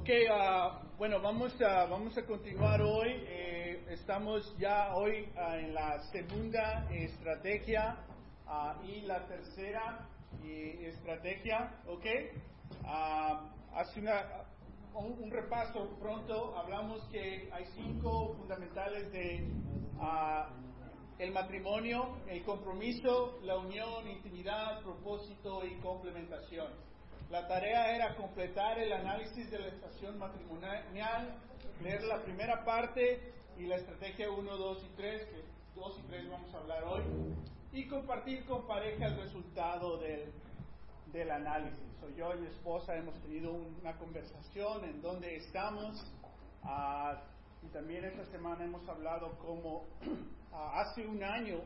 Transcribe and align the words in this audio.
Ok, 0.00 0.10
ah, 0.30 0.80
bueno, 0.96 1.20
vamos 1.20 1.60
a, 1.60 1.86
vamos 1.86 2.16
a 2.16 2.24
continuar 2.24 2.80
hoy. 2.80 3.08
Eh, 3.26 3.84
estamos 3.90 4.56
ya 4.56 4.94
hoy 4.94 5.28
ah, 5.36 5.58
en 5.58 5.74
la 5.74 6.00
segunda 6.12 6.88
estrategia 6.92 7.96
ah, 8.46 8.80
y 8.86 9.00
la 9.00 9.26
tercera 9.26 10.08
estrategia, 10.44 11.80
¿ok? 11.88 12.06
hace 13.74 13.98
una, 13.98 14.22
un, 14.94 15.20
un, 15.20 15.30
repaso 15.32 15.98
pronto, 15.98 16.56
hablamos 16.56 17.02
que 17.08 17.50
hay 17.52 17.64
cinco 17.74 18.36
fundamentales 18.38 19.10
de 19.10 19.50
el 21.18 21.32
matrimonio, 21.32 22.18
el 22.28 22.44
compromiso, 22.44 23.40
la 23.42 23.58
unión, 23.58 24.06
intimidad, 24.08 24.80
propósito 24.80 25.66
y 25.66 25.74
complementación. 25.80 26.68
La 27.30 27.46
tarea 27.46 27.94
era 27.94 28.16
completar 28.16 28.78
el 28.78 28.90
análisis 28.90 29.50
de 29.50 29.58
la 29.58 29.66
estación 29.66 30.18
matrimonial, 30.18 31.36
leer 31.82 32.02
la 32.04 32.22
primera 32.22 32.64
parte 32.64 33.34
y 33.58 33.66
la 33.66 33.76
estrategia 33.76 34.30
1, 34.30 34.56
2 34.56 34.82
y 34.82 34.96
3, 34.96 35.24
que 35.26 35.44
2 35.74 35.98
y 35.98 36.02
3 36.08 36.30
vamos 36.30 36.54
a 36.54 36.58
hablar 36.58 36.84
hoy, 36.84 37.02
y 37.70 37.86
compartir 37.86 38.46
con 38.46 38.66
pareja 38.66 39.08
el 39.08 39.16
resultado 39.18 39.98
del, 39.98 40.32
del 41.12 41.30
análisis. 41.30 41.78
Soy 42.00 42.14
yo 42.14 42.34
y 42.34 42.40
mi 42.40 42.46
esposa 42.46 42.96
hemos 42.96 43.14
tenido 43.20 43.52
una 43.52 43.92
conversación 43.98 44.84
en 44.84 45.02
donde 45.02 45.36
estamos 45.36 46.00
uh, 46.64 47.14
y 47.62 47.68
también 47.68 48.06
esta 48.06 48.24
semana 48.26 48.64
hemos 48.64 48.88
hablado 48.88 49.36
como 49.40 49.80
uh, 49.80 50.56
hace 50.76 51.06
un 51.06 51.22
año 51.22 51.58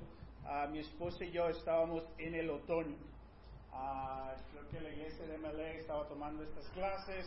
uh, 0.45 0.69
mi 0.73 0.81
esposa 0.81 1.25
y 1.25 1.31
yo 1.31 1.47
estábamos 1.49 2.03
en 2.19 2.35
el 2.35 2.51
otoño. 2.51 3.12
Uh, 3.73 4.37
creo 4.51 4.69
que 4.69 4.81
la 4.81 4.91
iglesia 4.91 5.27
de 5.27 5.39
MLA 5.39 5.71
estaba 5.81 6.07
tomando 6.07 6.43
estas 6.43 6.69
clases. 6.69 7.27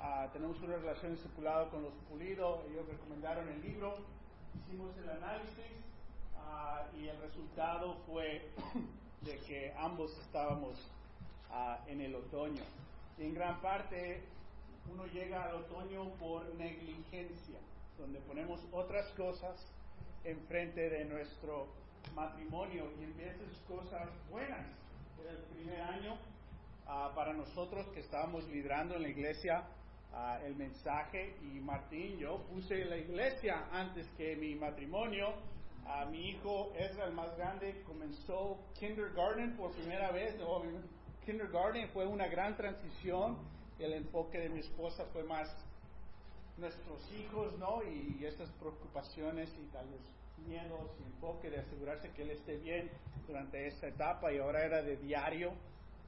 Uh, 0.00 0.30
tenemos 0.32 0.58
una 0.62 0.76
relación 0.76 1.12
estipulada 1.12 1.68
con 1.68 1.82
los 1.82 1.92
pulidos. 2.08 2.60
Ellos 2.70 2.86
recomendaron 2.88 3.48
el 3.48 3.60
libro. 3.60 3.98
Hicimos 4.54 4.96
el 4.96 5.10
análisis 5.10 5.72
uh, 6.36 6.96
y 6.96 7.08
el 7.08 7.20
resultado 7.20 7.96
fue 8.06 8.50
de 9.20 9.38
que 9.40 9.74
ambos 9.76 10.16
estábamos 10.18 10.90
en 11.86 12.00
el 12.00 12.16
otoño. 12.16 12.64
Y 13.16 13.22
en 13.22 13.34
gran 13.34 13.60
parte 13.60 14.24
uno 14.92 15.06
llega 15.06 15.44
al 15.44 15.54
otoño 15.54 16.10
por 16.18 16.52
negligencia, 16.56 17.60
donde 17.96 18.18
ponemos 18.20 18.60
otras 18.72 19.08
cosas 19.12 19.64
enfrente 20.24 20.90
de 20.90 21.04
nuestro 21.04 21.68
matrimonio 22.12 22.90
y 22.98 23.04
en 23.04 23.16
vez 23.16 23.38
de 23.38 23.46
cosas 23.72 24.08
buenas 24.32 24.66
el 25.28 25.38
primer 25.54 25.80
año 25.80 26.14
uh, 26.14 27.14
para 27.14 27.32
nosotros 27.32 27.86
que 27.94 28.00
estábamos 28.00 28.46
liderando 28.48 28.96
en 28.96 29.02
la 29.02 29.08
iglesia 29.08 29.64
uh, 30.12 30.44
el 30.44 30.54
mensaje 30.56 31.36
y 31.42 31.60
Martín, 31.60 32.18
yo 32.18 32.42
puse 32.50 32.84
la 32.84 32.96
iglesia 32.96 33.68
antes 33.72 34.06
que 34.16 34.36
mi 34.36 34.54
matrimonio. 34.54 35.34
Uh, 35.86 36.08
mi 36.10 36.30
hijo 36.30 36.72
Ezra, 36.76 37.06
el 37.06 37.12
más 37.12 37.36
grande, 37.36 37.82
comenzó 37.86 38.58
kindergarten 38.78 39.56
por 39.56 39.72
primera 39.72 40.10
vez. 40.12 40.38
No, 40.38 40.62
kindergarten 41.24 41.88
fue 41.90 42.06
una 42.06 42.26
gran 42.26 42.56
transición. 42.56 43.38
El 43.78 43.92
enfoque 43.92 44.38
de 44.38 44.48
mi 44.48 44.60
esposa 44.60 45.04
fue 45.12 45.24
más 45.24 45.48
nuestros 46.56 47.00
hijos, 47.12 47.58
¿no? 47.58 47.82
Y, 47.82 48.18
y 48.20 48.26
estas 48.26 48.48
preocupaciones 48.52 49.52
y 49.58 49.66
tal 49.72 49.88
vez 49.88 50.00
miedos 50.38 50.90
y 51.00 51.04
enfoque 51.04 51.50
de 51.50 51.58
asegurarse 51.58 52.10
que 52.10 52.22
él 52.22 52.30
esté 52.30 52.56
bien 52.58 52.90
durante 53.26 53.66
esta 53.66 53.88
etapa 53.88 54.32
y 54.32 54.38
ahora 54.38 54.64
era 54.64 54.82
de 54.82 54.96
diario. 54.96 55.50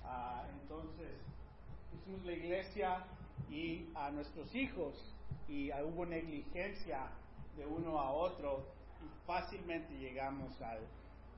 Uh, 0.05 0.49
entonces, 0.63 1.11
hicimos 1.95 2.25
la 2.25 2.33
iglesia 2.33 3.05
y 3.51 3.89
a 3.95 4.11
nuestros 4.11 4.55
hijos 4.55 4.95
y 5.49 5.71
hubo 5.73 6.05
negligencia 6.07 7.09
de 7.57 7.67
uno 7.67 7.99
a 7.99 8.13
otro 8.13 8.67
y 9.03 9.27
fácilmente 9.27 9.95
llegamos 9.99 10.61
al, 10.61 10.81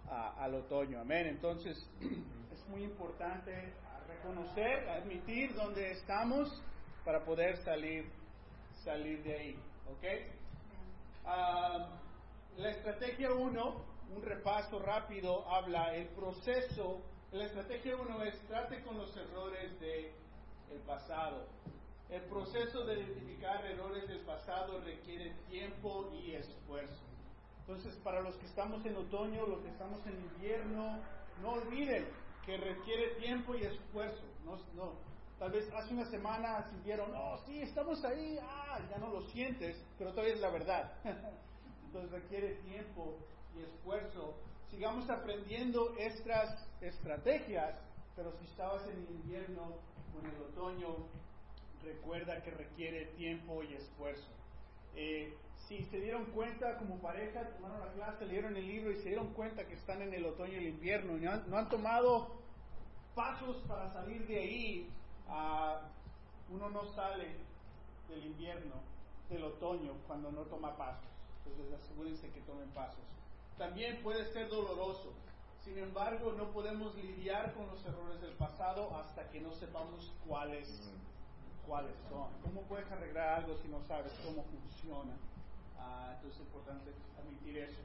uh, 0.07 0.41
al 0.41 0.55
otoño. 0.55 1.01
Amén. 1.01 1.27
Entonces, 1.27 1.89
es 2.53 2.69
muy 2.69 2.83
importante 2.83 3.73
reconocer, 4.09 4.89
admitir 4.89 5.55
dónde 5.55 5.93
estamos 5.93 6.63
para 7.05 7.25
poder 7.25 7.57
salir, 7.59 8.11
salir 8.83 9.23
de 9.23 9.35
ahí. 9.35 9.59
¿Ok? 9.91 10.05
La 12.59 12.71
estrategia 12.71 13.33
1, 13.33 13.85
un 14.17 14.23
repaso 14.23 14.81
rápido, 14.81 15.49
habla 15.49 15.95
el 15.95 16.09
proceso. 16.09 17.01
La 17.31 17.45
estrategia 17.45 17.95
1 17.97 18.23
es 18.25 18.39
trate 18.49 18.83
con 18.83 18.99
los 18.99 19.17
errores 19.17 19.79
del 19.81 20.11
el 20.71 20.81
pasado. 20.81 21.47
El 22.11 22.23
proceso 22.23 22.85
de 22.85 23.01
identificar 23.01 23.65
errores 23.65 24.09
del 24.09 24.21
pasado 24.21 24.81
requiere 24.81 25.31
tiempo 25.49 26.11
y 26.13 26.35
esfuerzo. 26.35 27.05
Entonces, 27.61 27.95
para 28.03 28.23
los 28.23 28.35
que 28.37 28.47
estamos 28.47 28.85
en 28.85 28.97
otoño, 28.97 29.47
los 29.47 29.61
que 29.61 29.69
estamos 29.69 30.05
en 30.07 30.15
invierno, 30.15 30.99
no 31.43 31.51
olviden 31.51 32.09
que 32.45 32.57
requiere 32.57 33.15
tiempo 33.21 33.55
y 33.55 33.63
esfuerzo. 33.63 34.25
No, 34.45 34.59
no. 34.75 34.95
Tal 35.39 35.53
vez 35.53 35.73
hace 35.73 35.95
una 35.95 36.07
semana 36.07 36.67
sintieron, 36.71 37.13
oh, 37.15 37.39
sí, 37.47 37.63
estamos 37.63 38.05
ahí, 38.05 38.37
ah, 38.43 38.81
ya 38.91 38.99
no 38.99 39.11
lo 39.11 39.23
sientes, 39.29 39.81
pero 39.97 40.11
todavía 40.11 40.35
es 40.35 40.41
la 40.41 40.51
verdad. 40.51 40.93
entonces 41.89 42.11
requiere 42.11 42.55
tiempo 42.57 43.17
y 43.57 43.63
esfuerzo. 43.63 44.35
Sigamos 44.71 45.09
aprendiendo 45.09 45.95
estas 45.99 46.67
estrategias, 46.83 47.81
pero 48.15 48.33
si 48.39 48.45
estabas 48.45 48.87
en 48.89 48.99
el 48.99 49.11
invierno 49.11 49.75
o 50.15 50.21
en 50.21 50.27
el 50.27 50.43
otoño, 50.43 50.97
recuerda 51.83 52.43
que 52.43 52.51
requiere 52.51 53.07
tiempo 53.17 53.63
y 53.63 53.73
esfuerzo. 53.75 54.29
Eh, 54.95 55.35
si 55.67 55.83
se 55.87 56.01
dieron 56.01 56.27
cuenta 56.27 56.77
como 56.77 56.99
pareja, 56.99 57.49
tomaron 57.57 57.81
la 57.81 57.93
clase, 57.93 58.27
leyeron 58.27 58.57
el 58.57 58.67
libro 58.67 58.91
y 58.91 58.97
se 58.97 59.09
dieron 59.09 59.33
cuenta 59.33 59.67
que 59.67 59.75
están 59.75 60.03
en 60.03 60.13
el 60.13 60.27
otoño 60.27 60.55
y 60.55 60.57
el 60.57 60.69
invierno 60.69 61.17
y 61.17 61.21
no 61.21 61.57
han, 61.57 61.69
tomado 61.69 62.37
pasos 63.15 63.57
para 63.67 63.91
salir 63.93 64.27
de 64.27 64.39
ahí, 64.39 64.91
uno 66.51 66.71
no 66.71 66.85
sale 66.95 67.29
del 68.09 68.27
invierno, 68.27 68.75
del 69.31 69.45
otoño, 69.45 69.93
cuando 70.07 70.31
no 70.33 70.43
toma 70.43 70.77
pasos 70.77 71.18
entonces 71.51 71.81
asegúrense 71.85 72.31
que 72.31 72.41
tomen 72.43 72.69
pasos. 72.71 73.05
También 73.57 74.03
puede 74.03 74.25
ser 74.33 74.49
doloroso. 74.49 75.13
Sin 75.65 75.77
embargo, 75.79 76.33
no 76.33 76.51
podemos 76.53 76.95
lidiar 76.97 77.53
con 77.55 77.67
los 77.67 77.85
errores 77.85 78.21
del 78.21 78.33
pasado 78.35 78.97
hasta 78.97 79.29
que 79.31 79.41
no 79.41 79.53
sepamos 79.55 80.13
cuáles, 80.27 80.69
cuáles 81.67 81.95
son. 82.09 82.31
¿Cómo 82.43 82.63
puedes 82.63 82.91
arreglar 82.91 83.41
algo 83.41 83.57
si 83.59 83.69
no 83.69 83.83
sabes 83.83 84.13
cómo 84.25 84.45
funciona? 84.45 85.15
Ah, 85.79 86.13
entonces 86.15 86.41
es 86.41 86.47
importante 86.47 86.91
admitir 87.19 87.59
eso. 87.59 87.81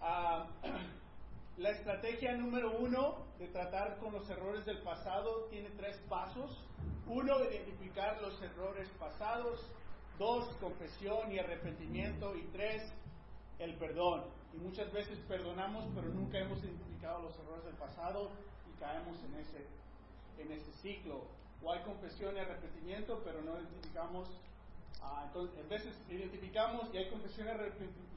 Ah, 0.00 0.46
la 1.58 1.70
estrategia 1.70 2.36
número 2.36 2.78
uno 2.78 3.24
de 3.38 3.48
tratar 3.48 3.98
con 3.98 4.12
los 4.12 4.28
errores 4.30 4.64
del 4.64 4.78
pasado 4.82 5.46
tiene 5.50 5.70
tres 5.70 5.96
pasos. 6.08 6.64
Uno, 7.06 7.44
identificar 7.44 8.22
los 8.22 8.40
errores 8.40 8.88
pasados. 8.98 9.60
Dos, 10.18 10.46
confesión 10.60 11.32
y 11.32 11.38
arrepentimiento. 11.38 12.36
Y 12.36 12.42
tres, 12.52 12.82
el 13.58 13.74
perdón. 13.74 14.24
Y 14.52 14.58
muchas 14.58 14.92
veces 14.92 15.18
perdonamos, 15.28 15.84
pero 15.94 16.08
nunca 16.08 16.38
hemos 16.38 16.62
identificado 16.62 17.22
los 17.22 17.38
errores 17.38 17.64
del 17.64 17.74
pasado 17.74 18.30
y 18.68 18.80
caemos 18.80 19.18
en 19.24 19.34
ese, 19.34 19.66
en 20.38 20.52
ese 20.52 20.72
ciclo. 20.82 21.22
O 21.62 21.72
hay 21.72 21.82
confesión 21.82 22.36
y 22.36 22.40
arrepentimiento, 22.40 23.20
pero 23.24 23.42
no 23.42 23.58
identificamos. 23.58 24.28
Ah, 25.02 25.24
entonces, 25.26 25.58
en 25.58 25.68
veces 25.68 26.02
identificamos 26.08 26.94
y 26.94 26.98
hay 26.98 27.10
confesión 27.10 27.48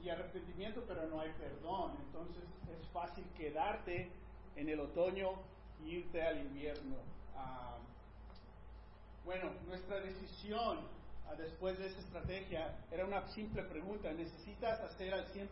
y 0.02 0.08
arrepentimiento, 0.08 0.84
pero 0.86 1.06
no 1.08 1.20
hay 1.20 1.32
perdón. 1.32 1.92
Entonces 2.06 2.44
es 2.70 2.88
fácil 2.92 3.24
quedarte 3.36 4.10
en 4.56 4.68
el 4.68 4.80
otoño 4.80 5.32
y 5.84 5.96
irte 5.96 6.22
al 6.22 6.40
invierno. 6.40 6.96
Ah, 7.36 7.76
bueno, 9.24 9.50
nuestra 9.66 10.00
decisión 10.00 10.97
después 11.36 11.78
de 11.78 11.86
esa 11.88 11.98
estrategia 12.00 12.76
era 12.90 13.04
una 13.04 13.26
simple 13.28 13.62
pregunta. 13.64 14.12
¿Necesitas 14.12 14.80
hacer 14.80 15.12
al 15.14 15.26
100% 15.32 15.48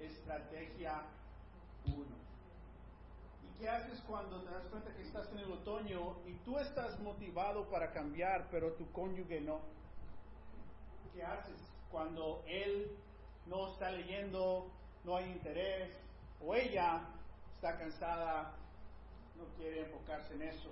estrategia 0.00 1.02
1? 1.86 1.96
¿Y 3.42 3.58
qué 3.58 3.68
haces 3.68 4.00
cuando 4.06 4.42
te 4.42 4.50
das 4.50 4.64
cuenta 4.70 4.92
que 4.94 5.02
estás 5.02 5.30
en 5.32 5.38
el 5.38 5.52
otoño 5.52 6.16
y 6.26 6.34
tú 6.44 6.58
estás 6.58 6.98
motivado 7.00 7.68
para 7.68 7.92
cambiar, 7.92 8.48
pero 8.50 8.72
tu 8.72 8.90
cónyuge 8.92 9.40
no? 9.40 9.60
¿Qué 11.14 11.22
haces 11.22 11.58
cuando 11.90 12.42
él 12.46 12.96
no 13.46 13.72
está 13.72 13.90
leyendo, 13.90 14.70
no 15.04 15.16
hay 15.16 15.30
interés, 15.30 15.90
o 16.40 16.54
ella 16.54 17.02
está 17.56 17.76
cansada, 17.76 18.54
no 19.36 19.44
quiere 19.56 19.86
enfocarse 19.86 20.34
en 20.34 20.42
eso? 20.42 20.70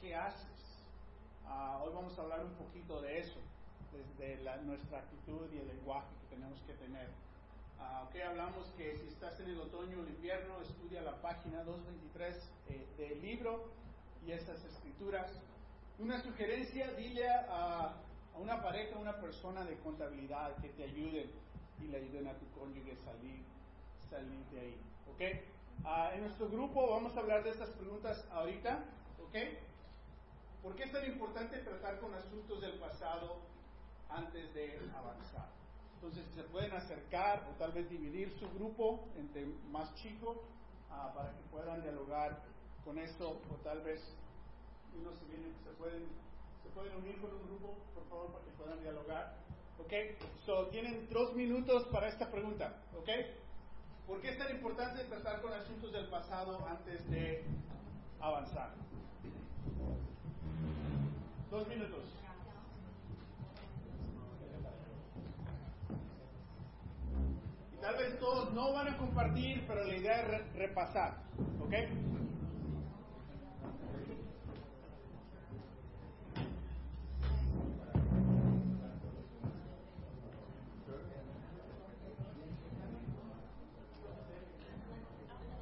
¿Qué 0.00 0.14
haces? 0.14 0.61
Uh, 1.46 1.82
hoy 1.82 1.92
vamos 1.94 2.18
a 2.18 2.22
hablar 2.22 2.44
un 2.44 2.54
poquito 2.54 3.00
de 3.00 3.18
eso, 3.18 3.40
desde 3.92 4.42
la, 4.42 4.56
nuestra 4.58 4.98
actitud 4.98 5.52
y 5.52 5.58
el 5.58 5.68
lenguaje 5.68 6.08
que 6.20 6.36
tenemos 6.36 6.60
que 6.62 6.74
tener. 6.74 7.08
Uh, 7.78 8.06
ok, 8.06 8.14
hablamos 8.28 8.66
que 8.76 8.96
si 8.96 9.08
estás 9.08 9.38
en 9.40 9.50
el 9.50 9.60
otoño 9.60 9.98
o 9.98 10.02
el 10.02 10.08
invierno, 10.08 10.60
estudia 10.60 11.02
la 11.02 11.20
página 11.20 11.64
223 11.64 12.50
eh, 12.68 12.86
del 12.96 13.22
libro 13.22 13.70
y 14.26 14.32
esas 14.32 14.64
escrituras. 14.64 15.30
Una 15.98 16.20
sugerencia, 16.22 16.92
dile 16.92 17.28
a, 17.28 17.94
a 18.34 18.38
una 18.38 18.62
pareja, 18.62 18.96
a 18.96 18.98
una 18.98 19.20
persona 19.20 19.64
de 19.64 19.76
contabilidad 19.78 20.56
que 20.56 20.68
te 20.70 20.84
ayude 20.84 21.30
y 21.80 21.88
le 21.88 21.98
ayuden 21.98 22.28
a 22.28 22.34
tu 22.38 22.48
cónyuge 22.52 22.96
salir, 22.96 23.42
salir 24.08 24.44
de 24.52 24.60
ahí. 24.60 24.80
¿Ok? 25.12 25.22
Ah, 25.84 26.10
en 26.14 26.22
nuestro 26.22 26.48
grupo 26.48 26.90
vamos 26.90 27.16
a 27.16 27.20
hablar 27.20 27.42
de 27.42 27.50
estas 27.50 27.70
preguntas 27.70 28.26
ahorita. 28.30 28.84
¿Ok? 29.26 29.36
¿Por 30.62 30.76
qué 30.76 30.84
es 30.84 30.92
tan 30.92 31.04
importante 31.04 31.58
tratar 31.58 31.98
con 31.98 32.14
asuntos 32.14 32.60
del 32.60 32.78
pasado 32.78 33.40
antes 34.08 34.54
de 34.54 34.78
avanzar? 34.96 35.48
Entonces 35.94 36.24
se 36.34 36.44
pueden 36.44 36.72
acercar 36.72 37.44
o 37.50 37.58
tal 37.58 37.72
vez 37.72 37.90
dividir 37.90 38.32
su 38.38 38.48
grupo 38.50 39.08
entre 39.16 39.44
más 39.70 39.92
chicos 39.96 40.38
ah, 40.90 41.12
para 41.14 41.30
que 41.30 41.42
puedan 41.50 41.82
dialogar 41.82 42.42
con 42.84 42.98
eso 42.98 43.40
o 43.50 43.54
tal 43.64 43.80
vez 43.82 44.00
uno 44.96 45.10
se, 45.12 45.24
viene, 45.26 45.52
se, 45.64 45.70
pueden, 45.72 46.06
se 46.62 46.68
pueden 46.70 46.96
unir 46.96 47.20
con 47.20 47.32
un 47.32 47.46
grupo, 47.46 47.78
por 47.94 48.04
favor, 48.08 48.32
para 48.32 48.44
que 48.44 48.50
puedan 48.52 48.80
dialogar. 48.82 49.34
¿Ok? 49.78 49.92
So, 50.44 50.68
tienen 50.68 51.08
dos 51.10 51.34
minutos 51.34 51.86
para 51.90 52.08
esta 52.08 52.30
pregunta. 52.30 52.76
¿Ok? 52.96 53.08
¿Por 54.06 54.20
qué 54.20 54.30
es 54.30 54.38
tan 54.38 54.50
importante 54.50 55.02
tratar 55.04 55.40
con 55.40 55.52
asuntos 55.52 55.92
del 55.92 56.06
pasado 56.08 56.64
antes 56.68 57.08
de 57.10 57.44
avanzar? 58.20 58.74
Dos 61.52 61.68
minutos. 61.68 62.00
Tal 67.82 67.96
vez 67.98 68.18
todos 68.18 68.54
no 68.54 68.72
van 68.72 68.88
a 68.88 68.96
compartir, 68.96 69.62
pero 69.68 69.84
la 69.84 69.94
idea 69.94 70.22
es 70.22 70.54
repasar. 70.54 71.18
¿Ok? 71.60 71.74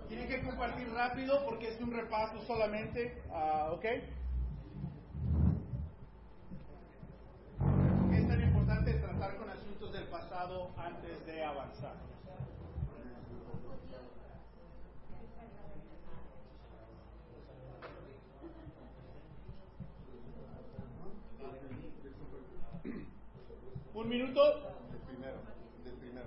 Tienen 0.07 0.29
que 0.29 0.41
compartir 0.43 0.89
rápido 0.93 1.45
porque 1.45 1.67
es 1.71 1.81
un 1.81 1.91
repaso 1.91 2.41
solamente. 2.47 3.21
Uh, 3.29 3.73
¿Ok? 3.75 3.85
Es 8.13 8.27
tan 8.27 8.43
importante 8.43 8.93
tratar 8.95 9.37
con 9.37 9.49
asuntos 9.49 9.93
del 9.93 9.99
pasado 10.11 10.71
antes 10.77 11.25
de 11.25 11.45
avanzar. 11.45 11.95
Un 23.95 24.09
minuto. 24.09 24.41
primero. 25.07 25.39
primero. 26.01 26.27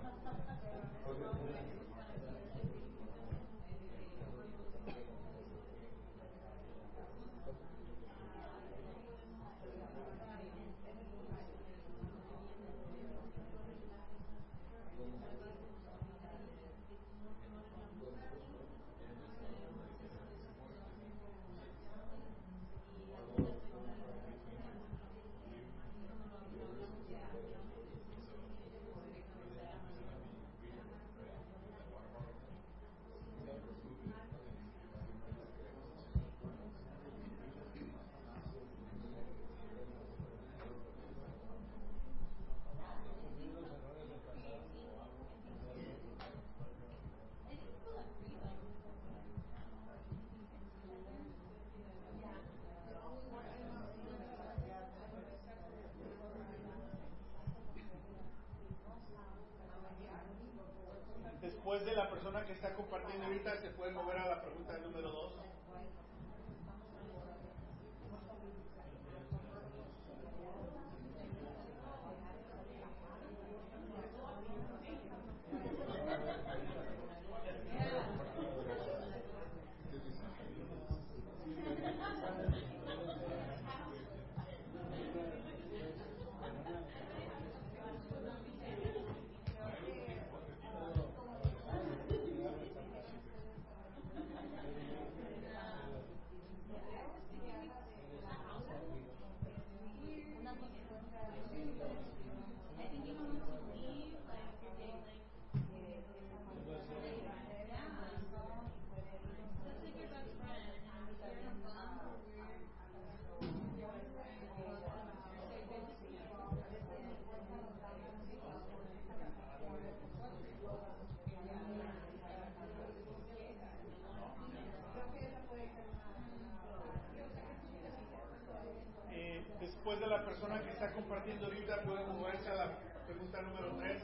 La 130.14 130.24
persona 130.24 130.62
que 130.62 130.70
está 130.70 130.92
compartiendo 130.92 131.48
ahorita, 131.48 131.82
puede 131.82 132.06
moverse 132.06 132.48
a 132.50 132.54
la 132.54 132.68
pregunta 133.08 133.42
número 133.42 133.76
3. 133.80 134.04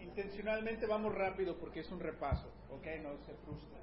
Intencionalmente 0.00 0.86
vamos 0.86 1.14
rápido 1.14 1.58
porque 1.58 1.80
es 1.80 1.90
un 1.90 2.00
repaso, 2.00 2.50
¿ok? 2.70 2.86
No 3.02 3.18
se 3.18 3.34
frustra. 3.44 3.78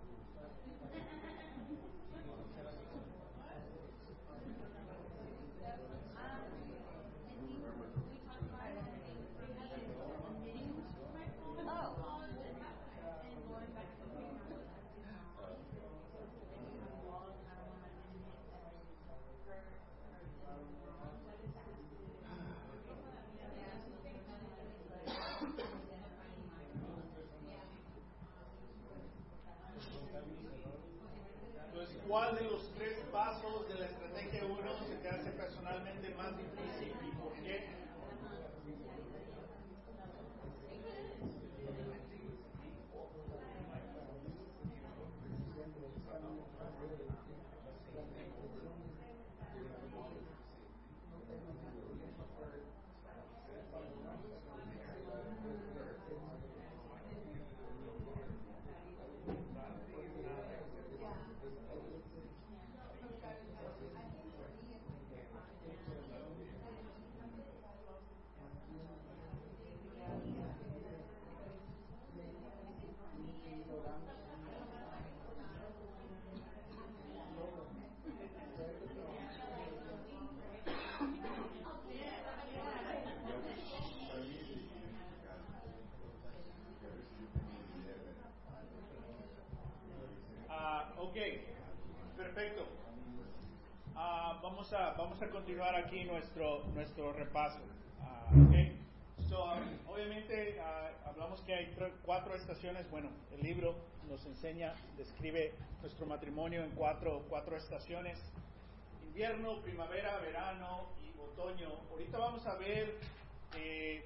Vamos, 94.71 95.21
a, 95.21 95.29
continuar 95.29 95.75
aquí 95.75 96.05
nuestro, 96.05 96.63
nuestro 96.73 97.13
repaso. 97.13 97.59
Ah, 98.01 98.29
so, 99.29 99.43
um, 99.43 99.91
obviamente 99.91 100.59
ah, 100.59 100.89
hablamos 101.05 101.41
que 101.41 101.53
hay 101.53 101.75
cuatro 102.03 102.35
estaciones. 102.35 102.89
Bueno, 102.89 103.09
el 103.31 103.41
libro 103.41 103.75
nos 104.09 104.25
enseña, 104.25 104.73
describe 104.97 105.53
nuestro 105.81 106.05
matrimonio 106.05 106.63
en 106.63 106.71
cuatro, 106.71 107.25
cuatro 107.29 107.57
estaciones. 107.57 108.19
Invierno, 109.07 109.61
primavera, 109.61 110.17
verano 110.19 110.89
y 111.03 111.19
otoño. 111.19 111.69
Ahorita 111.91 112.17
vamos 112.17 112.45
a 112.47 112.55
ver 112.55 112.95
eh, 113.55 114.03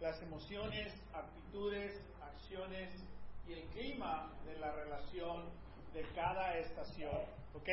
las 0.00 0.22
emociones, 0.22 0.92
actitudes, 1.12 2.00
acciones 2.22 2.90
y 3.48 3.54
el 3.54 3.62
clima 3.70 4.32
de 4.44 4.58
la 4.58 4.72
relación 4.72 5.44
de 5.92 6.02
cada 6.14 6.58
estación. 6.58 7.22
¿Ok? 7.54 7.68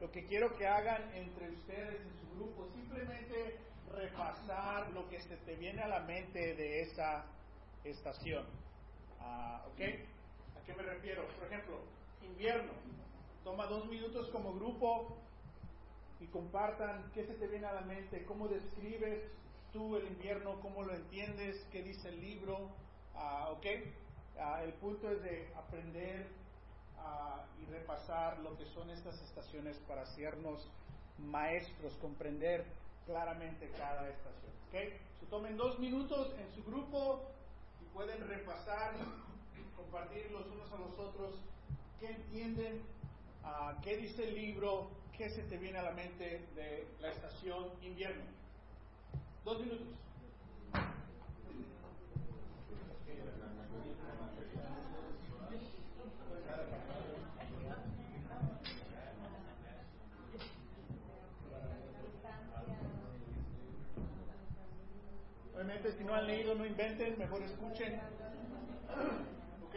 Lo 0.00 0.10
que 0.10 0.24
quiero 0.24 0.56
que 0.56 0.66
hagan 0.66 1.14
entre 1.14 1.50
ustedes 1.50 2.00
en 2.00 2.12
su 2.20 2.36
grupo, 2.36 2.66
simplemente 2.74 3.58
repasar 3.92 4.90
lo 4.92 5.06
que 5.10 5.20
se 5.20 5.36
te 5.36 5.56
viene 5.56 5.82
a 5.82 5.88
la 5.88 6.00
mente 6.00 6.54
de 6.54 6.80
esa 6.80 7.26
estación. 7.84 8.46
Ah, 9.20 9.62
¿Ok? 9.66 9.80
¿A 9.80 10.64
qué 10.64 10.74
me 10.74 10.82
refiero? 10.82 11.26
Por 11.38 11.48
ejemplo, 11.48 11.80
invierno. 12.22 12.72
Toma 13.44 13.66
dos 13.66 13.86
minutos 13.88 14.30
como 14.30 14.54
grupo 14.54 15.18
y 16.18 16.26
compartan 16.28 17.10
qué 17.12 17.26
se 17.26 17.34
te 17.34 17.46
viene 17.46 17.66
a 17.66 17.74
la 17.74 17.82
mente, 17.82 18.24
cómo 18.24 18.48
describes 18.48 19.22
tú 19.72 19.96
el 19.96 20.06
invierno, 20.06 20.60
cómo 20.60 20.82
lo 20.82 20.94
entiendes, 20.94 21.66
qué 21.70 21.82
dice 21.82 22.08
el 22.08 22.20
libro. 22.20 22.70
Ah, 23.14 23.50
¿Ok? 23.50 23.66
Ah, 24.38 24.62
el 24.64 24.72
punto 24.74 25.10
es 25.10 25.22
de 25.22 25.52
aprender 25.54 26.39
ah, 27.00 27.44
y 27.60 27.64
repasar 27.66 28.38
lo 28.40 28.56
que 28.56 28.66
son 28.66 28.90
estas 28.90 29.20
estaciones 29.22 29.76
para 29.88 30.02
hacernos 30.02 30.66
maestros, 31.18 31.94
comprender 32.00 32.64
claramente 33.06 33.70
cada 33.76 34.08
estación. 34.08 34.52
¿okay? 34.68 34.98
tomen 35.28 35.56
dos 35.56 35.78
minutos 35.78 36.34
en 36.38 36.52
su 36.54 36.64
grupo 36.64 37.22
y 37.80 37.84
pueden 37.94 38.26
repasar, 38.26 38.94
compartir 39.76 40.30
los 40.32 40.46
unos 40.46 40.72
a 40.72 40.76
los 40.76 40.98
otros 40.98 41.38
qué 42.00 42.08
entienden, 42.08 42.82
uh, 43.44 43.80
qué 43.82 43.96
dice 43.98 44.28
el 44.28 44.34
libro, 44.34 44.90
qué 45.16 45.28
se 45.28 45.42
te 45.42 45.58
viene 45.58 45.78
a 45.78 45.82
la 45.82 45.92
mente 45.92 46.48
de 46.54 46.88
la 47.00 47.10
estación 47.10 47.66
invierno. 47.82 48.24
Dos 49.44 49.60
minutos. 49.60 49.88
Obviamente, 65.54 65.92
si 65.92 66.04
no 66.04 66.14
han 66.14 66.19
leído, 66.30 66.54
no 66.54 66.64
inventen, 66.64 67.18
mejor 67.18 67.42
escuchen. 67.42 68.00
¿Ok? 69.66 69.74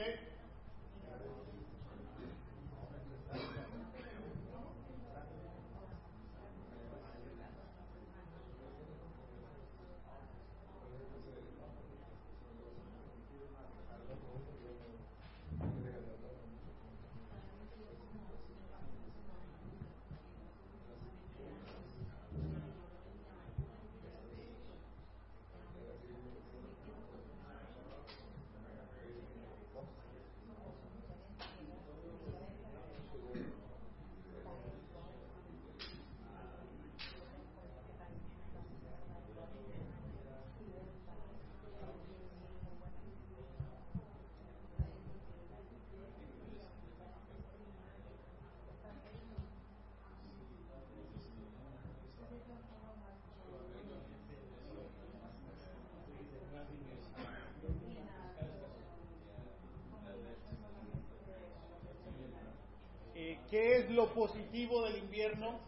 ¿Qué 63.53 63.77
es 63.77 63.91
lo 63.91 64.11
positivo 64.15 64.83
del 64.83 64.97
invierno? 64.97 65.59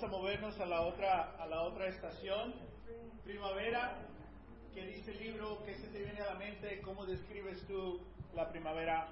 Vamos 0.00 0.14
a 0.14 0.16
movernos 0.16 0.60
a 0.60 0.66
la 0.66 0.82
otra, 0.82 1.34
a 1.40 1.46
la 1.46 1.62
otra 1.62 1.88
estación. 1.88 2.54
Primavera, 3.24 3.96
¿qué 4.72 4.86
dice 4.86 5.10
el 5.10 5.18
libro? 5.18 5.64
¿Qué 5.64 5.74
se 5.74 5.88
te 5.88 5.98
viene 5.98 6.20
a 6.20 6.34
la 6.34 6.38
mente? 6.38 6.80
¿Cómo 6.82 7.04
describes 7.04 7.66
tú 7.66 8.00
la 8.32 8.48
primavera? 8.48 9.08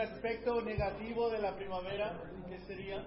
Aspecto 0.00 0.62
negativo 0.62 1.30
de 1.30 1.40
la 1.40 1.56
primavera, 1.56 2.12
¿qué 2.48 2.58
sería? 2.66 3.04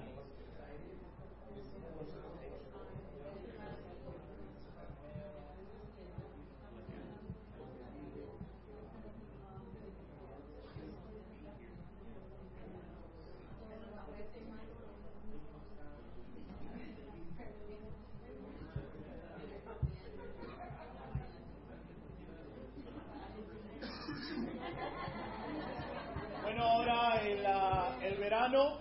verano. 28.21 28.77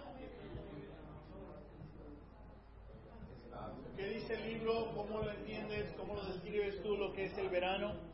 ¿Qué 3.97 4.07
dice 4.07 4.35
el 4.35 4.53
libro? 4.53 4.93
¿Cómo 4.95 5.23
lo 5.23 5.31
entiendes? 5.31 5.95
¿Cómo 5.97 6.15
lo 6.15 6.23
describes 6.27 6.83
tú 6.83 6.95
lo 6.95 7.15
que 7.15 7.25
es 7.25 7.39
el 7.39 7.49
verano? 7.49 8.10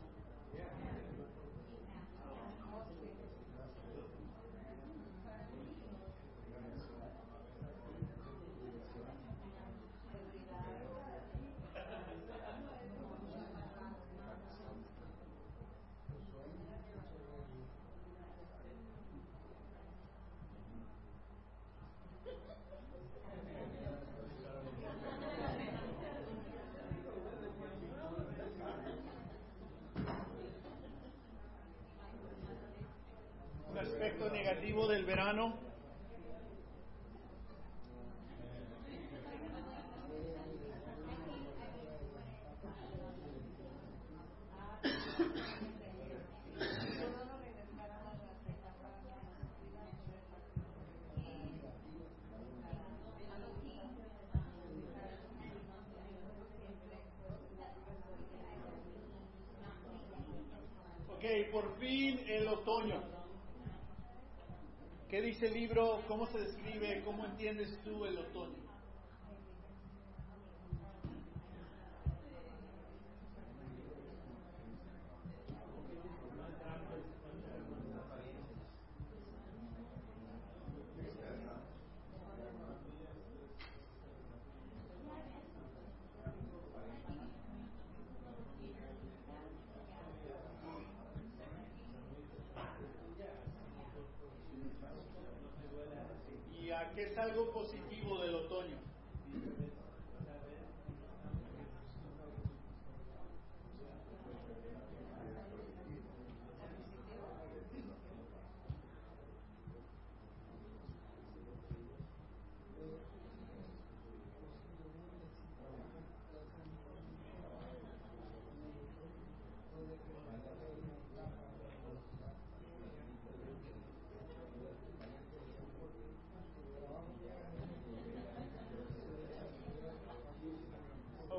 Otoño. 62.67 63.01
¿Qué 65.09 65.21
dice 65.21 65.47
el 65.47 65.53
libro? 65.53 66.01
¿Cómo 66.09 66.27
se 66.27 66.37
describe? 66.39 67.01
¿Cómo 67.05 67.25
entiendes 67.25 67.79
tú 67.85 68.05
el 68.05 68.17
otoño? 68.17 68.67
¿Qué 96.97 97.03
es 97.03 97.17
algo 97.19 97.51
positivo 97.51 98.17
del 98.23 98.33
otoño? 98.33 98.77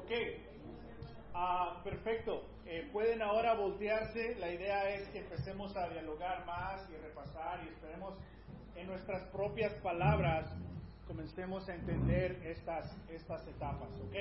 Ok, 0.08 0.14
ah, 1.34 1.80
perfecto. 2.08 2.42
Eh, 2.64 2.88
pueden 2.90 3.20
ahora 3.20 3.54
voltearse. 3.54 4.34
La 4.36 4.50
idea 4.50 4.88
es 4.94 5.08
que 5.08 5.18
empecemos 5.18 5.76
a 5.76 5.88
dialogar 5.90 6.46
más 6.46 6.88
y 6.90 6.96
repasar 6.96 7.60
y 7.64 7.68
esperemos 7.68 8.14
en 8.76 8.86
nuestras 8.86 9.24
propias 9.30 9.74
palabras 9.82 10.46
comencemos 11.06 11.68
a 11.68 11.74
entender 11.74 12.40
estas, 12.44 12.96
estas 13.10 13.46
etapas. 13.46 13.88
¿ok? 14.06 14.14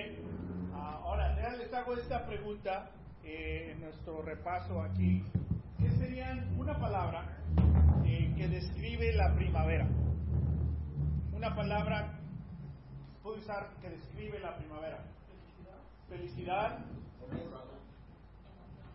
Ah, 0.73 0.99
ahora, 1.03 1.55
les 1.57 1.73
hago 1.73 1.93
esta 1.93 2.25
pregunta 2.25 2.91
eh, 3.23 3.71
en 3.73 3.81
nuestro 3.81 4.21
repaso 4.21 4.81
aquí. 4.81 5.23
¿Qué 5.79 5.89
serían 5.91 6.59
una 6.59 6.77
palabra 6.79 7.37
eh, 8.05 8.33
que 8.35 8.47
describe 8.47 9.13
la 9.13 9.33
primavera? 9.35 9.87
Una 11.33 11.55
palabra, 11.55 12.19
puedo 13.23 13.37
usar, 13.37 13.69
que 13.81 13.89
describe 13.89 14.39
la 14.39 14.57
primavera 14.57 15.03
felicidad, 16.09 16.79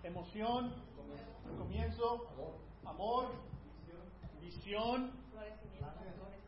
emoción, 0.02 0.74
comienzo, 1.58 2.28
amor, 2.84 3.28
visión, 4.40 5.12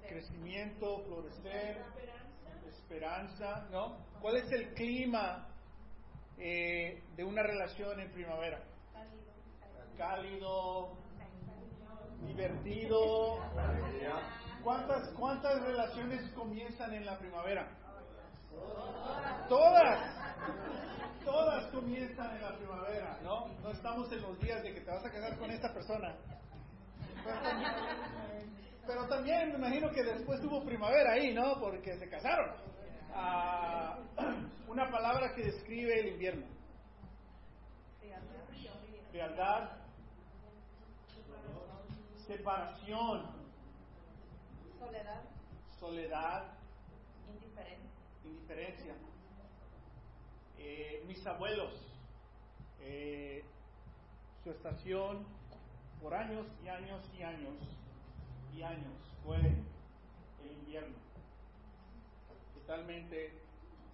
crecimiento, 0.09 1.03
florecer, 1.05 1.83
esperanza, 2.67 3.67
¿no? 3.71 3.97
¿Cuál 4.21 4.37
es 4.37 4.53
el 4.53 4.75
clima 4.75 5.49
eh, 6.39 7.03
de 7.17 7.25
una 7.25 7.43
relación 7.43 8.01
en 8.01 8.13
primavera? 8.13 8.63
Cálido, 9.97 10.97
divertido. 12.27 13.39
¿Cuántas, 14.63 15.11
cuántas 15.11 15.63
relaciones 15.63 16.31
comienzan 16.33 16.95
en 16.95 17.05
la 17.05 17.19
primavera? 17.19 17.69
Todas. 19.49 20.25
Todas 21.25 21.67
comienzan 21.71 22.37
en 22.37 22.43
la 22.43 22.57
primavera, 22.57 23.19
¿no? 23.23 23.49
No 23.63 23.71
estamos 23.71 24.13
en 24.13 24.21
los 24.21 24.39
días 24.41 24.63
de 24.63 24.75
que 24.75 24.81
te 24.81 24.91
vas 24.91 25.05
a 25.05 25.11
casar 25.11 25.39
con 25.39 25.51
esta 25.51 25.73
persona. 25.73 26.15
Pero 28.87 29.09
también, 29.09 29.49
me 29.49 29.55
imagino 29.57 29.91
que 29.91 30.03
después 30.03 30.45
hubo 30.45 30.63
primavera 30.65 31.13
ahí, 31.13 31.33
¿no? 31.33 31.59
Porque 31.59 31.97
se 31.99 32.09
casaron. 32.11 32.51
Ah, 33.15 33.99
una 34.69 34.91
palabra 34.91 35.35
que 35.35 35.45
describe 35.45 35.99
el 36.01 36.09
invierno. 36.09 36.47
Frialdad. 39.11 39.71
Separación. 42.27 43.31
Soledad. 44.79 45.23
Soledad. 45.79 46.45
Indiferencia. 47.33 47.91
Indiferencia 48.25 48.95
eh, 50.65 51.05
mis 51.07 51.25
abuelos, 51.27 51.73
eh, 52.81 53.45
su 54.43 54.51
estación 54.51 55.27
por 56.01 56.15
años 56.15 56.47
y 56.65 56.69
años 56.69 57.03
y 57.19 57.23
años 57.23 57.55
y 58.55 58.63
años 58.63 58.95
fue 59.23 59.37
el 59.37 60.53
invierno. 60.61 60.97
Totalmente 62.55 63.33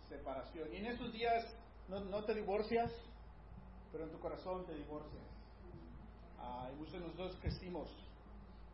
separación. 0.09 0.72
Y 0.72 0.76
en 0.76 0.87
esos 0.87 1.12
días 1.12 1.44
no, 1.88 2.00
no 2.04 2.24
te 2.24 2.35
divorcias, 2.35 2.92
pero 3.90 4.04
en 4.04 4.12
tu 4.12 4.20
corazón 4.20 4.64
te 4.66 4.74
divorcias. 4.74 5.24
Ah, 6.38 6.70
y 6.72 6.76
muchos 6.76 6.94
de 6.94 7.00
nosotros 7.00 7.37
crecimos 7.40 7.88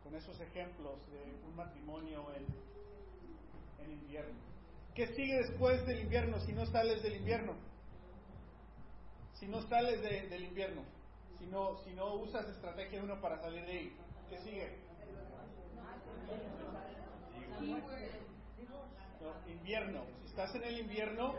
con 0.03 0.15
esos 0.15 0.39
ejemplos 0.39 0.99
de 1.11 1.47
un 1.47 1.55
matrimonio 1.55 2.25
en, 2.35 2.45
en 3.83 3.91
invierno. 3.91 4.35
¿Qué 4.93 5.07
sigue 5.15 5.37
después 5.37 5.85
del 5.85 6.01
invierno 6.01 6.39
si 6.41 6.53
no 6.53 6.65
sales 6.67 7.01
del 7.01 7.15
invierno? 7.15 7.53
Si 9.39 9.47
no 9.47 9.61
sales 9.67 10.01
del 10.01 10.43
invierno, 10.43 10.83
si 11.37 11.45
no, 11.45 11.77
si 11.83 11.93
no 11.93 12.15
usas 12.15 12.47
estrategia 12.49 13.03
1 13.03 13.21
para 13.21 13.39
salir 13.39 13.65
de 13.65 13.71
ahí, 13.71 13.97
¿qué 14.29 14.39
sigue? 14.39 14.87
invierno. 19.47 20.03
Si 20.21 20.27
estás 20.27 20.55
en 20.55 20.63
el 20.63 20.79
invierno 20.79 21.35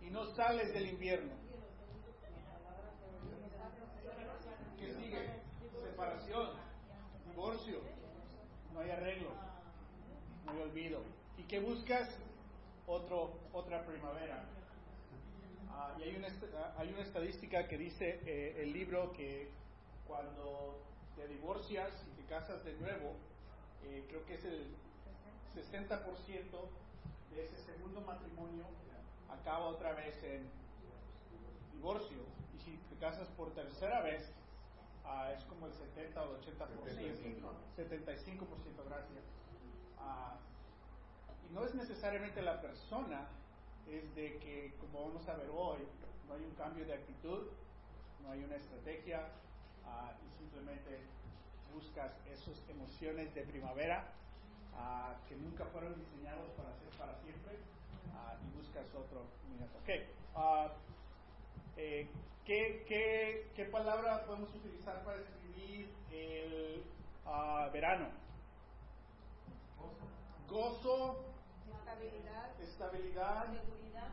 y 0.00 0.10
no 0.10 0.26
sales 0.34 0.72
del 0.72 0.90
invierno, 0.90 1.32
¿qué 4.78 4.94
sigue? 4.94 5.40
Separación, 5.82 6.50
divorcio, 7.26 7.80
no 8.72 8.80
hay 8.80 8.90
arreglo, 8.90 9.30
no 10.44 10.52
hay 10.52 10.60
olvido. 10.60 11.02
¿Y 11.36 11.42
qué 11.44 11.58
buscas? 11.58 12.08
Otro, 12.86 13.40
otra 13.52 13.84
primavera. 13.86 14.44
Ah, 15.74 15.94
y 15.98 16.02
hay 16.02 16.16
una, 16.16 16.28
ah, 16.28 16.74
hay 16.78 16.92
una 16.92 17.02
estadística 17.02 17.66
que 17.68 17.78
dice 17.78 18.20
eh, 18.26 18.62
el 18.62 18.72
libro 18.72 19.12
que 19.12 19.48
cuando 20.06 20.82
te 21.16 21.26
divorcias 21.28 21.90
y 22.10 22.20
te 22.20 22.28
casas 22.28 22.64
de 22.64 22.74
nuevo, 22.74 23.16
eh, 23.84 24.04
creo 24.08 24.24
que 24.26 24.34
es 24.34 24.44
el 24.44 24.66
60% 25.54 25.98
de 27.34 27.44
ese 27.44 27.56
segundo 27.64 28.00
matrimonio 28.02 28.64
acaba 29.32 29.66
otra 29.66 29.92
vez 29.94 30.22
en 30.22 30.48
divorcio. 31.72 32.18
Y 32.54 32.58
si 32.60 32.76
te 32.90 32.96
casas 32.96 33.28
por 33.36 33.52
tercera 33.54 34.02
vez, 34.02 34.30
ah, 35.04 35.32
es 35.36 35.42
como 35.44 35.66
el 35.66 35.72
70 35.72 36.22
o 36.22 36.36
el 36.36 36.42
80%. 36.42 36.82
75%, 37.76 38.84
gracias. 38.86 39.24
Ah, 39.98 40.36
y 41.48 41.54
no 41.54 41.64
es 41.64 41.74
necesariamente 41.74 42.42
la 42.42 42.60
persona, 42.60 43.26
es 43.88 44.14
de 44.14 44.38
que, 44.38 44.74
como 44.80 45.08
vamos 45.08 45.28
a 45.28 45.36
ver 45.36 45.50
hoy, 45.50 45.80
no 46.28 46.34
hay 46.34 46.44
un 46.44 46.54
cambio 46.54 46.84
de 46.86 46.94
actitud, 46.94 47.48
no 48.22 48.30
hay 48.30 48.44
una 48.44 48.56
estrategia 48.56 49.28
ah, 49.84 50.12
y 50.24 50.38
simplemente 50.38 51.00
buscas 51.74 52.12
esas 52.30 52.56
emociones 52.68 53.34
de 53.34 53.42
primavera 53.42 54.06
ah, 54.74 55.14
que 55.28 55.36
nunca 55.36 55.64
fueron 55.66 55.94
diseñados 55.98 56.50
para 56.50 56.72
ser 56.78 56.88
para 56.98 57.14
siempre 57.20 57.58
ah, 58.14 58.36
y 58.40 58.56
buscas 58.56 58.86
otro 58.94 59.26
minuto. 59.50 59.78
Okay. 59.82 60.08
Eh, 61.76 62.06
¿qué, 62.44 62.84
qué, 62.86 63.50
qué, 63.56 63.64
palabra 63.64 64.24
podemos 64.26 64.54
utilizar 64.54 65.02
para 65.04 65.18
describir 65.18 65.88
el 66.10 66.84
verano? 67.72 68.08
Gozo, 70.48 71.31
estabilidad, 71.92 72.60
estabilidad 72.60 73.52
seguridad, 73.52 74.08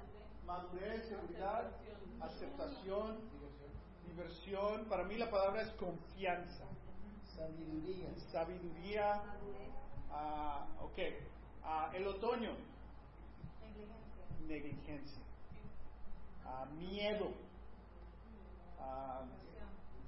madurez, 0.46 1.08
seguridad, 1.08 1.72
aceptación, 2.22 3.20
diversión. 4.06 4.86
Para 4.90 5.04
mí 5.06 5.16
la 5.16 5.30
palabra 5.30 5.62
es 5.62 5.70
confianza. 5.74 6.66
Sabiduría. 7.36 8.10
Sabiduría. 8.32 9.22
Ah, 10.12 10.68
ok. 10.82 11.00
Ah, 11.64 11.92
el 11.94 12.08
otoño. 12.08 12.52
negligencia, 14.46 14.46
Negligencia. 14.48 15.24
Ah, 16.46 16.66
miedo. 16.78 17.34
Ah, 18.80 19.26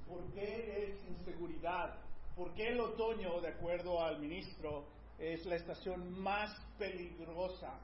¿Por 0.08 0.30
qué 0.34 0.90
es 0.90 1.10
inseguridad? 1.10 1.96
¿Por 2.36 2.54
qué 2.54 2.70
el 2.70 2.82
otoño, 2.82 3.40
de 3.40 3.50
acuerdo 3.50 4.04
al 4.04 4.20
ministro, 4.20 4.88
es 5.22 5.46
la 5.46 5.56
estación 5.56 6.20
más 6.20 6.60
peligrosa? 6.80 7.80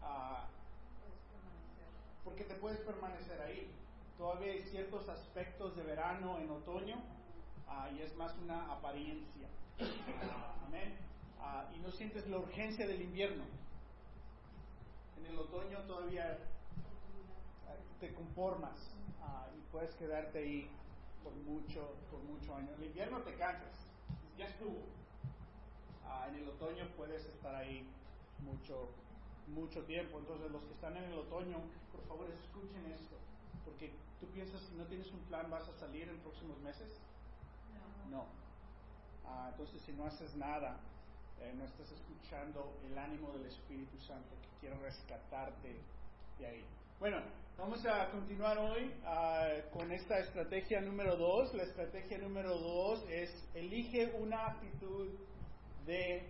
Permanecer. 0.00 1.86
porque 2.24 2.44
te 2.44 2.54
puedes 2.56 2.80
permanecer 2.80 3.40
ahí. 3.40 3.70
Todavía 4.18 4.52
hay 4.52 4.62
ciertos 4.64 5.08
aspectos 5.08 5.76
de 5.76 5.82
verano 5.82 6.38
en 6.38 6.50
otoño 6.50 6.96
ah, 7.68 7.88
y 7.96 8.02
es 8.02 8.14
más 8.16 8.36
una 8.38 8.72
apariencia. 8.72 9.48
Ah, 9.80 10.54
amén. 10.66 10.98
Ah, 11.40 11.70
y 11.74 11.78
no 11.78 11.90
sientes 11.92 12.26
la 12.28 12.38
urgencia 12.38 12.86
del 12.86 13.00
invierno. 13.00 13.44
En 15.18 15.26
el 15.26 15.38
otoño 15.38 15.78
todavía 15.86 16.36
te 18.00 18.12
conformas 18.14 18.78
y 19.56 19.60
puedes 19.70 19.94
quedarte 19.94 20.38
ahí 20.38 20.70
por 21.22 21.32
mucho, 21.34 21.94
por 22.10 22.20
mucho 22.20 22.54
año. 22.56 22.74
El 22.78 22.84
invierno 22.84 23.22
te 23.22 23.34
cansas, 23.36 23.86
ya 24.36 24.46
estuvo. 24.46 24.99
Ah, 26.04 26.26
en 26.28 26.36
el 26.36 26.48
otoño 26.48 26.88
puedes 26.96 27.24
estar 27.26 27.54
ahí 27.54 27.86
mucho, 28.40 28.88
mucho 29.48 29.82
tiempo. 29.84 30.18
Entonces 30.18 30.50
los 30.50 30.62
que 30.64 30.74
están 30.74 30.96
en 30.96 31.04
el 31.04 31.18
otoño, 31.18 31.58
por 31.92 32.02
favor 32.06 32.30
escuchen 32.30 32.84
esto, 32.92 33.16
porque 33.64 33.92
tú 34.20 34.26
piensas 34.28 34.60
si 34.62 34.74
no 34.76 34.84
tienes 34.86 35.10
un 35.12 35.20
plan 35.20 35.50
vas 35.50 35.68
a 35.68 35.78
salir 35.78 36.08
en 36.08 36.18
próximos 36.18 36.58
meses. 36.60 37.00
No. 38.10 38.26
Ah, 39.24 39.48
entonces 39.52 39.80
si 39.82 39.92
no 39.92 40.06
haces 40.06 40.34
nada, 40.36 40.80
eh, 41.40 41.52
no 41.56 41.64
estás 41.64 41.90
escuchando 41.92 42.76
el 42.84 42.98
ánimo 42.98 43.30
del 43.32 43.46
Espíritu 43.46 43.98
Santo 44.00 44.28
que 44.42 44.60
quiere 44.60 44.76
rescatarte 44.82 45.76
de 46.38 46.46
ahí. 46.46 46.64
Bueno, 46.98 47.22
vamos 47.56 47.84
a 47.86 48.10
continuar 48.10 48.58
hoy 48.58 48.92
ah, 49.04 49.48
con 49.72 49.90
esta 49.92 50.18
estrategia 50.18 50.80
número 50.80 51.16
dos. 51.16 51.54
La 51.54 51.62
estrategia 51.62 52.18
número 52.18 52.58
dos 52.58 53.02
es 53.08 53.30
elige 53.54 54.12
una 54.20 54.48
actitud 54.48 55.08
de 55.86 56.22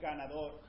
ganador. 0.00 0.60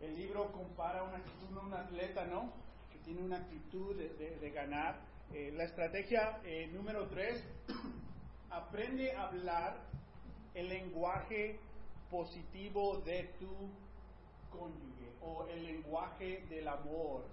El 0.00 0.16
libro 0.16 0.52
compara 0.52 1.02
una 1.02 1.20
un 1.60 1.74
atleta, 1.74 2.24
¿no? 2.24 2.52
Que 2.92 2.98
tiene 3.00 3.20
una 3.22 3.36
actitud 3.38 3.96
de, 3.96 4.36
de- 4.40 4.50
ganar. 4.50 5.00
Eh, 5.32 5.52
la 5.54 5.64
estrategia 5.64 6.40
eh, 6.44 6.68
número 6.72 7.06
tres, 7.08 7.44
aprende 8.50 9.12
a 9.12 9.24
hablar 9.28 9.76
el 10.54 10.68
lenguaje 10.68 11.58
positivo 12.10 12.98
de 13.04 13.24
tu 13.38 13.48
cónyuge 14.50 15.12
o 15.20 15.46
el 15.48 15.64
lenguaje 15.66 16.46
del 16.48 16.66
amor 16.68 17.24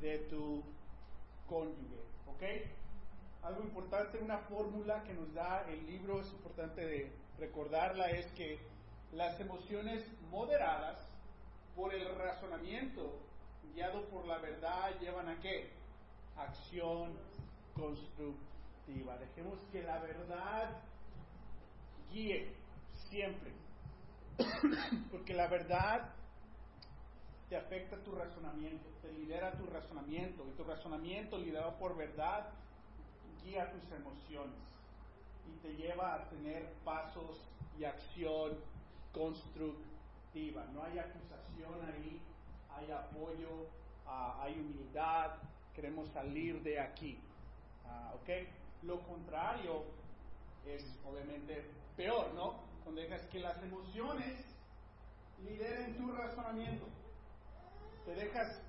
de 0.00 0.18
tu 0.30 0.62
cónyuge, 1.48 2.02
¿ok? 2.26 2.42
Algo 3.42 3.62
importante, 3.62 4.18
una 4.18 4.38
fórmula 4.38 5.02
que 5.04 5.14
nos 5.14 5.32
da 5.32 5.64
el 5.70 5.86
libro, 5.86 6.20
es 6.20 6.30
importante 6.32 7.10
recordarla, 7.38 8.10
es 8.10 8.26
que 8.32 8.58
las 9.14 9.38
emociones 9.40 10.04
moderadas 10.30 10.98
por 11.76 11.94
el 11.94 12.14
razonamiento 12.16 13.20
guiado 13.74 14.04
por 14.08 14.26
la 14.26 14.38
verdad 14.38 14.98
llevan 15.00 15.28
a 15.28 15.40
qué? 15.40 15.70
Acción 16.36 17.12
constructiva. 17.74 19.16
Dejemos 19.18 19.58
que 19.72 19.82
la 19.82 19.98
verdad 20.00 20.70
guíe 22.12 22.54
siempre. 23.08 23.52
Porque 25.10 25.34
la 25.34 25.48
verdad 25.48 26.10
te 27.48 27.56
afecta 27.56 27.96
tu 28.02 28.12
razonamiento, 28.12 28.88
te 29.00 29.12
lidera 29.12 29.52
tu 29.52 29.66
razonamiento. 29.66 30.44
Y 30.48 30.56
tu 30.56 30.64
razonamiento 30.64 31.38
liderado 31.38 31.76
por 31.78 31.96
verdad 31.96 32.48
guía 33.44 33.70
tus 33.70 33.92
emociones 33.92 34.56
y 35.46 35.56
te 35.58 35.76
lleva 35.76 36.14
a 36.14 36.28
tener 36.30 36.72
pasos 36.84 37.44
y 37.78 37.84
acción 37.84 38.56
constructiva. 39.14 40.66
No 40.74 40.82
hay 40.82 40.98
acusación 40.98 41.74
ahí, 41.94 42.20
hay 42.68 42.90
apoyo, 42.90 43.68
ah, 44.06 44.40
hay 44.42 44.54
humildad, 44.54 45.36
queremos 45.74 46.08
salir 46.10 46.62
de 46.62 46.80
aquí. 46.80 47.18
Ah. 47.86 48.12
Lo 48.82 49.00
contrario 49.00 49.84
es 50.66 50.84
obviamente 51.06 51.64
peor, 51.96 52.34
¿no? 52.34 52.60
Cuando 52.82 53.00
dejas 53.00 53.22
que 53.28 53.38
las 53.38 53.62
emociones 53.62 54.44
lideren 55.42 55.96
tu 55.96 56.12
razonamiento. 56.12 56.86
Te 58.04 58.14
dejas 58.14 58.60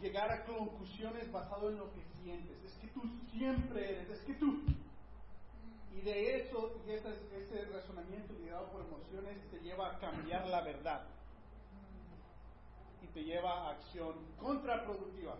llegar 0.00 0.30
a 0.30 0.44
conclusiones 0.44 1.30
basado 1.30 1.68
en 1.68 1.78
lo 1.78 1.92
que 1.92 2.02
sientes. 2.22 2.64
Es 2.64 2.74
que 2.78 2.88
tú 2.88 3.02
siempre 3.32 3.90
eres, 3.90 4.10
es 4.10 4.20
que 4.20 4.34
tú. 4.34 4.62
Y 5.96 6.02
de 6.02 6.36
eso, 6.36 6.74
y 6.86 6.90
ese, 6.90 7.08
ese 7.08 7.64
razonamiento 7.72 8.34
liderado 8.34 8.66
por 8.70 8.82
emociones 8.82 9.38
te 9.50 9.58
lleva 9.60 9.92
a 9.92 9.98
cambiar 9.98 10.46
la 10.46 10.60
verdad. 10.60 11.06
Y 13.02 13.06
te 13.06 13.24
lleva 13.24 13.50
a 13.50 13.70
acción 13.70 14.14
contraproductiva. 14.38 15.36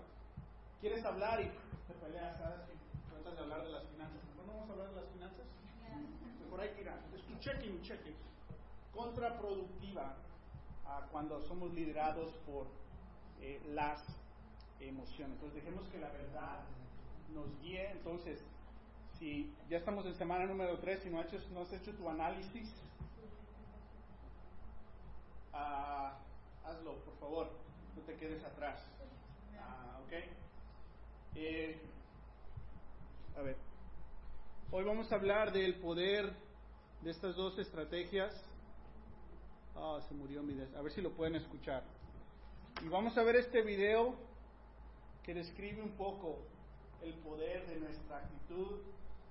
Quieres 0.81 1.05
hablar 1.05 1.43
y 1.43 1.45
te 1.45 1.95
peleas, 2.01 2.39
¿sabes? 2.39 2.61
Y 2.73 3.11
tratas 3.11 3.35
de 3.35 3.41
hablar 3.41 3.65
de 3.65 3.73
las 3.73 3.85
finanzas. 3.85 4.21
No 4.35 4.53
vamos 4.53 4.71
a 4.71 4.73
hablar 4.73 4.89
de 4.89 4.97
las 4.97 5.11
finanzas. 5.11 5.45
Mejor 6.43 6.61
hay 6.61 6.71
que 6.71 6.81
ir 6.81 6.89
a. 6.89 6.95
Es 7.15 7.23
tu 7.27 7.39
checking, 7.39 7.83
checking. 7.83 8.17
Contraproductiva 8.95 10.17
a 10.87 11.07
cuando 11.13 11.43
somos 11.43 11.73
liderados 11.75 12.33
por 12.47 12.67
eh, 13.43 13.61
las 13.75 14.03
emociones. 14.81 15.35
Entonces 15.35 15.63
dejemos 15.63 15.87
que 15.89 15.99
la 15.99 16.09
verdad 16.09 16.61
nos 17.35 17.47
guíe. 17.61 17.91
Entonces, 17.91 18.43
si 19.19 19.53
ya 19.69 19.79
estamos 19.79 20.05
en 20.07 20.15
semana 20.15 20.47
número 20.47 20.79
3, 20.79 21.03
si 21.03 21.11
no 21.11 21.21
has 21.21 21.33
hecho, 21.33 21.49
no 21.53 21.63
has 21.63 21.73
hecho 21.73 21.93
tu 21.95 22.09
análisis, 22.09 22.69
ah, 25.53 26.19
hazlo, 26.65 26.95
por 27.05 27.17
favor. 27.19 27.49
No 27.97 28.03
te 28.03 28.15
quedes 28.17 28.45
atrás. 28.45 28.79
Ah, 29.59 29.99
¿Ok? 30.07 30.13
Eh, 31.37 31.79
a 33.37 33.43
ver. 33.43 33.57
Hoy 34.71 34.85
vamos 34.85 35.11
a 35.13 35.15
hablar 35.15 35.53
del 35.53 35.75
poder 35.77 36.33
de 37.03 37.11
estas 37.11 37.37
dos 37.37 37.59
estrategias. 37.59 38.33
Ah, 39.77 40.01
se 40.09 40.15
murió 40.15 40.43
mi 40.43 40.55
des- 40.55 40.75
A 40.75 40.83
ver 40.83 40.93
si 40.93 41.01
lo 41.01 41.11
pueden 41.13 41.37
escuchar. 41.37 41.83
Y 42.85 42.89
vamos 42.89 43.17
a 43.17 43.23
ver 43.23 43.37
este 43.37 43.63
video 43.63 44.15
que 45.23 45.35
describe 45.35 45.83
un 45.83 45.93
poco 45.97 46.39
el 47.03 47.15
poder 47.15 47.67
de 47.67 47.77
nuestra 47.81 48.19
actitud 48.19 48.81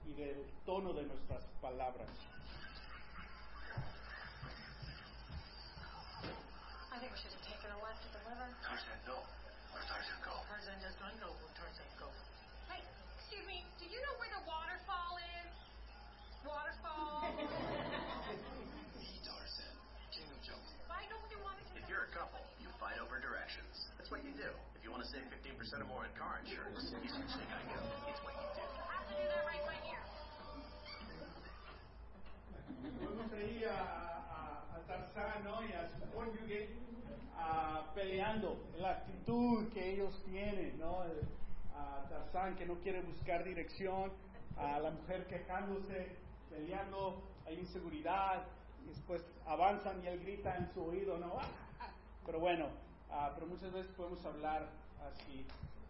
y 0.05 0.13
del 0.13 0.45
tono 0.65 0.93
de 0.93 1.03
nuestras 1.03 1.43
palabras. 1.61 2.07
I 6.93 6.99
think 6.99 7.11
we 7.11 7.19
should 7.19 7.33
have 7.33 7.43
taken 7.43 7.69
a 7.73 7.79
left 7.83 7.99
at 8.05 8.13
the 8.13 8.23
river. 8.23 8.47
Tarzan, 8.63 8.99
no. 9.03 9.19
Where 9.73 9.83
Tarzan 9.83 10.15
go? 10.23 10.31
Tarzan 10.47 10.79
does 10.79 10.95
not 11.01 11.11
go 11.19 11.27
where 11.27 11.53
Tarzan 11.57 11.89
go. 11.99 12.07
Hey, 12.71 12.79
excuse 13.19 13.43
me, 13.49 13.65
do 13.81 13.85
you 13.89 13.99
know 13.99 14.15
where 14.15 14.31
the 14.31 14.43
waterfall 14.47 15.19
is? 15.41 15.51
Waterfall? 16.45 17.35
Me, 19.01 19.11
Tarzan, 19.25 19.75
king 20.13 20.29
of 20.29 20.39
jungle. 20.45 20.75
Why 20.87 21.03
don't 21.09 21.27
you 21.33 21.41
want 21.43 21.59
to 21.59 21.65
If 21.75 21.89
you're 21.89 22.07
a 22.07 22.13
couple, 22.15 22.39
you 22.61 22.69
fight 22.79 23.01
over 23.01 23.19
directions. 23.19 23.89
That's 23.97 24.07
what 24.13 24.23
you 24.23 24.31
do. 24.37 24.53
If 24.77 24.85
you 24.85 24.93
want 24.93 25.03
to 25.03 25.09
save 25.09 25.25
15% 25.33 25.81
or 25.81 25.89
more 25.89 26.05
in 26.05 26.13
car 26.15 26.39
insurance, 26.45 26.93
you 27.03 27.09
switch 27.09 27.33
to 27.35 27.45
Geico. 27.49 27.81
It's 28.07 28.21
what 28.23 28.37
you 28.39 28.47
do. 28.55 28.84
Vemos 32.99 33.31
ahí 33.33 33.63
a, 33.63 33.81
a, 33.81 34.75
a 34.75 34.79
Tarzán 34.87 35.43
¿no? 35.43 35.63
y 35.63 35.71
a 35.73 35.87
su 35.89 36.11
cónyuge 36.13 36.69
ah, 37.37 37.91
peleando, 37.93 38.57
la 38.77 38.91
actitud 38.91 39.71
que 39.73 39.93
ellos 39.93 40.21
tienen, 40.25 40.77
¿no? 40.79 41.03
A 41.75 42.07
Tarzán 42.09 42.55
que 42.55 42.65
no 42.65 42.75
quiere 42.75 43.01
buscar 43.01 43.43
dirección, 43.43 44.11
a 44.57 44.79
la 44.79 44.91
mujer 44.91 45.27
quejándose, 45.27 46.15
peleando, 46.49 47.21
hay 47.45 47.59
inseguridad, 47.59 48.43
y 48.83 48.89
después 48.89 49.23
avanzan 49.45 50.03
y 50.03 50.07
él 50.07 50.19
grita 50.21 50.55
en 50.57 50.71
su 50.73 50.83
oído, 50.83 51.17
¿no? 51.17 51.37
Pero 52.25 52.39
bueno, 52.39 52.67
ah, 53.11 53.31
pero 53.35 53.47
muchas 53.47 53.71
veces 53.71 53.91
podemos 53.95 54.23
hablar 54.25 54.67
así. 55.11 55.45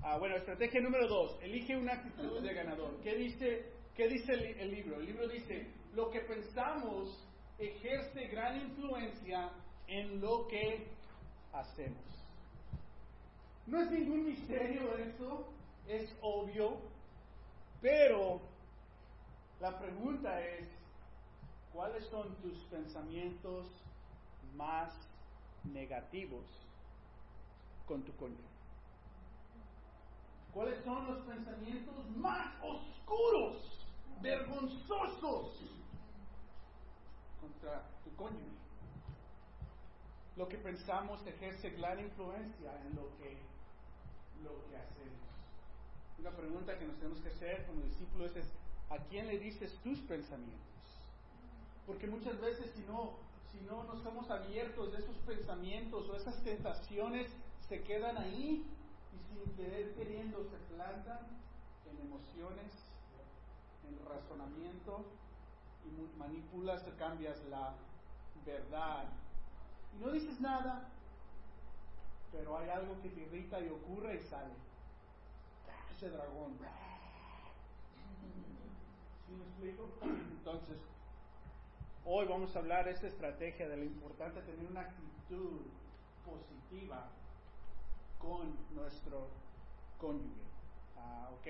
Ah, 0.08 0.20
bueno, 0.20 0.36
estrategia 0.36 0.82
número 0.82 1.08
dos, 1.08 1.36
elige 1.41 1.76
una 1.76 1.94
actitud 1.94 2.39
de 2.39 2.54
ganador. 2.54 3.02
¿Qué 3.02 3.15
dice, 3.15 3.65
qué 3.96 4.08
dice 4.08 4.34
el, 4.34 4.70
libro? 4.70 4.98
El 5.00 5.08
libro 5.08 5.28
dice, 5.28 5.65
lo 5.96 6.12
que 6.12 6.20
pensamos 6.20 7.28
ejerce 7.58 8.28
gran 8.28 8.62
influencia 8.62 9.50
en 9.88 10.22
lo 10.22 10.48
que 10.48 10.86
hacemos. 11.54 12.06
No 13.65 13.82
es 13.82 13.89
ningún 13.89 14.26
misterio 14.26 14.96
eso, 14.96 15.48
es 15.88 16.15
obvio, 16.22 16.78
pero 17.82 18.41
la 19.60 19.76
pregunta 19.80 20.39
es, 20.39 20.68
¿cuáles 21.74 22.06
son 22.10 22.36
tus 22.44 22.63
pensamientos 22.65 23.65
más 24.54 24.94
negativos 25.63 26.46
con 27.88 28.04
tu 28.04 28.15
cónyuge? 28.18 28.55
¿Cuáles 30.56 30.82
son 30.86 31.06
los 31.06 31.18
pensamientos 31.26 32.10
más 32.15 32.48
oscuros, 32.63 33.58
vergonzosos 34.22 35.60
contra 37.41 37.84
tu 38.06 38.15
cónyuge? 38.15 38.56
Lo 40.38 40.48
que 40.48 40.58
pensamos 40.58 41.28
ejerce 41.28 41.72
gran 41.72 42.00
influencia 42.00 42.72
en 42.86 42.96
lo 42.96 43.18
que, 43.18 43.38
lo 44.46 44.65
que 44.70 44.78
hacemos. 44.78 45.28
Una 46.20 46.32
pregunta 46.32 46.80
que 46.80 46.86
nos 46.86 46.96
tenemos 47.00 47.20
que 47.20 47.30
hacer 47.32 47.65
como 47.65 47.82
discípulos 47.82 48.34
es, 48.38 48.48
¿a 48.89 48.98
quién 49.10 49.28
le 49.28 49.38
dices 49.38 49.78
tus 49.84 50.00
pensamientos? 50.04 50.62
Porque 51.86 52.08
muchas 52.08 52.39
veces 52.39 52.72
si 52.74 52.84
no, 52.84 53.18
si 53.52 53.60
no 53.65 53.84
nos 53.84 54.02
somos 54.04 54.30
abiertos 54.30 54.94
de 54.94 55.00
esos 55.00 55.18
pensamientos 55.28 56.10
o 56.10 56.15
esas 56.15 56.41
tentaciones, 56.46 57.30
se 57.68 57.84
quedan 57.84 58.18
ahí 58.18 58.65
y 59.15 59.34
sin 59.34 59.56
querer 59.56 59.93
queriendo 59.95 60.43
se 60.43 60.58
plantan 60.73 61.19
en 61.89 62.06
emociones, 62.06 62.71
en 63.88 63.97
razonamiento 64.06 65.06
y 65.86 66.17
manipulas 66.17 66.84
cambias 66.97 67.43
la 67.49 67.73
verdad. 68.45 69.06
Y 69.95 70.04
no 70.04 70.12
dices 70.12 70.39
nada, 70.39 70.89
pero 72.32 72.58
hay 72.58 72.69
algo 72.69 73.01
que 73.01 73.10
te 73.10 73.21
irrita 73.21 73.60
y 73.60 73.69
ocurre 73.69 74.15
y 74.15 74.21
sale. 74.21 74.54
Ese 75.95 76.10
dragón. 76.10 76.58
¿Sí 79.25 79.34
me 79.34 79.43
explico? 79.45 79.89
Entonces, 80.04 80.78
hoy 82.04 82.28
vamos 82.28 82.56
a 82.56 82.60
hablar 82.60 82.86
de 82.86 82.91
esta 82.91 83.08
estrategia 83.08 83.69
de 83.69 83.78
lo 83.78 83.84
importante 83.84 84.41
tener 84.41 84.69
una 84.69 84.82
actitud 84.82 85.62
positiva 86.25 87.08
con 88.28 88.56
nuestro 88.76 89.28
cónyuge. 90.00 90.42
Ah, 90.98 91.30
¿Ok? 91.34 91.48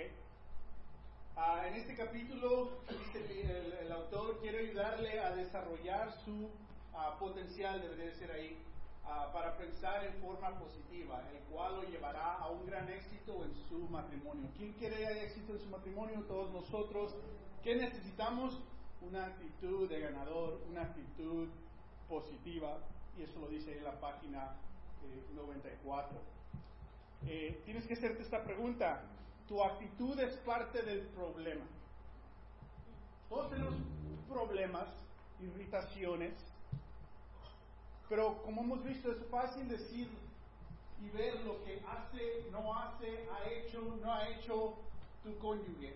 Ah, 1.38 1.68
en 1.68 1.74
este 1.76 1.96
capítulo, 1.96 2.80
el, 3.14 3.74
el- 3.74 3.92
autor 3.92 4.40
quiere 4.42 4.60
ayudarle 4.70 5.20
a 5.20 5.36
desarrollar 5.36 6.12
su 6.24 6.50
ah, 6.94 7.18
potencial, 7.20 7.82
debería 7.82 8.06
de 8.06 8.16
ser 8.16 8.32
ahí, 8.32 8.58
ah, 9.06 9.30
para 9.34 9.58
pensar 9.58 10.06
en 10.06 10.14
forma 10.22 10.58
positiva, 10.60 11.22
el 11.32 11.40
cual 11.52 11.78
lo 11.78 11.84
llevará 11.84 12.36
a 12.36 12.50
un 12.50 12.66
gran 12.66 12.88
éxito 12.90 13.44
en 13.44 13.54
su 13.68 13.80
matrimonio. 13.90 14.50
¿Quién 14.58 14.74
quiere 14.74 15.24
éxito 15.24 15.54
en 15.54 15.60
su 15.60 15.70
matrimonio? 15.70 16.22
Todos 16.28 16.52
nosotros. 16.52 17.14
¿Qué 17.64 17.76
necesitamos? 17.76 18.58
Una 19.02 19.26
actitud 19.26 19.90
de 19.90 20.00
ganador, 20.00 20.62
una 20.70 20.84
actitud 20.84 21.50
positiva, 22.08 22.80
y 23.18 23.24
eso 23.24 23.40
lo 23.40 23.48
dice 23.48 23.78
en 23.78 23.84
la 23.84 24.00
página 24.00 24.56
eh, 25.04 25.26
94. 25.36 26.18
Eh, 27.28 27.62
tienes 27.66 27.86
que 27.88 27.94
hacerte 27.94 28.24
esta 28.24 28.44
pregunta. 28.44 29.04
Tu 29.48 29.62
actitud 29.64 30.20
es 30.20 30.36
parte 30.38 30.82
del 30.82 31.02
problema. 31.08 31.66
Todos 33.30 33.50
tenemos 33.50 33.76
problemas, 34.30 34.88
irritaciones, 35.40 36.34
pero 38.08 38.42
como 38.44 38.62
hemos 38.62 38.84
visto 38.84 39.12
es 39.12 39.18
fácil 39.30 39.68
decir 39.68 40.10
y 41.02 41.10
ver 41.10 41.42
lo 41.42 41.64
que 41.64 41.82
hace, 41.88 42.46
no 42.52 42.74
hace, 42.74 43.28
ha 43.32 43.50
hecho, 43.50 43.98
no 44.02 44.14
ha 44.14 44.28
hecho 44.30 44.76
tu 45.24 45.38
cónyuge. 45.40 45.96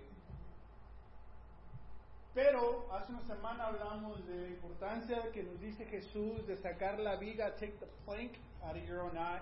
Pero 2.33 2.87
hace 2.93 3.11
una 3.11 3.21
semana 3.23 3.67
hablamos 3.67 4.25
de 4.27 4.41
la 4.41 4.47
importancia 4.47 5.31
que 5.31 5.43
nos 5.43 5.59
dice 5.59 5.85
Jesús 5.85 6.45
de 6.47 6.57
sacar 6.57 6.99
la 6.99 7.15
viga, 7.15 7.55
take 7.55 7.73
the 7.79 7.87
plank 8.05 8.33
out 8.63 8.75
of 8.75 8.87
your 8.87 9.01
own 9.01 9.17
eye. 9.17 9.41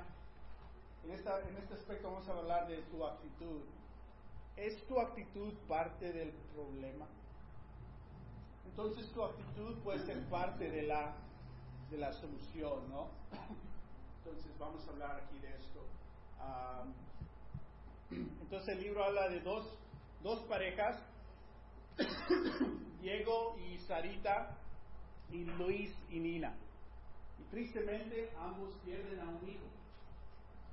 En, 1.08 1.13
esta, 1.13 1.39
en 1.39 1.56
este 1.56 1.74
aspecto 1.74 2.12
vamos 2.12 2.28
a 2.28 2.38
hablar 2.38 2.67
de 2.67 2.82
tu 2.91 3.06
actitud. 3.06 3.62
¿Es 4.58 4.86
tu 4.88 5.00
actitud 5.00 5.54
parte 5.65 6.12
del 6.12 6.34
problema? 6.54 7.08
Entonces 8.65 9.10
tu 9.13 9.24
actitud 9.24 9.78
puede 9.84 10.06
ser 10.06 10.22
parte 10.30 10.70
de 10.70 10.84
la, 10.84 11.15
de 11.89 11.98
la 11.98 12.12
solución, 12.12 12.89
¿no? 12.89 13.08
Entonces 14.17 14.52
vamos 14.60 14.86
a 14.86 14.91
hablar 14.91 15.24
aquí 15.24 15.39
de 15.39 15.56
esto. 15.56 15.80
Entonces 18.12 18.67
el 18.76 18.84
libro 18.84 19.06
habla 19.06 19.30
de 19.30 19.39
dos, 19.39 19.80
dos 20.22 20.41
parejas, 20.43 21.02
Diego 23.00 23.56
y 23.60 23.78
Sarita, 23.80 24.58
y 25.32 25.46
Luis 25.46 25.96
y 26.10 26.20
Nina. 26.20 26.54
Y 27.39 27.43
tristemente 27.50 28.30
ambos 28.38 28.76
pierden 28.84 29.22
a 29.22 29.30
un 29.30 29.48
hijo. 29.48 29.76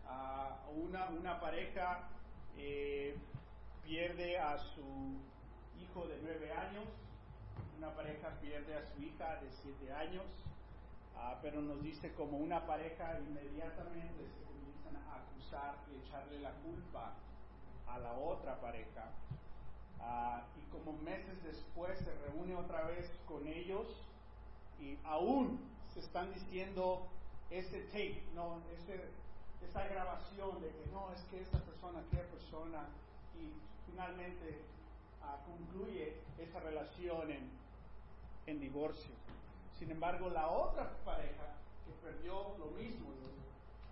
Ah, 0.07 0.57
una, 0.75 1.07
una 1.09 1.41
pareja 1.41 2.09
eh, 2.57 3.17
pierde 3.85 4.39
a 4.39 4.59
su 4.59 5.19
hijo 5.81 6.07
de 6.07 6.19
nueve 6.23 6.53
años, 6.53 6.85
una 7.79 7.95
pareja 7.95 8.31
pierde 8.41 8.77
a 8.77 8.83
su 8.83 9.03
hija 9.03 9.41
de 9.41 9.51
siete 9.51 9.93
años, 9.93 10.25
ah, 11.17 11.39
pero 11.43 11.61
nos 11.61 11.83
dice 11.83 12.13
como 12.15 12.39
una 12.39 12.67
pareja 12.67 13.19
inmediatamente 13.21 14.27
se 14.29 14.45
comienzan 14.45 14.97
a 14.97 15.17
acusar 15.17 15.77
y 15.93 16.07
echarle 16.07 16.41
la 16.41 16.53
culpa 16.63 17.13
a 17.87 17.99
la 17.99 18.13
otra 18.15 18.61
pareja. 18.61 19.11
Ah, 20.01 20.43
y 20.57 20.71
como 20.71 20.99
meses 21.03 21.43
después 21.45 21.99
se 21.99 22.13
reúne 22.27 22.55
otra 22.57 22.83
vez 22.85 23.11
con 23.27 23.47
ellos 23.47 23.87
y 24.81 24.99
aún 25.05 25.59
se 25.93 26.01
están 26.01 26.33
diciendo 26.35 27.07
ese 27.51 27.83
tape, 27.85 28.23
no, 28.35 28.61
ese, 28.77 29.01
esa 29.69 29.87
grabación 29.89 30.61
de 30.61 30.69
que 30.69 30.87
no, 30.93 31.13
es 31.13 31.23
que 31.25 31.41
esta 31.41 31.59
persona, 31.59 32.01
aquella 32.01 32.29
persona, 32.31 32.87
y 33.35 33.53
finalmente 33.91 34.63
ah, 35.23 35.39
concluye 35.47 36.15
esa 36.39 36.61
relación 36.61 37.31
en, 37.31 37.51
en 38.47 38.61
divorcio. 38.61 39.15
Sin 39.79 39.91
embargo, 39.91 40.31
la 40.31 40.49
otra 40.49 40.91
pareja 41.05 41.57
que 41.85 41.93
perdió 42.07 42.57
lo 42.59 42.67
mismo, 42.79 43.11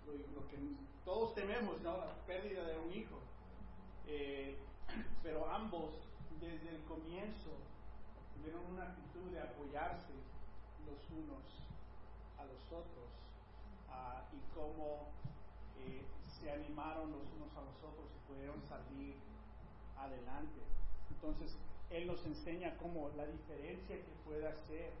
lo, 0.05 0.47
que 0.47 0.57
todos 1.05 1.33
tememos, 1.33 1.81
¿no? 1.81 1.97
la 1.97 2.13
pérdida 2.27 2.65
de 2.65 2.77
un 2.79 2.93
hijo, 2.93 3.19
eh, 4.07 4.57
pero 5.21 5.49
ambos 5.49 5.91
desde 6.39 6.69
el 6.69 6.83
comienzo 6.83 7.51
tuvieron 8.35 8.65
una 8.73 8.83
actitud 8.83 9.31
de 9.31 9.41
apoyarse 9.41 10.13
los 10.85 10.99
unos 11.11 11.43
a 12.37 12.43
los 12.43 12.65
otros 12.67 13.09
ah, 13.89 14.23
y 14.31 14.39
cómo 14.53 15.07
eh, 15.79 16.03
se 16.39 16.51
animaron 16.51 17.11
los 17.11 17.21
unos 17.35 17.51
a 17.55 17.61
los 17.61 17.77
otros 17.83 18.09
y 18.15 18.31
pudieron 18.31 18.61
salir 18.69 19.15
adelante. 19.97 20.61
Entonces, 21.09 21.57
Él 21.89 22.07
nos 22.07 22.25
enseña 22.25 22.77
cómo 22.77 23.09
la 23.15 23.25
diferencia 23.25 23.95
que 23.95 24.11
puede 24.25 24.47
hacer 24.47 24.91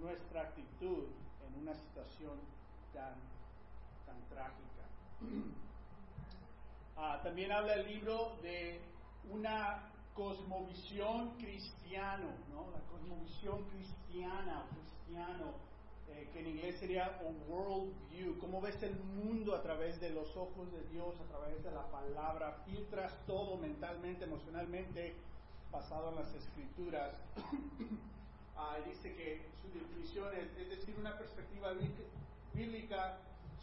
nuestra 0.00 0.42
actitud 0.42 1.04
en 1.46 1.62
una 1.62 1.74
situación 1.74 2.38
tan, 2.92 3.14
tan 4.06 4.20
trágica. 4.28 4.84
Ah, 6.94 7.20
también 7.22 7.50
habla 7.50 7.72
el 7.72 7.88
libro 7.88 8.36
de 8.42 8.78
una 9.30 9.90
cosmovisión 10.14 11.30
cristiano, 11.38 12.28
¿no? 12.50 12.70
La 12.70 12.80
cosmovisión 12.90 13.64
cristiana, 13.70 14.64
o 14.64 14.68
cristiano, 14.68 15.54
eh, 16.14 16.28
que 16.32 16.40
en 16.40 16.46
inglés 16.48 16.76
sería 16.78 17.18
un 17.24 17.36
world 17.48 17.92
view, 18.10 18.38
cómo 18.38 18.60
ves 18.60 18.82
el 18.82 18.94
mundo 18.96 19.54
a 19.54 19.62
través 19.62 20.00
de 20.00 20.10
los 20.10 20.36
ojos 20.36 20.70
de 20.72 20.82
Dios, 20.92 21.14
a 21.20 21.24
través 21.28 21.62
de 21.62 21.70
la 21.70 21.86
palabra, 21.90 22.52
filtras 22.66 23.12
todo 23.26 23.56
mentalmente, 23.58 24.24
emocionalmente, 24.24 25.14
basado 25.70 26.10
en 26.10 26.16
las 26.16 26.32
escrituras. 26.34 27.14
Ah, 28.54 28.76
dice 28.86 29.14
que 29.16 29.40
su 29.60 29.68
definición 29.76 30.28
es, 30.36 30.46
es 30.60 30.68
decir, 30.68 30.94
una 30.98 31.16
perspectiva 31.18 31.72
bí- 31.72 31.90
bíblica 32.54 33.16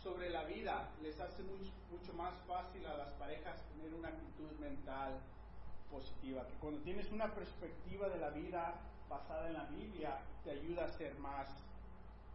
sobre 0.03 0.29
la 0.31 0.43
vida 0.45 0.89
les 1.03 1.19
hace 1.21 1.43
mucho, 1.43 1.71
mucho 1.91 2.11
más 2.13 2.33
fácil 2.47 2.85
a 2.87 2.97
las 2.97 3.09
parejas 3.13 3.61
tener 3.69 3.93
una 3.93 4.09
actitud 4.09 4.51
mental 4.59 5.19
positiva. 5.91 6.45
Que 6.47 6.53
cuando 6.55 6.81
tienes 6.81 7.11
una 7.11 7.33
perspectiva 7.33 8.09
de 8.09 8.17
la 8.19 8.31
vida 8.31 8.75
basada 9.07 9.47
en 9.47 9.53
la 9.53 9.65
Biblia, 9.65 10.17
te 10.43 10.51
ayuda 10.51 10.85
a 10.85 10.89
ser 10.89 11.17
más 11.19 11.47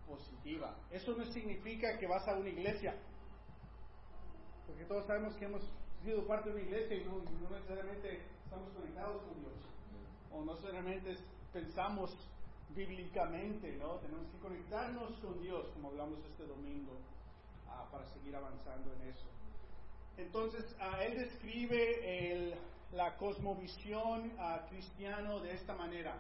positiva. 0.07 0.77
Eso 0.91 1.17
no 1.17 1.25
significa 1.27 1.99
que 1.99 2.07
vas 2.07 2.27
a 2.29 2.35
una 2.37 2.49
iglesia, 2.49 2.95
porque 4.67 4.85
todos 4.85 5.07
sabemos 5.07 5.35
que 5.37 5.45
hemos 5.45 5.63
sido 6.03 6.27
parte 6.27 6.51
de 6.51 6.57
una 6.57 6.65
iglesia 6.65 6.97
y 6.97 7.05
no, 7.05 7.23
necesariamente 7.51 8.21
estamos 8.45 8.71
conectados 8.73 9.23
con 9.23 9.41
Dios, 9.41 9.53
o 10.33 10.45
no 10.45 10.55
necesariamente 10.55 11.17
pensamos 11.53 12.11
bíblicamente, 12.71 13.77
¿no? 13.77 13.97
Tenemos 14.01 14.27
que 14.33 14.39
conectarnos 14.39 15.13
con 15.21 15.41
Dios, 15.41 15.69
como 15.75 15.89
hablamos 15.89 16.19
este 16.31 16.47
domingo, 16.47 16.93
ah, 17.69 17.89
para 17.91 18.05
seguir 18.13 18.35
avanzando 18.35 18.93
en 18.95 19.09
eso. 19.11 19.27
Entonces, 20.17 20.65
ah, 20.81 21.03
él 21.05 21.19
describe 21.19 22.33
el- 22.33 22.55
la 22.93 23.17
cosmovisión 23.17 24.33
ah, 24.39 24.67
cristiano 24.71 25.41
de 25.41 25.53
esta 25.55 25.75
manera. 25.75 26.17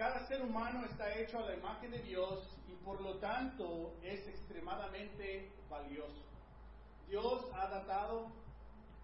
Cada 0.00 0.26
ser 0.28 0.40
humano 0.40 0.82
está 0.86 1.14
hecho 1.14 1.40
a 1.40 1.42
la 1.42 1.56
imagen 1.56 1.90
de 1.90 1.98
Dios 1.98 2.56
y 2.66 2.72
por 2.86 3.02
lo 3.02 3.16
tanto 3.18 3.92
es 4.02 4.26
extremadamente 4.28 5.52
valioso. 5.68 6.24
Dios 7.06 7.44
ha 7.52 7.66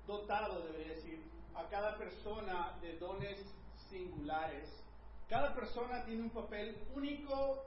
dotado, 0.07 0.63
debería 0.65 0.95
decir, 0.95 1.23
a 1.55 1.69
cada 1.69 1.99
persona 1.99 2.79
de 2.81 2.97
dones 2.97 3.45
singulares. 3.91 4.83
Cada 5.29 5.55
persona 5.55 6.03
tiene 6.07 6.23
un 6.23 6.31
papel 6.31 6.75
único 6.95 7.67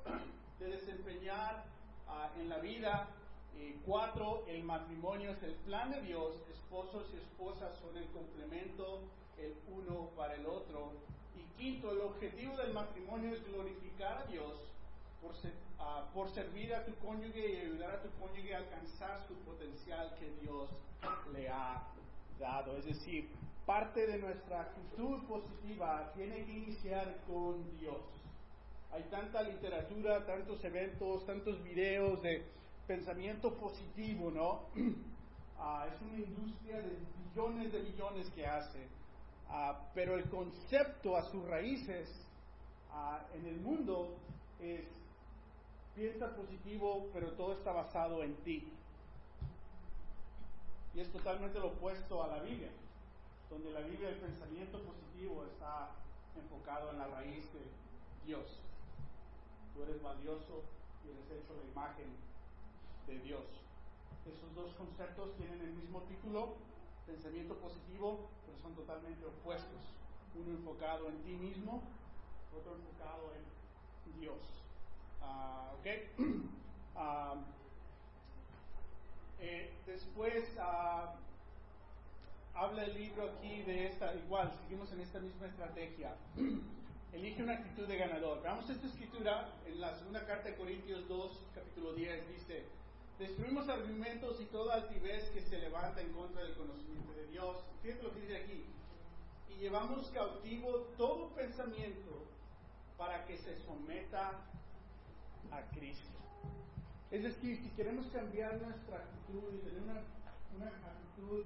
de 0.58 0.66
desempeñar 0.66 1.66
ah, 2.08 2.32
en 2.36 2.50
la 2.50 2.58
vida. 2.58 3.10
Eh, 3.56 3.80
cuatro, 3.86 4.44
el 4.48 4.64
matrimonio 4.64 5.34
es 5.34 5.44
el 5.44 5.54
plan 5.54 5.92
de 5.92 6.02
Dios. 6.02 6.34
Esposos 6.52 7.06
y 7.14 7.18
esposas 7.18 7.78
son 7.78 7.96
el 7.96 8.08
complemento 8.08 9.04
el 9.38 9.56
uno 9.68 10.10
para 10.18 10.34
el 10.34 10.48
otro. 10.48 10.94
Y 11.40 11.58
quinto, 11.58 11.92
el 11.92 12.02
objetivo 12.02 12.58
del 12.58 12.74
matrimonio 12.74 13.34
es 13.34 13.46
glorificar 13.48 14.18
a 14.18 14.26
Dios 14.26 14.54
por, 15.22 15.34
ah, 15.80 16.10
por 16.14 16.30
servir 16.30 16.74
a 16.76 16.86
tu 16.86 16.94
cónyuge 16.96 17.54
y 17.54 17.58
ayudar 17.58 17.96
a 17.96 18.02
tu 18.02 18.10
cónyuge 18.20 18.54
a 18.54 18.58
alcanzar 18.60 19.26
su 19.28 19.36
potencial 19.46 20.16
que 20.20 20.30
Dios 20.42 20.70
le 21.34 21.50
ha 21.50 21.84
dado. 22.40 22.78
Es 22.78 22.86
decir, 22.86 23.30
parte 23.66 24.08
de 24.08 24.18
nuestra 24.18 24.62
actitud 24.62 25.24
positiva 25.28 26.12
tiene 26.16 26.46
que 26.46 26.52
iniciar 26.52 27.18
con 27.28 27.78
Dios. 27.80 28.02
Hay 28.92 29.04
tanta 29.04 29.44
literatura, 29.44 30.26
tantos 30.26 30.64
eventos, 30.64 31.26
tantos 31.26 31.64
videos 31.64 32.22
de 32.24 32.44
pensamiento 32.88 33.54
positivo, 33.54 34.32
¿no? 34.32 34.62
Ah, 35.62 35.86
es 35.94 36.02
una 36.02 36.18
industria 36.18 36.78
de 36.78 36.96
billones 37.18 37.74
de 37.74 37.82
billones 37.82 38.30
que 38.30 38.48
hace. 38.48 38.80
Ah, 39.50 39.90
pero 39.96 40.16
el 40.16 40.30
concepto 40.30 41.18
a 41.18 41.24
sus 41.24 41.44
raíces 41.48 42.08
ah, 42.92 43.26
en 43.34 43.48
el 43.48 43.60
mundo 43.62 44.16
es 44.60 44.86
piensa 45.96 46.34
positivo, 46.36 47.10
pero 47.14 47.34
todo 47.34 47.54
está 47.54 47.72
basado 47.72 48.24
en 48.24 48.36
ti. 48.44 48.72
Y 50.94 51.02
es 51.02 51.12
totalmente 51.12 51.60
lo 51.60 51.68
opuesto 51.68 52.24
a 52.24 52.28
la 52.28 52.42
Biblia, 52.42 52.70
donde 53.50 53.72
la 53.72 53.82
Biblia 53.82 54.10
el 54.10 54.16
pensamiento 54.16 54.80
positivo 54.82 55.44
está 55.46 55.90
enfocado 56.36 56.92
en 56.92 57.00
la 57.00 57.08
raíz 57.08 57.44
de 57.54 57.60
Dios. 58.26 58.46
Tú 59.76 59.84
eres 59.84 60.02
valioso 60.02 60.64
y 61.04 61.10
eres 61.10 61.44
hecho 61.44 61.54
la 61.56 61.72
imagen 61.72 62.08
de 63.08 63.20
Dios. 63.20 63.44
Esos 64.26 64.56
dos 64.56 64.74
conceptos 64.76 65.36
tienen 65.36 65.60
el 65.62 65.74
mismo 65.74 66.02
título, 66.04 66.56
pensamiento 67.10 67.56
positivo, 67.56 68.30
pero 68.46 68.58
son 68.60 68.74
totalmente 68.76 69.26
opuestos. 69.26 69.82
Uno 70.36 70.52
enfocado 70.52 71.10
en 71.10 71.18
ti 71.24 71.32
mismo, 71.32 71.82
otro 72.56 72.76
enfocado 72.76 73.34
en 73.36 74.20
Dios. 74.20 74.38
Ah, 75.22 75.74
¿Ok? 75.80 75.88
Ah, 77.02 77.36
eh, 79.40 79.72
después 79.86 80.44
ah, 80.60 81.16
habla 82.54 82.84
el 82.84 82.94
libro 82.94 83.30
aquí 83.30 83.62
de 83.62 83.88
esta, 83.88 84.14
igual, 84.16 84.52
seguimos 84.64 84.92
en 84.92 85.00
esta 85.00 85.22
misma 85.22 85.48
estrategia. 85.48 86.14
Elige 87.14 87.42
una 87.42 87.54
actitud 87.54 87.88
de 87.88 87.96
ganador. 87.96 88.42
Veamos 88.44 88.70
esta 88.70 88.86
escritura 88.86 89.50
en 89.66 89.80
la 89.80 89.96
segunda 89.96 90.26
carta 90.26 90.50
de 90.50 90.58
Corintios 90.58 91.08
2, 91.08 91.40
capítulo 91.56 91.94
10, 91.94 92.30
dice, 92.32 92.66
destruimos 93.20 93.68
argumentos 93.68 94.40
y 94.40 94.46
toda 94.46 94.76
altivez 94.76 95.30
que 95.32 95.42
se 95.42 95.60
levanta 95.60 96.02
en 96.02 96.14
contra 96.14 96.42
del 96.42 96.56
conocimiento 96.56 97.14
de 97.14 97.28
Dios. 97.28 97.58
Fíjate 97.84 98.04
lo 98.04 98.14
que 98.14 98.22
dice 98.22 98.38
aquí. 98.38 98.66
Y 99.50 99.56
llevamos 99.60 100.10
cautivo 100.12 100.88
todo 100.98 101.36
pensamiento 101.36 102.26
para 102.98 103.26
que 103.26 103.38
se 103.38 103.58
someta 103.66 104.42
a 105.52 105.62
Cristo. 105.72 106.18
Es 107.12 107.24
decir, 107.24 107.62
si 107.62 107.70
queremos 107.72 108.08
cambiar 108.08 108.62
nuestra 108.62 109.00
actitud 109.00 109.54
y 109.54 109.58
tener 109.60 109.82
una, 109.82 110.02
una 110.56 110.68
actitud 110.68 111.46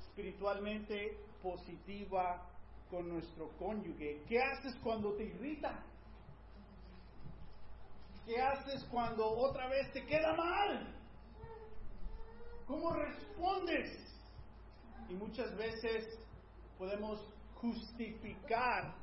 espiritualmente 0.00 1.18
positiva 1.42 2.48
con 2.90 3.08
nuestro 3.08 3.48
cónyuge, 3.58 4.22
¿qué 4.28 4.38
haces 4.40 4.76
cuando 4.82 5.14
te 5.14 5.24
irrita? 5.24 5.82
¿Qué 8.26 8.40
haces 8.40 8.84
cuando 8.90 9.26
otra 9.26 9.68
vez 9.68 9.92
te 9.92 10.04
queda 10.06 10.34
mal? 10.34 10.94
¿Cómo 12.66 12.90
respondes? 12.90 13.90
Y 15.10 15.14
muchas 15.14 15.54
veces 15.56 16.18
podemos 16.78 17.20
justificar 17.56 18.94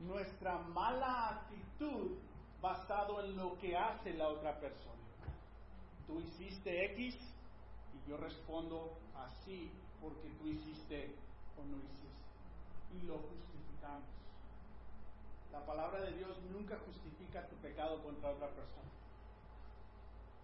nuestra 0.00 0.58
mala 0.58 1.28
actitud 1.28 2.18
basado 2.60 3.24
en 3.24 3.36
lo 3.36 3.56
que 3.58 3.76
hace 3.76 4.12
la 4.14 4.28
otra 4.28 4.58
persona. 4.58 4.98
Tú 6.06 6.20
hiciste 6.20 6.86
X 6.94 7.14
y 7.94 8.10
yo 8.10 8.16
respondo 8.16 8.98
así 9.14 9.70
porque 10.00 10.28
tú 10.40 10.48
hiciste 10.48 11.14
o 11.56 11.64
no 11.64 11.76
hiciste. 11.76 12.10
Y 12.96 13.06
lo 13.06 13.18
justificamos. 13.18 14.19
La 15.52 15.64
palabra 15.66 16.00
de 16.02 16.12
Dios 16.12 16.36
nunca 16.52 16.78
justifica 16.86 17.46
tu 17.48 17.56
pecado 17.56 18.02
contra 18.02 18.30
otra 18.30 18.48
persona. 18.48 18.88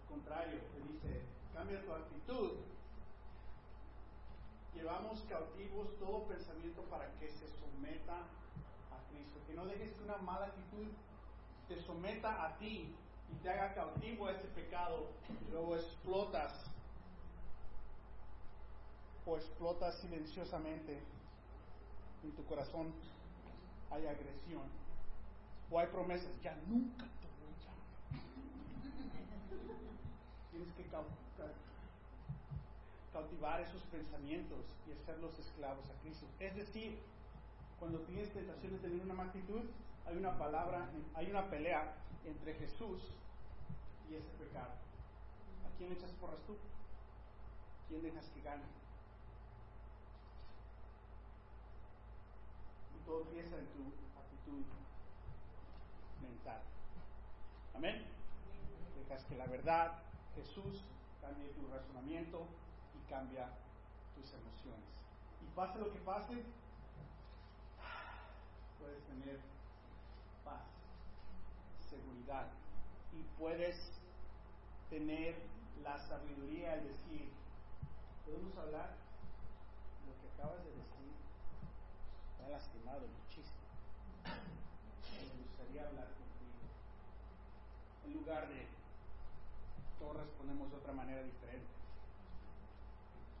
Al 0.01 0.07
contrario, 0.09 0.59
te 0.73 0.81
dice, 0.91 1.21
cambia 1.53 1.83
tu 1.83 1.93
actitud. 1.93 2.51
Llevamos 4.73 5.21
cautivos 5.29 5.97
todo 5.97 6.27
pensamiento 6.27 6.81
para 6.83 7.11
que 7.19 7.29
se 7.29 7.47
someta 7.59 8.17
a 8.17 9.09
Cristo. 9.09 9.39
Que 9.47 9.53
no 9.53 9.65
dejes 9.65 9.91
que 9.93 10.03
una 10.03 10.17
mala 10.17 10.47
actitud 10.47 10.87
te 11.67 11.81
someta 11.81 12.45
a 12.45 12.57
ti 12.57 12.93
y 13.31 13.35
te 13.43 13.49
haga 13.49 13.73
cautivo 13.73 14.27
a 14.27 14.33
ese 14.33 14.47
pecado 14.49 15.07
y 15.29 15.51
luego 15.51 15.75
explotas 15.75 16.53
o 19.25 19.35
explotas 19.35 19.95
silenciosamente 19.99 20.99
en 22.23 22.31
tu 22.31 22.45
corazón 22.45 22.93
hay 23.91 24.05
agresión 24.07 24.86
o 25.71 25.79
hay 25.79 25.87
promesas 25.87 26.31
ya 26.41 26.55
nunca 26.67 27.05
te 27.05 27.27
voy 27.27 27.53
a 27.67 27.71
tienes 30.51 30.71
que 30.73 30.83
cau- 30.89 31.03
ca- 31.37 31.53
cautivar 33.13 33.61
esos 33.61 33.81
pensamientos 33.83 34.65
y 34.87 34.91
hacerlos 34.93 35.37
esclavos 35.39 35.85
a 35.89 36.01
Cristo 36.01 36.25
es 36.39 36.55
decir 36.55 36.97
cuando 37.79 37.99
tienes 38.01 38.31
tentación 38.33 38.73
de 38.73 38.79
tener 38.79 39.01
una 39.01 39.23
actitud 39.23 39.61
hay 40.07 40.15
una 40.17 40.37
palabra, 40.37 40.87
hay 41.15 41.29
una 41.29 41.49
pelea 41.49 41.93
entre 42.25 42.53
Jesús 42.55 43.01
y 44.09 44.15
ese 44.15 44.29
pecado. 44.39 44.71
¿A 45.65 45.77
quién 45.77 45.91
echas 45.91 46.11
porras 46.13 46.39
tú? 46.47 46.55
¿Quién 47.89 48.01
dejas 48.01 48.25
que 48.29 48.41
gane? 48.41 48.63
Y 52.95 53.05
todo 53.05 53.21
empieza 53.23 53.57
en 53.59 53.65
tu 53.67 53.83
actitud 54.17 54.63
mental. 56.21 56.61
Amén. 57.75 58.05
Dejas 58.97 59.23
que 59.25 59.35
la 59.35 59.45
verdad, 59.47 60.03
Jesús, 60.35 60.83
cambie 61.21 61.49
tu 61.49 61.67
razonamiento 61.67 62.47
y 62.95 63.09
cambia 63.09 63.49
tus 64.15 64.33
emociones. 64.33 64.85
Y 65.41 65.55
pase 65.55 65.79
lo 65.79 65.91
que 65.91 65.99
pase, 65.99 66.43
puedes 68.79 69.03
tener 69.05 69.39
paz, 70.43 70.63
seguridad 71.89 72.47
y 73.13 73.23
puedes 73.39 73.91
tener 74.89 75.35
la 75.83 75.97
sabiduría 76.07 76.75
de 76.77 76.87
decir, 76.89 77.29
podemos 78.25 78.57
hablar 78.57 78.95
lo 80.05 80.13
que 80.21 80.27
acabas 80.33 80.63
de 80.63 80.71
decir, 80.71 81.13
me 82.39 82.45
ha 82.45 82.49
lastimado 82.49 83.01
muchísimo. 83.01 83.57
Gustaría 85.57 85.87
hablar 85.87 86.05
contigo. 86.05 86.53
En 88.05 88.13
lugar 88.13 88.47
de 88.47 88.67
todos 89.97 90.17
respondemos 90.17 90.69
de 90.69 90.77
otra 90.77 90.93
manera 90.93 91.23
diferente. 91.23 91.65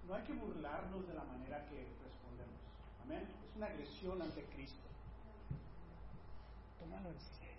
No 0.07 0.15
hay 0.15 0.23
que 0.23 0.33
burlarnos 0.33 1.07
de 1.07 1.13
la 1.13 1.23
manera 1.25 1.63
que 1.67 1.85
respondemos. 2.03 2.57
Amén. 3.03 3.21
Es 3.47 3.55
una 3.55 3.67
agresión 3.67 4.19
ante 4.19 4.43
Cristo. 4.45 4.81
Tómalo 6.79 7.09
en 7.09 7.19
serio. 7.19 7.53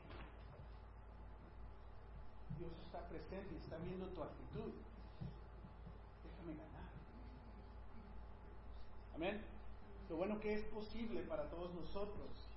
Dios 2.58 2.72
está 2.84 3.06
presente 3.06 3.54
y 3.54 3.58
está 3.58 3.76
viendo 3.76 4.06
tu 4.08 4.22
actitud. 4.24 4.72
Déjame 6.24 6.58
ganar. 6.58 6.90
Amén. 9.14 9.40
Lo 10.10 10.16
bueno 10.16 10.40
que 10.40 10.54
es 10.54 10.64
posible 10.64 11.20
para 11.22 11.48
todos 11.48 11.72
nosotros 11.74 12.48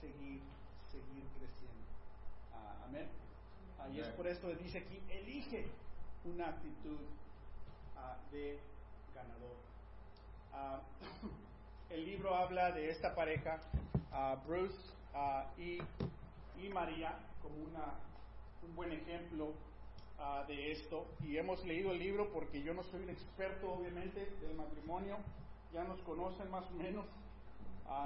seguir, 0.00 0.42
seguir 0.90 1.24
creciendo. 1.38 1.84
Ah, 2.52 2.84
amén. 2.86 3.06
Ah, 3.78 3.88
y 3.92 4.00
es 4.00 4.08
por 4.08 4.26
esto 4.26 4.48
que 4.48 4.56
dice 4.56 4.78
aquí, 4.78 5.00
elige 5.08 5.66
una 6.24 6.48
actitud 6.48 6.98
ah, 7.96 8.16
de 8.32 8.58
ganador. 9.14 9.56
Ah, 10.52 10.80
el 11.90 12.04
libro 12.04 12.34
habla 12.34 12.72
de 12.72 12.90
esta 12.90 13.14
pareja, 13.14 13.60
Bruce 14.46 14.76
y, 15.56 15.78
y 16.62 16.68
María, 16.70 17.14
como 17.42 17.56
una, 17.56 17.94
un 18.66 18.74
buen 18.74 18.92
ejemplo 18.92 19.52
de 20.48 20.72
esto. 20.72 21.06
Y 21.24 21.36
hemos 21.36 21.64
leído 21.64 21.92
el 21.92 21.98
libro 21.98 22.30
porque 22.32 22.62
yo 22.62 22.74
no 22.74 22.82
soy 22.84 23.02
un 23.02 23.10
experto, 23.10 23.72
obviamente, 23.72 24.26
del 24.40 24.54
matrimonio. 24.54 25.16
Ya 25.72 25.84
nos 25.84 26.00
conocen 26.00 26.50
más 26.50 26.64
o 26.66 26.74
menos. 26.74 27.06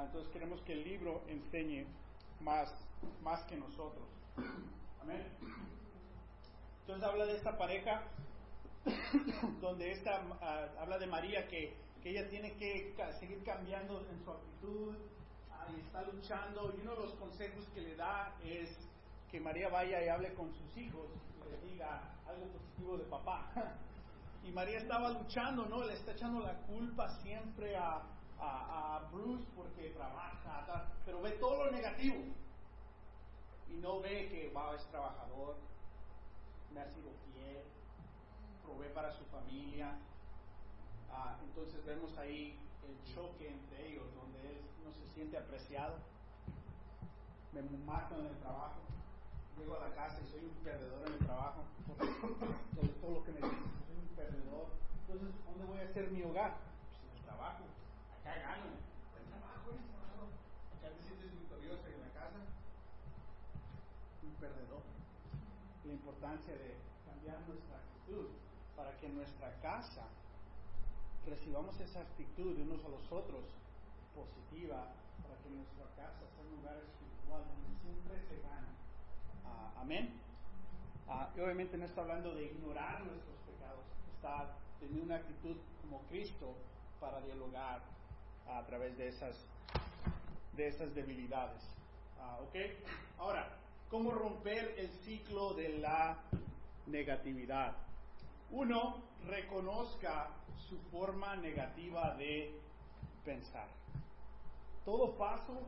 Entonces 0.05 0.31
queremos 0.33 0.61
que 0.63 0.75
el 0.75 0.85
libro 0.85 1.23
enseñe 1.29 1.87
más, 2.43 2.69
más 3.23 3.43
que 3.45 3.57
nosotros. 3.57 4.07
Amén. 5.01 5.27
Entonces 6.81 7.05
habla 7.09 7.27
de 7.27 7.37
esta 7.37 7.57
pareja 7.57 8.03
donde 9.61 9.93
esta 9.93 10.23
ah, 10.41 10.67
habla 10.81 10.99
de 10.99 11.07
María 11.07 11.47
que, 11.49 11.77
que 12.03 12.11
ella 12.11 12.29
tiene 12.29 12.53
que 12.55 12.95
ca- 12.97 13.13
seguir 13.15 13.43
cambiando 13.45 14.01
en 14.11 14.25
su 14.25 14.31
actitud 14.31 14.95
ah, 15.51 15.67
y 15.77 15.81
está 15.81 16.03
luchando 16.03 16.73
y 16.77 16.81
uno 16.81 16.95
de 16.97 17.01
los 17.03 17.15
consejos 17.15 17.67
que 17.75 17.81
le 17.81 17.97
da 17.97 18.35
es 18.45 18.69
que 19.31 19.41
María 19.41 19.69
vaya 19.69 20.05
y 20.05 20.09
hable 20.09 20.35
con 20.35 20.53
sus 20.53 20.77
hijos 20.77 21.07
y 21.47 21.51
le 21.51 21.73
diga 21.73 22.03
algo 22.27 22.47
positivo 22.49 22.97
de 22.99 23.05
papá. 23.05 23.51
Y 24.45 24.51
María 24.51 24.79
estaba 24.79 25.11
luchando, 25.11 25.67
¿no? 25.67 25.85
Le 25.85 25.93
está 25.95 26.11
echando 26.11 26.41
la 26.41 26.55
culpa 26.67 27.09
siempre 27.21 27.77
a, 27.77 28.03
a, 28.43 29.09
Bruce 29.13 29.45
porque 29.55 29.91
trabaja, 29.91 30.89
pero 31.05 31.21
ve 31.21 31.33
todo 31.33 31.67
lo 31.67 31.71
negativo 31.71 32.17
y 33.69 33.75
no 33.77 34.01
ve 34.01 34.29
que 34.31 34.51
va, 34.55 34.75
es 34.75 34.85
trabajador, 34.87 35.57
me 36.73 36.81
ha 36.81 36.87
sido 36.87 37.11
fiel, 37.33 37.63
provee 38.65 38.93
para 38.95 39.13
su 39.13 39.25
familia. 39.27 39.99
Ah, 41.11 41.37
entonces 41.45 41.85
vemos 41.85 42.17
ahí 42.17 42.59
el 42.89 43.15
choque 43.15 43.49
entre 43.49 43.93
ellos, 43.93 44.05
donde 44.15 44.41
él 44.41 44.61
no 44.85 44.93
se 44.93 45.07
siente 45.15 45.37
apreciado. 45.37 45.97
Me 47.53 47.63
mato 47.85 48.19
en 48.19 48.27
el 48.27 48.37
trabajo. 48.39 48.81
Llego 49.59 49.77
a 49.77 49.89
la 49.89 49.95
casa 49.95 50.19
y 50.23 50.31
soy 50.31 50.45
un 50.45 50.65
perdedor 50.65 51.07
en 51.07 51.13
el 51.13 51.19
trabajo. 51.19 51.63
Todo, 51.99 52.89
todo 53.01 53.11
lo 53.19 53.25
que 53.25 53.33
me 53.33 53.37
dicen, 53.37 53.73
soy 53.87 53.97
un 53.97 54.17
perdedor. 54.17 54.67
Entonces, 55.01 55.35
¿dónde 55.45 55.65
voy 55.67 55.79
a 55.79 55.85
hacer 55.85 56.11
mi 56.11 56.23
hogar? 56.23 56.57
Pues 56.89 57.03
en 57.03 57.19
el 57.19 57.25
trabajo. 57.25 57.65
Acá 58.23 58.39
gano. 58.39 58.79
El 59.19 59.27
trabajo, 59.27 59.75
el 59.75 59.83
trabajo. 59.91 60.31
Acá 60.79 60.95
te 60.95 61.03
sientes 61.03 61.35
victorioso 61.35 61.83
en 61.91 62.01
la 62.07 62.11
casa. 62.15 62.39
Un 64.23 64.35
perdedor 64.39 64.83
la 65.85 65.93
importancia 65.93 66.55
de 66.55 66.79
cambiar 67.05 67.41
nuestra 67.49 67.77
actitud 67.77 68.31
para 68.77 68.97
que 68.99 69.09
nuestra 69.09 69.51
casa 69.61 70.07
recibamos 71.27 71.79
esa 71.81 72.01
actitud 72.01 72.57
de 72.57 72.63
unos 72.63 72.85
a 72.85 72.89
los 72.89 73.11
otros 73.11 73.45
positiva, 74.15 74.95
para 75.23 75.37
que 75.43 75.51
nuestra 75.51 75.87
casa 75.97 76.23
sea 76.31 76.45
un 76.45 76.63
lugar 76.63 76.77
espiritual 76.79 77.43
donde 77.49 77.75
siempre 77.81 78.21
se 78.29 78.41
gana. 78.47 78.69
Ah, 79.45 79.81
amén. 79.81 80.21
Y 81.37 81.41
obviamente 81.41 81.77
no 81.77 81.85
está 81.85 82.03
hablando 82.03 82.35
de 82.35 82.45
ignorar 82.45 83.05
nuestros 83.05 83.37
pecados, 83.45 83.85
está 84.15 84.57
teniendo 84.81 85.05
una 85.05 85.17
actitud 85.17 85.57
como 85.83 86.01
Cristo 86.09 86.55
para 87.01 87.21
dialogar 87.21 87.83
a 88.49 88.65
través 88.67 88.97
de 88.97 89.09
esas, 89.09 89.37
de 90.57 90.69
esas 90.69 90.95
debilidades. 90.95 91.63
Ah, 92.21 92.39
¿Ok? 92.43 92.57
Ahora, 93.19 93.49
¿cómo 93.91 94.11
romper 94.11 94.75
el 94.79 94.89
ciclo 95.05 95.55
de 95.55 95.79
la 95.79 96.19
negatividad? 96.87 97.77
Uno, 98.51 99.03
reconozca 99.27 100.29
su 100.69 100.79
forma 100.91 101.37
negativa 101.37 102.15
de 102.17 102.55
pensar. 103.25 103.69
Todo 104.85 105.17
paso 105.17 105.61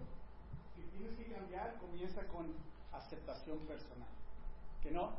que 0.75 0.83
tienes 0.97 1.17
que 1.17 1.33
cambiar 1.33 1.77
comienza 1.79 2.27
con 2.29 2.53
aceptación 2.93 3.59
personal. 3.61 4.09
¿Que 4.83 4.91
no? 4.91 5.13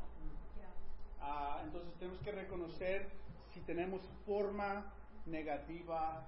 Ah, 1.20 1.60
entonces 1.64 1.92
tenemos 1.98 2.20
que 2.20 2.32
reconocer 2.32 3.10
si 3.52 3.60
tenemos 3.60 4.02
forma 4.24 4.92
negativa 5.24 6.24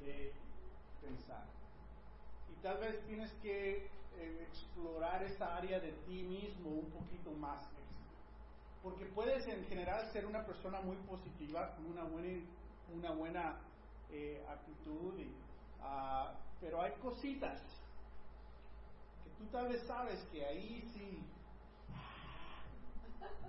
de 0.00 0.32
pensar. 1.02 1.44
Y 2.50 2.62
tal 2.62 2.78
vez 2.78 3.04
tienes 3.06 3.30
que 3.42 3.86
eh, 4.18 4.46
explorar 4.48 5.22
esa 5.24 5.56
área 5.56 5.80
de 5.80 5.92
ti 6.06 6.22
mismo 6.22 6.70
un 6.70 6.90
poquito 6.90 7.30
más. 7.32 7.68
Porque 8.82 9.06
puedes 9.06 9.46
en 9.46 9.64
general 9.66 10.10
ser 10.12 10.26
una 10.26 10.44
persona 10.44 10.80
muy 10.80 10.96
positiva, 10.96 11.74
con 11.76 11.86
una 11.86 12.04
buena, 12.04 12.44
una 12.94 13.10
buena 13.12 13.56
eh, 14.10 14.44
actitud, 14.48 15.14
ah, 15.80 16.34
pero 16.60 16.80
hay 16.80 16.92
cositas 17.00 17.60
que 19.24 19.30
tú 19.38 19.50
tal 19.50 19.68
vez 19.68 19.82
sabes 19.86 20.20
que 20.32 20.44
ahí 20.44 20.82
sí 20.94 21.24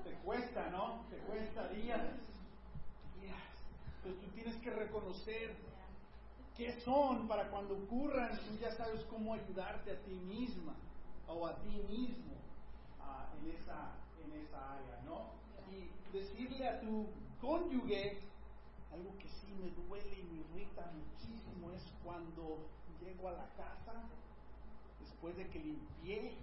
te 0.03 0.11
cuesta, 0.23 0.69
¿no? 0.69 1.03
Te 1.09 1.17
cuesta 1.17 1.67
días. 1.69 2.01
días. 3.19 3.37
Entonces 3.97 4.21
tú 4.21 4.31
tienes 4.35 4.55
que 4.57 4.69
reconocer 4.69 5.55
qué 6.57 6.79
son 6.81 7.27
para 7.27 7.49
cuando 7.49 7.75
ocurran, 7.75 8.31
tú 8.47 8.57
ya 8.61 8.71
sabes 8.71 9.01
cómo 9.09 9.33
ayudarte 9.33 9.91
a 9.91 9.99
ti 10.03 10.11
misma 10.11 10.73
o 11.27 11.47
a 11.47 11.55
ti 11.57 11.69
mismo 11.89 12.33
ah, 13.01 13.27
en, 13.41 13.51
esa, 13.51 13.91
en 14.23 14.31
esa 14.45 14.73
área, 14.75 15.01
¿no? 15.05 15.31
Y 15.71 15.89
decirle 16.15 16.67
a 16.67 16.79
tu 16.81 17.07
cónyuge 17.41 18.19
algo 18.93 19.17
que 19.17 19.27
sí 19.29 19.47
me 19.59 19.71
duele 19.87 20.19
y 20.19 20.23
me 20.23 20.61
irrita 20.61 20.91
muchísimo 20.93 21.71
es 21.71 21.81
cuando 22.03 22.59
llego 23.01 23.29
a 23.29 23.31
la 23.31 23.47
casa 23.57 24.03
después 25.01 25.35
de 25.35 25.47
que 25.49 25.59
limpié 25.59 26.33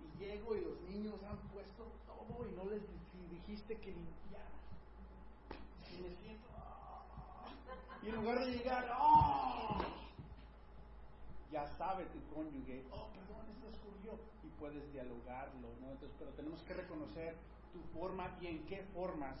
y 0.00 0.18
llego 0.18 0.56
y 0.56 0.60
los 0.62 0.80
niños 0.90 1.14
han 1.30 1.38
puesto 1.54 1.86
todo 2.06 2.48
y 2.48 2.52
no 2.56 2.64
les 2.70 2.82
di- 2.82 3.36
dijiste 3.36 3.76
que 3.78 3.92
limpiaran. 3.92 4.50
Y 5.96 6.02
me 6.02 6.08
siento. 6.16 6.49
Y 8.02 8.08
en 8.08 8.14
lugar 8.16 8.38
de 8.44 8.52
llegar, 8.52 8.86
"Ah", 8.90 9.86
ya 11.50 11.66
sabe 11.76 12.06
tu 12.06 12.34
cónyuge, 12.34 12.84
oh, 12.92 13.12
perdón, 13.12 13.46
esto 13.50 13.68
escurrió. 13.68 14.18
Y 14.42 14.48
puedes 14.58 14.92
dialogarlo, 14.92 15.68
¿no? 15.80 15.90
Entonces, 15.92 16.16
pero 16.18 16.32
tenemos 16.32 16.62
que 16.62 16.74
reconocer 16.74 17.36
tu 17.72 17.80
forma 17.92 18.38
y 18.40 18.46
en 18.46 18.66
qué 18.66 18.82
formas 18.94 19.36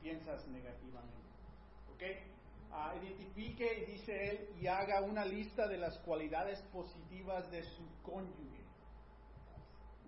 piensas 0.00 0.46
negativamente. 0.48 1.28
¿Ok? 1.94 2.02
Ah, 2.72 2.94
identifique, 3.02 3.84
dice 3.86 4.30
él, 4.30 4.56
y 4.60 4.66
haga 4.66 5.02
una 5.02 5.24
lista 5.24 5.68
de 5.68 5.76
las 5.76 5.98
cualidades 5.98 6.60
positivas 6.72 7.50
de 7.50 7.62
su 7.64 7.82
cónyuge. 8.02 8.62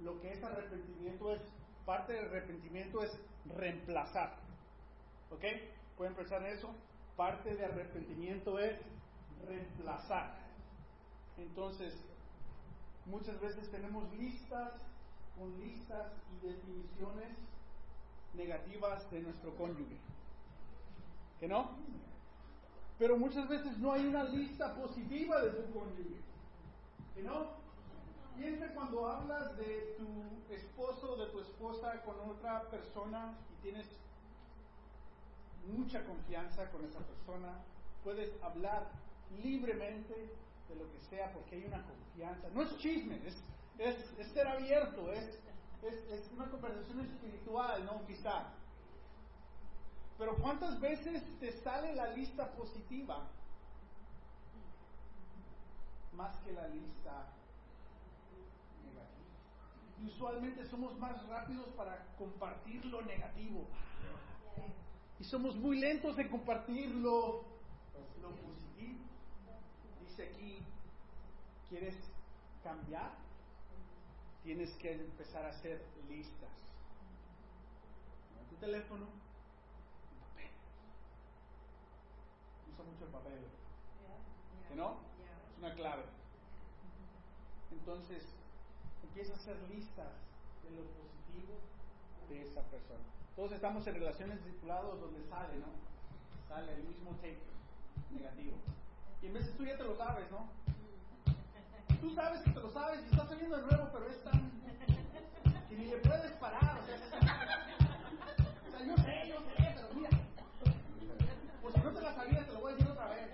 Lo 0.00 0.18
que 0.20 0.32
es 0.32 0.42
arrepentimiento 0.42 1.34
es, 1.34 1.42
parte 1.84 2.14
del 2.14 2.26
arrepentimiento 2.26 3.02
es 3.02 3.10
reemplazar. 3.44 4.38
¿Ok? 5.30 5.44
¿Pueden 5.96 6.14
pensar 6.14 6.40
en 6.42 6.56
eso? 6.56 6.74
Parte 7.16 7.54
de 7.54 7.64
arrepentimiento 7.64 8.58
es 8.58 8.76
reemplazar. 9.46 10.34
Entonces, 11.38 11.94
muchas 13.06 13.40
veces 13.40 13.70
tenemos 13.70 14.12
listas 14.14 14.72
con 15.38 15.58
listas 15.60 16.12
y 16.32 16.46
definiciones 16.46 17.36
negativas 18.34 19.10
de 19.10 19.20
nuestro 19.20 19.54
cónyuge. 19.56 19.96
¿Que 21.40 21.48
no? 21.48 21.70
Pero 22.98 23.16
muchas 23.16 23.48
veces 23.48 23.78
no 23.78 23.92
hay 23.92 24.06
una 24.06 24.24
lista 24.24 24.74
positiva 24.74 25.40
de 25.42 25.50
tu 25.50 25.72
cónyuge. 25.72 26.20
¿Que 27.14 27.22
no? 27.22 27.64
Piensa 28.36 28.68
cuando 28.74 29.06
hablas 29.06 29.56
de 29.56 29.96
tu 29.98 30.52
esposo 30.52 31.12
o 31.12 31.16
de 31.16 31.26
tu 31.26 31.40
esposa 31.40 32.02
con 32.02 32.16
otra 32.28 32.62
persona 32.70 33.34
y 33.52 33.62
tienes 33.62 33.86
mucha 35.66 36.04
confianza 36.04 36.70
con 36.70 36.84
esa 36.84 37.00
persona, 37.00 37.58
puedes 38.02 38.30
hablar 38.42 38.90
libremente 39.42 40.14
de 40.68 40.74
lo 40.76 40.90
que 40.90 41.00
sea 41.10 41.32
porque 41.32 41.56
hay 41.56 41.64
una 41.64 41.82
confianza. 41.82 42.48
No 42.50 42.62
es 42.62 42.76
chisme, 42.78 43.20
es, 43.26 43.42
es, 43.78 44.18
es 44.18 44.28
ser 44.32 44.46
abierto, 44.46 45.12
es, 45.12 45.40
es, 45.82 45.94
es 46.10 46.30
una 46.32 46.50
conversación 46.50 47.00
espiritual, 47.00 47.84
no 47.84 48.06
quizá. 48.06 48.46
Pero 50.18 50.36
¿cuántas 50.36 50.80
veces 50.80 51.22
te 51.40 51.52
sale 51.62 51.94
la 51.94 52.08
lista 52.14 52.50
positiva 52.52 53.26
más 56.12 56.36
que 56.38 56.52
la 56.52 56.68
lista 56.68 57.26
negativa? 58.84 59.04
Y 60.00 60.06
usualmente 60.06 60.64
somos 60.66 60.96
más 60.98 61.26
rápidos 61.26 61.68
para 61.70 62.06
compartir 62.16 62.84
lo 62.86 63.02
negativo. 63.02 63.66
Y 65.18 65.24
somos 65.24 65.56
muy 65.56 65.78
lentos 65.78 66.18
en 66.18 66.28
compartir 66.28 66.94
lo, 66.94 67.44
lo 68.20 68.30
positivo. 68.30 69.00
Dice 70.00 70.28
aquí, 70.28 70.58
¿quieres 71.68 71.94
cambiar? 72.62 73.12
Tienes 74.42 74.70
que 74.74 74.92
empezar 74.92 75.44
a 75.46 75.50
hacer 75.50 75.82
listas. 76.08 76.50
En 78.40 78.46
tu 78.48 78.56
teléfono, 78.56 79.06
papel. 80.20 80.50
Usa 82.72 82.84
mucho 82.84 83.04
el 83.04 83.10
papel. 83.10 83.40
¿Que 84.68 84.74
no? 84.74 84.98
Es 85.52 85.58
una 85.58 85.74
clave. 85.74 86.04
Entonces, 87.70 88.22
empieza 89.02 89.32
a 89.32 89.36
hacer 89.36 89.56
listas 89.70 90.12
de 90.64 90.70
lo 90.70 90.82
positivo 90.82 91.54
de 92.28 92.42
esa 92.42 92.62
persona. 92.62 93.04
Todos 93.36 93.52
estamos 93.52 93.86
en 93.86 93.94
relaciones 93.94 94.44
discipulados 94.44 95.00
donde 95.00 95.22
sale, 95.28 95.58
¿no? 95.58 95.66
Sale 96.48 96.74
el 96.74 96.84
mismo 96.84 97.10
take 97.16 97.40
negativo. 98.10 98.56
Y 99.22 99.26
en 99.26 99.34
veces 99.34 99.56
tú 99.56 99.64
ya 99.64 99.76
te 99.76 99.84
lo 99.84 99.96
sabes, 99.96 100.30
¿no? 100.30 100.46
Tú 102.00 102.10
sabes 102.14 102.42
que 102.42 102.50
te 102.50 102.60
lo 102.60 102.70
sabes 102.70 103.00
y 103.02 103.10
estás 103.10 103.30
oyendo 103.30 103.56
de 103.56 103.62
nuevo, 103.62 103.88
pero 103.92 104.08
es 104.08 104.22
tan. 104.22 104.50
que 105.68 105.76
ni 105.76 105.86
le 105.86 105.96
puedes 105.96 106.32
parar. 106.32 106.78
O 106.78 106.86
sea, 106.86 106.96
o 108.68 108.70
sea 108.70 108.86
yo 108.86 108.96
sé, 108.98 109.32
pero 109.74 109.88
mira. 109.94 110.10
Pues 111.62 111.74
si 111.74 111.80
no 111.80 111.90
te 111.90 112.00
la 112.02 112.14
sabías, 112.14 112.46
te 112.46 112.52
lo 112.52 112.60
voy 112.60 112.72
a 112.72 112.76
decir 112.76 112.90
otra 112.92 113.08
vez. 113.08 113.30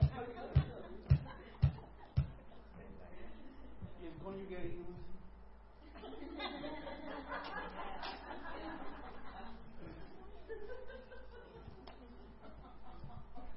Y 4.01 4.07
el 4.07 4.15
cónyuge 4.23 4.79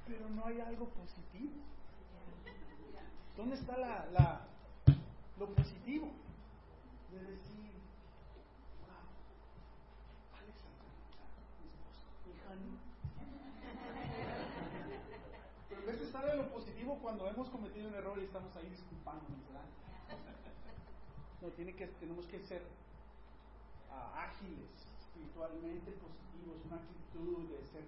Pero 0.07 0.29
no 0.29 0.45
hay 0.45 0.59
algo 0.59 0.89
positivo. 0.89 1.51
¿Dónde 3.53 3.71
está 3.71 3.77
la, 3.77 4.09
la, 4.09 4.41
lo 5.37 5.45
positivo? 5.53 6.09
De 7.11 7.19
decir, 7.19 7.69
wow, 8.81 9.05
Alex 10.39 10.57
mi 11.61 11.69
esposo, 11.69 12.09
hija, 12.33 12.49
Pero 15.69 15.81
a 15.81 15.85
veces 15.85 16.09
sale 16.09 16.35
lo 16.35 16.49
positivo 16.49 16.97
cuando 16.99 17.29
hemos 17.29 17.47
cometido 17.49 17.89
un 17.89 17.93
error 17.93 18.17
y 18.17 18.23
estamos 18.23 18.55
ahí 18.55 18.67
disculpándonos, 18.71 19.45
¿verdad? 19.45 19.65
No, 21.39 21.49
tiene 21.49 21.75
que, 21.75 21.85
tenemos 21.85 22.25
que 22.25 22.39
ser 22.39 22.63
uh, 23.91 24.17
ágiles, 24.17 24.87
espiritualmente 24.99 25.91
positivos, 25.91 26.57
una 26.65 26.77
actitud 26.77 27.49
de 27.49 27.63
ser, 27.67 27.83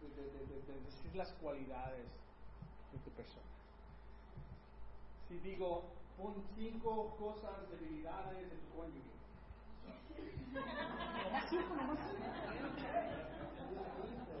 de, 0.00 0.08
de, 0.08 0.30
de, 0.46 0.62
de 0.62 0.80
decir 0.80 1.14
las 1.14 1.30
cualidades 1.34 2.06
de 2.90 2.98
tu 3.04 3.10
persona. 3.10 3.53
Si 5.28 5.38
digo, 5.38 5.84
pon 6.16 6.34
cinco 6.54 7.16
cosas, 7.16 7.68
debilidades 7.70 8.50
de 8.50 8.56
tu 8.56 8.68
cónyuge. 8.76 9.14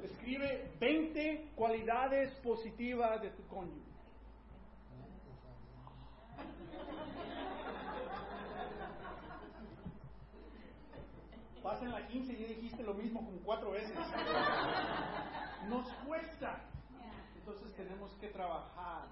Escribe 0.04 0.76
20 0.80 1.52
cualidades 1.54 2.34
positivas 2.36 3.20
de 3.22 3.30
tu 3.30 3.46
cónyuge. 3.48 3.94
Pasen 11.62 11.92
la 11.92 12.06
15 12.06 12.32
y 12.32 12.36
dijiste 12.36 12.82
lo 12.82 12.92
mismo 12.92 13.24
como 13.24 13.38
cuatro 13.38 13.70
veces. 13.70 13.96
Nos 15.68 15.90
cuesta. 16.06 16.60
Entonces 17.36 17.74
tenemos 17.74 18.12
que 18.20 18.28
trabajar 18.28 19.08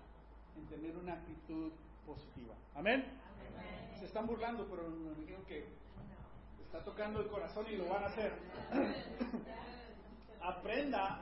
en 0.57 0.67
tener 0.67 0.97
una 0.97 1.15
actitud 1.15 1.73
positiva. 2.07 2.55
¿Amén? 2.75 3.05
Se 3.99 4.07
están 4.07 4.27
burlando, 4.27 4.67
pero 4.69 4.89
me 4.89 5.15
dijeron 5.15 5.45
que 5.47 5.65
está 6.65 6.83
tocando 6.85 7.21
el 7.21 7.29
corazón 7.29 7.67
y 7.71 7.77
lo 7.77 7.89
van 7.89 8.05
a 8.05 8.07
hacer. 8.07 8.33
Aprenda 10.41 11.21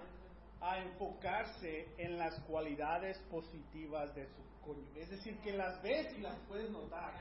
a 0.60 0.78
enfocarse 0.78 1.88
en 1.98 2.18
las 2.18 2.38
cualidades 2.40 3.18
positivas 3.30 4.14
de 4.14 4.26
su 4.26 4.42
cónyuge. 4.64 5.02
Es 5.02 5.10
decir, 5.10 5.38
que 5.40 5.52
las 5.52 5.82
ves 5.82 6.16
y 6.16 6.20
las 6.20 6.38
puedes 6.48 6.70
notar. 6.70 7.14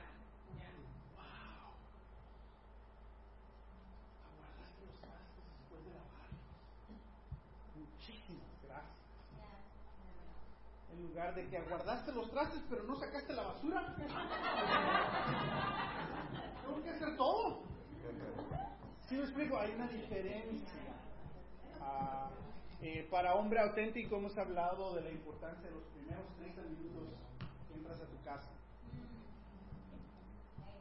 Wow. 1.16 1.74
Aguardaste 4.30 4.86
los 4.86 5.00
trastes 5.00 5.46
después 5.58 5.86
de 5.86 5.92
lavar. 5.92 6.30
Muchísimas 7.76 8.62
gracias. 8.64 9.00
Lugar 11.02 11.34
de 11.34 11.48
que 11.48 11.58
aguardaste 11.58 12.12
los 12.12 12.30
trastes 12.30 12.62
pero 12.70 12.84
no 12.84 12.96
sacaste 12.98 13.34
la 13.34 13.44
basura. 13.44 13.96
Tengo 16.66 16.84
que 16.84 16.90
hacer 16.90 17.16
todo. 17.16 17.64
Si 19.08 19.16
me 19.16 19.24
explico, 19.24 19.58
hay 19.58 19.72
una 19.72 19.88
diferencia. 19.88 20.94
Ah, 21.82 22.30
eh, 22.82 23.08
para 23.10 23.34
hombre 23.36 23.60
auténtico 23.60 24.18
hemos 24.18 24.38
hablado 24.38 24.94
de 24.96 25.02
la 25.02 25.12
importancia 25.12 25.68
de 25.68 25.76
los 25.76 25.84
primeros 25.86 26.26
30 26.38 26.62
minutos 26.64 27.10
que 27.68 27.74
entras 27.74 28.00
a 28.00 28.06
tu 28.06 28.24
casa. 28.24 28.52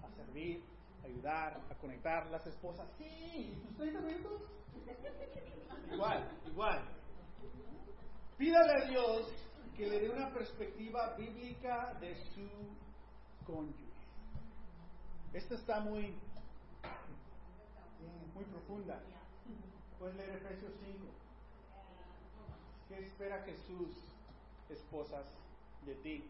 A 0.03 0.11
servir, 0.17 0.63
a 1.03 1.07
ayudar, 1.07 1.61
a 1.71 1.75
conectar. 1.77 2.27
Las 2.27 2.47
esposas, 2.47 2.89
sí, 2.99 3.59
tus 3.67 3.77
30 3.77 4.01
minutos. 4.01 4.43
Igual, 5.93 6.29
igual. 6.47 6.85
Pídale 8.37 8.73
a 8.83 8.89
Dios 8.89 9.33
que 9.79 9.87
le 9.87 10.01
dé 10.01 10.11
una 10.11 10.29
perspectiva 10.35 11.15
bíblica 11.17 11.95
de 12.01 12.17
su 12.17 12.49
cónyuge. 13.47 13.87
Esta 15.33 15.55
está 15.55 15.79
muy, 15.79 16.17
muy 18.35 18.45
profunda. 18.47 19.01
Puedes 20.01 20.17
leer 20.17 20.31
Efesios 20.31 20.73
5. 20.85 21.07
¿Qué 22.89 22.99
espera 23.07 23.45
Jesús, 23.45 23.95
esposas, 24.69 25.27
de 25.87 25.95
ti 25.95 26.25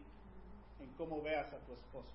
en 0.79 0.93
cómo 0.93 1.23
veas 1.23 1.51
a 1.51 1.57
tu 1.57 1.73
esposo? 1.73 2.13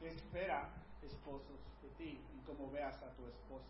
¿Qué 0.00 0.08
espera, 0.08 0.70
esposos, 1.02 1.60
de 1.82 1.88
ti 1.98 2.18
en 2.32 2.40
cómo 2.46 2.70
veas 2.70 2.96
a 3.02 3.10
tu 3.10 3.26
esposa? 3.26 3.68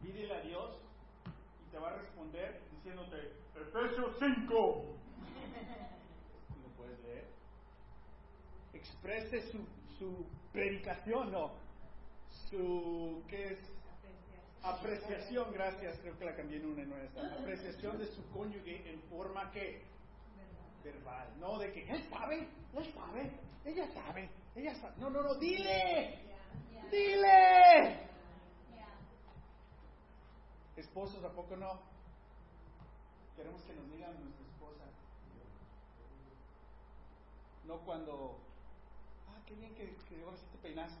Pídele 0.00 0.36
a 0.36 0.40
Dios 0.42 0.89
te 1.70 1.78
va 1.78 1.90
a 1.90 1.96
responder 1.96 2.60
diciéndote 2.72 3.32
Efesios 3.54 4.16
5. 4.18 4.84
¿Lo 6.62 6.68
puedes 6.76 7.00
leer? 7.00 7.24
Exprese 8.72 9.42
su, 9.50 9.66
su 9.98 10.26
predicación, 10.52 11.32
no. 11.32 11.52
Su, 12.48 13.22
¿qué 13.28 13.52
es? 13.52 13.58
Apreciación, 14.62 15.52
gracias, 15.52 15.98
creo 16.00 16.18
que 16.18 16.24
la 16.24 16.36
cambié 16.36 16.58
en 16.58 16.66
una 16.66 16.82
y 16.82 16.86
no 16.86 16.96
en 16.96 17.06
esta. 17.06 17.34
Apreciación 17.34 17.98
de 17.98 18.06
su 18.06 18.28
cónyuge 18.30 18.90
en 18.90 19.00
forma 19.04 19.50
que 19.52 19.82
verbal, 20.84 21.28
no 21.38 21.58
de 21.58 21.72
que 21.72 21.88
él 21.90 22.02
sabe, 22.10 22.48
él 22.74 22.94
sabe, 22.94 23.30
ella 23.64 23.86
sabe, 23.92 24.30
ella 24.54 24.74
sabe. 24.74 24.94
No, 24.98 25.08
no, 25.10 25.22
no, 25.22 25.34
dile, 25.36 26.18
dile. 26.90 28.10
Esposos, 30.76 31.22
¿a 31.24 31.30
poco 31.30 31.56
no? 31.56 31.80
Queremos 33.36 33.62
que 33.62 33.74
nos 33.74 33.90
digan 33.90 34.12
nuestra 34.20 34.46
esposa. 34.46 34.84
No 37.66 37.78
cuando, 37.80 38.38
ah, 39.28 39.40
qué 39.46 39.54
bien 39.54 39.74
que, 39.74 39.94
que 40.08 40.22
ahora 40.22 40.36
sí 40.36 40.46
te 40.52 40.58
peinaste. 40.58 41.00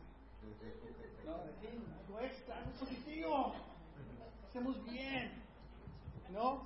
No, 1.26 1.38
de 1.38 1.52
fin, 1.60 1.84
algo 2.06 2.20
extra, 2.20 2.58
algo 2.58 2.72
positivo. 2.72 3.54
Hacemos 4.48 4.84
bien. 4.84 5.32
¿No? 6.32 6.62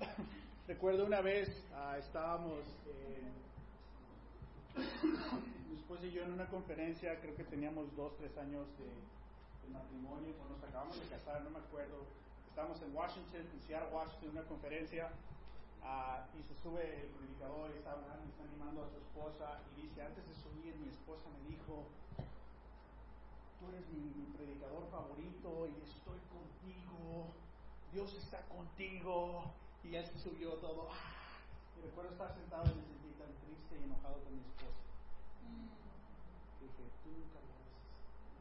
Recuerdo 0.66 1.06
una 1.06 1.20
vez 1.20 1.48
ah, 1.74 1.96
estábamos 1.98 2.64
mi 4.76 5.76
esposa 5.76 6.06
y 6.06 6.12
yo 6.12 6.22
en 6.22 6.32
una 6.32 6.46
conferencia, 6.46 7.20
creo 7.20 7.36
que 7.36 7.44
teníamos 7.44 7.94
dos, 7.96 8.16
tres 8.16 8.36
años 8.38 8.66
de, 8.78 8.86
de 9.64 9.72
matrimonio, 9.72 10.36
cuando 10.36 10.56
nos 10.56 10.64
acabamos 10.64 11.00
de 11.00 11.06
casar, 11.08 11.42
no 11.42 11.50
me 11.50 11.58
acuerdo. 11.58 12.04
Estábamos 12.48 12.80
en 12.82 12.94
Washington, 12.94 13.48
en 13.48 13.60
Seattle, 13.62 13.90
Washington, 13.92 14.28
en 14.30 14.36
una 14.38 14.46
conferencia, 14.46 15.10
ah, 15.82 16.26
y 16.38 16.42
se 16.44 16.54
sube 16.62 16.84
el 16.84 17.10
predicador 17.16 17.70
y 17.74 17.78
está 17.78 17.92
hablando, 17.92 18.22
está 18.28 18.44
animando 18.44 18.84
a 18.84 18.88
su 18.88 18.96
esposa, 18.98 19.60
y 19.74 19.82
dice, 19.82 20.02
antes 20.02 20.22
de 20.28 20.34
subir, 20.34 20.76
mi 20.76 20.88
esposa 20.88 21.26
me 21.34 21.50
dijo, 21.50 21.88
tú 23.58 23.68
eres 23.72 23.88
mi, 23.90 24.12
mi 24.14 24.26
predicador 24.36 24.86
favorito 24.90 25.66
y 25.66 25.74
estoy 25.82 26.20
contigo, 26.30 27.32
Dios 27.92 28.14
está 28.14 28.42
contigo, 28.46 29.50
y 29.82 29.96
él 29.96 30.06
se 30.06 30.18
subió 30.18 30.54
todo, 30.62 30.88
ah, 30.90 31.42
y 31.76 31.82
recuerdo 31.82 32.12
estar 32.12 32.32
sentado 32.34 32.64
y 32.70 32.74
me 32.76 32.84
sentí 32.86 33.10
tan 33.18 33.32
triste 33.42 33.78
y 33.80 33.84
enojado 33.84 34.22
con 34.22 34.32
mi 34.36 34.42
esposa. 34.46 34.82
Dije, 36.60 36.84
tú 37.02 37.10
nunca. 37.10 37.53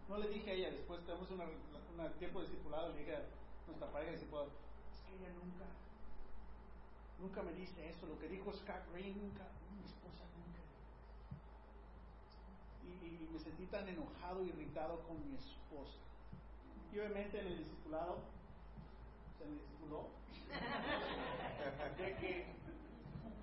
No 0.10 0.18
le 0.18 0.28
dije 0.30 0.52
a 0.52 0.54
ella, 0.54 0.72
después 0.72 1.04
tenemos 1.06 1.30
una 1.32 1.46
tiempo 2.20 2.42
discipulado, 2.42 2.92
le 2.94 3.00
dije 3.00 3.16
a 3.16 3.22
nuestra 3.68 3.92
pareja 3.92 4.12
de 4.12 4.18
discipulado, 4.18 4.50
es 4.92 5.02
que 5.02 5.16
ella 5.16 5.30
nunca, 5.34 5.66
nunca 7.20 7.44
me 7.44 7.54
dice 7.54 7.90
eso, 7.90 8.08
lo 8.08 8.20
que 8.20 8.28
dijo 8.28 8.52
Scott 8.54 8.84
Green, 8.92 9.18
nunca, 9.18 9.46
mi 9.72 9.86
esposa 9.86 10.24
nunca. 10.36 10.62
Y, 12.84 13.06
y 13.06 13.30
me 13.32 13.40
sentí 13.40 13.66
tan 13.68 13.88
enojado, 13.88 14.44
irritado 14.44 15.00
con 15.08 15.18
mi 15.28 15.36
esposa. 15.36 16.00
Y 16.92 17.00
obviamente 17.00 17.40
en 17.40 17.48
el 17.48 17.58
discipulado, 17.60 18.20
se 19.38 19.46
me 19.46 19.54
discipuló, 19.54 20.10
de 21.98 22.16
que 22.18 22.46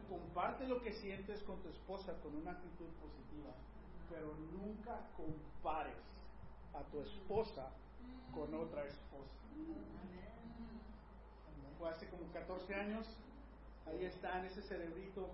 comparte 0.09 0.67
lo 0.67 0.81
que 0.83 0.93
sientes 0.93 1.43
con 1.43 1.61
tu 1.63 1.69
esposa 1.69 2.15
con 2.23 2.35
una 2.37 2.53
actitud 2.53 2.89
positiva, 3.01 3.55
pero 4.09 4.35
nunca 4.53 5.09
compares 5.17 6.11
a 6.75 6.83
tu 6.91 7.01
esposa 7.01 7.71
con 8.35 8.55
otra 8.55 8.85
esposa. 8.85 9.31
Hace 11.89 12.09
como 12.09 12.31
14 12.33 12.75
años, 12.75 13.07
ahí 13.87 14.05
está 14.05 14.39
en 14.39 14.47
ese 14.47 14.63
cerebrito. 14.63 15.31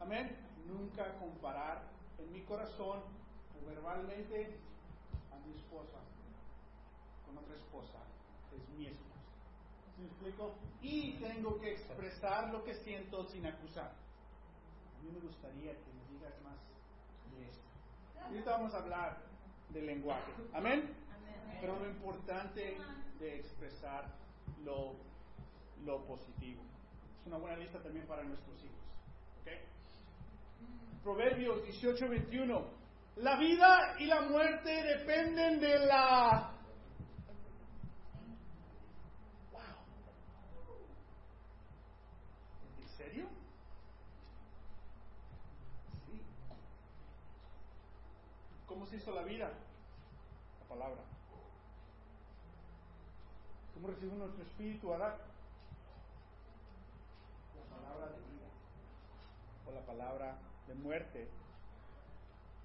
Amén. 0.00 0.36
Nunca 0.66 1.18
comparar 1.18 1.82
en 2.18 2.32
mi 2.32 2.42
corazón 2.42 3.00
o 3.00 3.66
verbalmente 3.66 4.58
a 5.32 5.46
mi 5.46 5.54
esposa 5.54 5.98
con 7.26 7.36
otra 7.38 7.56
esposa, 7.56 7.98
es 8.54 8.68
mi 8.78 8.86
esposa. 8.86 9.12
¿Sí 9.96 10.02
me 10.02 10.08
explico? 10.08 10.54
Y 10.80 11.12
tengo 11.14 11.60
que 11.60 11.72
expresar 11.72 12.52
lo 12.52 12.64
que 12.64 12.74
siento 12.74 13.24
sin 13.24 13.46
acusar. 13.46 13.90
A 13.90 15.02
mí 15.02 15.10
me 15.12 15.20
gustaría 15.20 15.72
que 15.72 15.92
me 15.92 16.16
digas 16.16 16.34
más 16.42 16.56
de 17.34 17.48
esto. 17.48 17.71
Ahorita 18.26 18.50
vamos 18.52 18.74
a 18.74 18.78
hablar 18.78 19.18
del 19.70 19.86
lenguaje. 19.86 20.32
¿Amén? 20.52 20.94
Pero 21.60 21.78
lo 21.78 21.88
importante 21.88 22.76
de 23.18 23.36
expresar 23.36 24.06
lo, 24.64 24.96
lo 25.84 26.04
positivo. 26.04 26.62
Es 27.20 27.26
una 27.26 27.38
buena 27.38 27.56
lista 27.56 27.80
también 27.80 28.06
para 28.06 28.22
nuestros 28.24 28.62
hijos. 28.64 28.78
¿Ok? 29.42 31.02
Proverbios 31.02 31.62
18, 31.64 32.08
21. 32.08 32.82
La 33.16 33.38
vida 33.38 33.94
y 33.98 34.06
la 34.06 34.22
muerte 34.22 34.70
dependen 34.70 35.60
de 35.60 35.78
la 35.86 36.52
¿En 42.80 42.88
serio? 42.96 43.28
Sí. 46.06 46.22
¿Cómo 48.82 48.90
se 48.90 48.96
hizo 48.96 49.12
la 49.12 49.22
vida? 49.22 49.48
La 50.60 50.66
palabra. 50.66 51.04
¿Cómo 53.74 53.86
recibimos 53.86 54.18
nuestro 54.18 54.42
espíritu, 54.42 54.92
Adán? 54.92 55.18
La 57.54 57.76
palabra 57.76 58.06
de 58.08 58.18
vida. 58.18 58.48
O 59.68 59.70
la 59.70 59.86
palabra 59.86 60.36
de 60.66 60.74
muerte. 60.74 61.28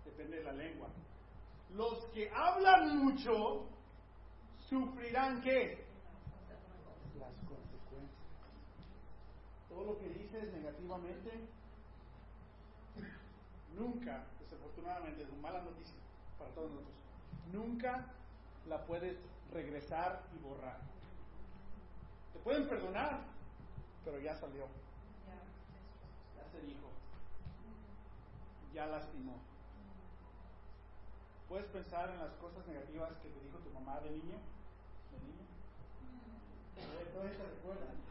Depende 0.05 0.37
de 0.37 0.43
la 0.43 0.53
lengua. 0.53 0.87
Los 1.75 2.05
que 2.05 2.31
hablan 2.33 2.97
mucho 2.97 3.69
sufrirán 4.67 5.39
qué? 5.43 5.85
Las 7.19 7.35
consecuencias 7.47 8.17
todo 9.69 9.85
lo 9.85 9.99
que 9.99 10.09
dices 10.09 10.51
negativamente, 10.51 11.47
nunca, 13.75 14.25
desafortunadamente, 14.39 15.21
es 15.21 15.29
una 15.29 15.41
mala 15.43 15.61
noticia 15.61 16.06
para 16.37 16.51
todos 16.51 16.71
nosotros, 16.71 16.95
nunca 17.51 18.05
la 18.67 18.85
puedes 18.85 19.17
regresar 19.53 20.23
y 20.35 20.43
borrar. 20.43 20.79
Te 22.33 22.39
pueden 22.39 22.67
perdonar, 22.67 23.19
pero 24.03 24.19
ya 24.19 24.35
salió, 24.35 24.67
ya 26.35 26.51
se 26.51 26.65
dijo, 26.65 26.87
ya 28.73 28.87
lastimó. 28.87 29.35
Puedes 31.49 31.65
pensar 31.67 32.09
en 32.09 32.19
las 32.19 32.33
cosas 32.33 32.67
negativas 32.67 33.09
que 33.23 33.29
te 33.29 33.39
dijo 33.45 33.57
tu 33.59 33.69
mamá 33.71 33.99
de 34.01 34.11
niño, 34.11 34.37
de 35.11 35.19
niño. 35.25 35.47
Todavía 37.13 37.37
te 37.37 37.43
recuerdan. 37.43 38.07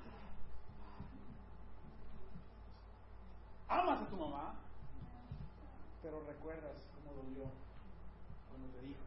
amas 3.68 4.02
a 4.02 4.06
tu 4.08 4.16
mamá, 4.16 4.54
pero 6.02 6.22
recuerdas 6.26 6.76
cómo 6.94 7.22
dolió 7.22 7.65
cuando 8.48 8.68
te 8.76 8.86
dijo. 8.86 9.00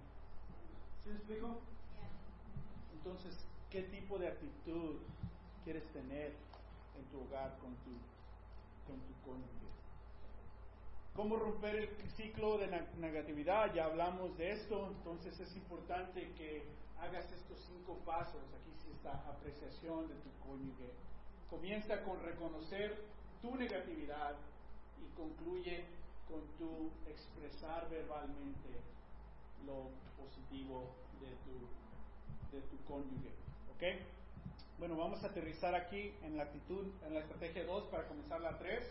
¿Sí 1.04 1.10
me 1.10 1.16
explico? 1.16 1.60
Entonces, 2.94 3.46
¿qué 3.70 3.84
tipo 3.84 4.18
de 4.18 4.28
actitud 4.28 4.98
quieres 5.64 5.86
tener 5.94 6.34
en 6.98 7.06
tu 7.12 7.22
hogar 7.22 7.58
con 7.60 7.74
tu, 7.78 7.92
con 8.88 9.00
tu 9.00 9.14
cónyuge? 9.26 9.70
¿Cómo 11.16 11.38
romper 11.38 11.76
el 11.76 12.12
ciclo 12.12 12.58
de 12.58 12.68
negatividad? 12.98 13.74
Ya 13.74 13.86
hablamos 13.86 14.38
de 14.38 14.52
esto, 14.52 14.88
entonces 14.88 15.40
es 15.40 15.56
importante 15.56 16.32
que 16.38 16.64
hagas 17.02 17.32
estos 17.32 17.60
cinco 17.68 17.98
pasos. 18.06 18.42
Aquí 18.54 18.72
sí 18.84 18.92
está 18.92 19.14
apreciación 19.30 20.08
de 20.08 20.16
tu 20.16 20.30
cónyuge. 20.46 20.94
Comienza 21.50 22.04
con 22.04 22.22
reconocer 22.22 23.04
tu 23.42 23.56
negatividad 23.56 24.36
y 25.02 25.18
concluye 25.18 25.86
con 26.28 26.42
tu 26.58 26.92
expresar 27.10 27.90
verbalmente 27.90 28.70
lo 29.66 29.90
positivo 30.18 30.96
de 31.20 31.36
tu, 31.46 32.56
de 32.56 32.62
tu 32.68 32.84
cónyuge. 32.86 33.30
¿Ok? 33.76 33.84
Bueno, 34.80 34.96
vamos 34.96 35.24
a 35.24 35.28
aterrizar 35.28 35.76
aquí 35.76 36.14
en 36.24 36.38
la 36.38 36.44
actitud, 36.44 36.88
en 37.06 37.14
la 37.14 37.20
estrategia 37.20 37.66
2 37.66 37.84
para 37.86 38.08
comenzar 38.08 38.42
la 38.42 38.58
3. 38.58 38.84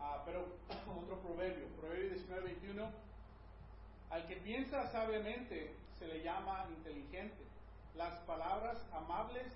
Ah, 0.00 0.22
pero 0.24 0.40
otro 1.02 1.20
proverbio, 1.20 1.66
Proverbio 1.80 2.10
19, 2.10 2.42
21. 2.42 2.90
Al 4.10 4.26
que 4.26 4.36
piensa 4.36 4.90
sabiamente 4.92 5.74
se 5.98 6.06
le 6.06 6.22
llama 6.22 6.66
inteligente. 6.70 7.44
Las 7.94 8.18
palabras 8.20 8.78
amables 8.92 9.46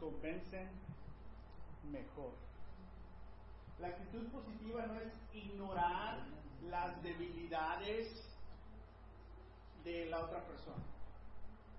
convencen 0.00 0.68
mejor. 1.90 2.32
La 3.80 3.88
actitud 3.88 4.28
positiva 4.28 4.86
no 4.86 5.00
es 5.00 5.12
ignorar 5.32 6.24
las 6.70 7.02
debilidades 7.02 8.33
de 9.84 10.06
la 10.06 10.20
otra 10.20 10.40
persona. 10.44 10.82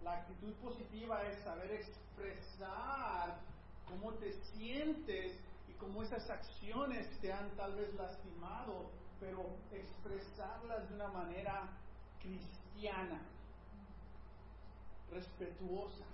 La 0.03 0.19
actitud 0.19 0.53
positiva 0.55 1.23
es 1.23 1.39
saber 1.43 1.71
expresar 1.71 3.39
cómo 3.87 4.13
te 4.13 4.33
sientes 4.33 5.33
y 5.67 5.73
cómo 5.73 6.03
esas 6.03 6.29
acciones 6.29 7.07
te 7.21 7.33
han 7.33 7.49
tal 7.55 7.75
vez 7.75 7.93
lastimado, 7.95 8.91
pero 9.19 9.45
expresarlas 9.71 10.87
de 10.89 10.95
una 10.95 11.07
manera 11.07 11.69
cristiana, 12.21 13.21
respetuosa, 15.11 16.05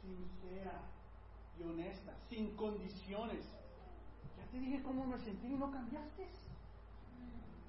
sincera 0.00 0.80
y 1.58 1.62
honesta, 1.62 2.14
sin 2.28 2.54
condiciones. 2.56 3.44
Ya 4.36 4.50
te 4.52 4.58
dije 4.58 4.82
cómo 4.82 5.06
me 5.06 5.18
sentí 5.18 5.48
y 5.48 5.56
no 5.56 5.70
cambiaste. 5.70 6.43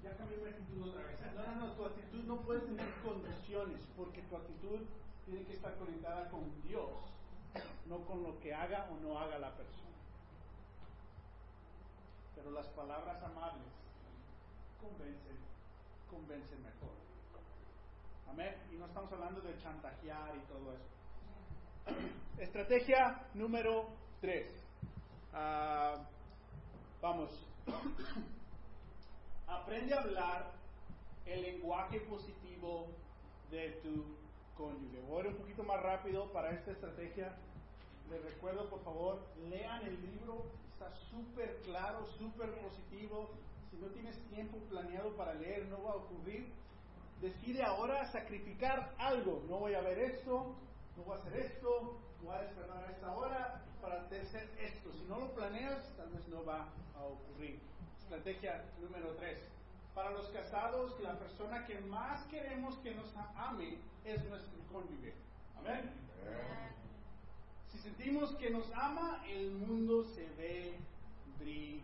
Ya 0.06 0.16
cambié 0.16 0.38
mi 0.38 0.48
actitud 0.48 0.88
otra 0.88 1.02
vez. 1.02 1.18
No, 1.34 1.42
no, 1.42 1.66
no, 1.66 1.72
tu 1.72 1.84
actitud 1.84 2.22
no 2.22 2.40
puede 2.42 2.60
tener 2.60 2.86
condiciones 3.02 3.84
porque 3.96 4.22
tu 4.22 4.36
actitud 4.36 4.86
tiene 5.24 5.44
que 5.44 5.54
estar 5.54 5.76
conectada 5.78 6.30
con 6.30 6.62
Dios, 6.62 6.92
no 7.86 7.98
con 8.06 8.22
lo 8.22 8.38
que 8.38 8.54
haga 8.54 8.88
o 8.92 9.00
no 9.02 9.18
haga 9.18 9.36
la 9.40 9.50
persona. 9.56 9.96
Pero 12.36 12.52
las 12.52 12.68
palabras 12.68 13.20
amables 13.20 13.66
convencen, 14.80 15.38
convencen 16.08 16.62
mejor. 16.62 16.94
Amén. 18.30 18.54
Y 18.72 18.76
no 18.76 18.86
estamos 18.86 19.12
hablando 19.12 19.40
de 19.40 19.58
chantajear 19.58 20.36
y 20.36 20.40
todo 20.46 20.72
eso. 20.72 21.98
Estrategia 22.38 23.26
número 23.34 23.88
3. 24.20 24.46
vamos, 27.02 27.44
Aprende 29.46 29.94
a 29.94 30.00
hablar 30.00 30.52
el 31.24 31.42
lenguaje 31.42 32.00
positivo 32.00 32.88
de 33.50 33.70
tu 33.82 34.16
cónyuge. 34.56 35.00
Voy 35.08 35.26
un 35.26 35.36
poquito 35.36 35.62
más 35.62 35.80
rápido 35.82 36.32
para 36.32 36.50
esta 36.50 36.72
estrategia. 36.72 37.36
Les 38.10 38.22
recuerdo, 38.22 38.68
por 38.68 38.82
favor, 38.82 39.20
lean 39.48 39.82
el 39.86 40.00
libro. 40.00 40.46
Está 40.72 40.90
súper 41.10 41.60
claro, 41.62 42.06
súper 42.18 42.50
positivo. 42.60 43.30
Si 43.70 43.76
no 43.76 43.86
tienes 43.88 44.18
tiempo 44.28 44.58
planeado 44.68 45.16
para 45.16 45.34
leer, 45.34 45.66
no 45.66 45.82
va 45.82 45.92
a 45.92 45.96
ocurrir. 45.96 46.52
Decide 47.20 47.62
ahora 47.62 48.04
sacrificar 48.12 48.94
algo. 48.98 49.44
No 49.48 49.58
voy 49.58 49.74
a 49.74 49.80
ver 49.80 49.98
esto, 49.98 50.54
no 50.96 51.02
voy 51.04 51.16
a 51.16 51.20
hacer 51.20 51.36
esto, 51.36 51.98
voy 52.22 52.34
a 52.34 52.42
despertar 52.42 52.84
a 52.84 52.90
esta 52.90 53.16
hora 53.16 53.62
para 53.80 54.00
hacer 54.02 54.22
esto. 54.60 54.92
Si 54.92 55.04
no 55.04 55.20
lo 55.20 55.34
planeas, 55.34 55.96
tal 55.96 56.10
vez 56.10 56.26
no 56.28 56.44
va 56.44 56.68
a 56.96 57.04
ocurrir. 57.04 57.60
Estrategia 58.06 58.62
número 58.80 59.16
3. 59.16 59.36
Para 59.92 60.12
los 60.12 60.28
casados, 60.28 60.94
la 61.00 61.18
persona 61.18 61.66
que 61.66 61.80
más 61.80 62.24
queremos 62.26 62.76
que 62.76 62.94
nos 62.94 63.12
ame 63.34 63.78
es 64.04 64.24
nuestro 64.26 64.60
cónyuge. 64.70 65.12
Amén. 65.58 65.90
Si 67.72 67.78
sentimos 67.78 68.30
que 68.36 68.50
nos 68.50 68.72
ama, 68.74 69.24
el 69.28 69.50
mundo 69.50 70.04
se 70.04 70.24
ve 70.38 70.78
brillante. 71.40 71.82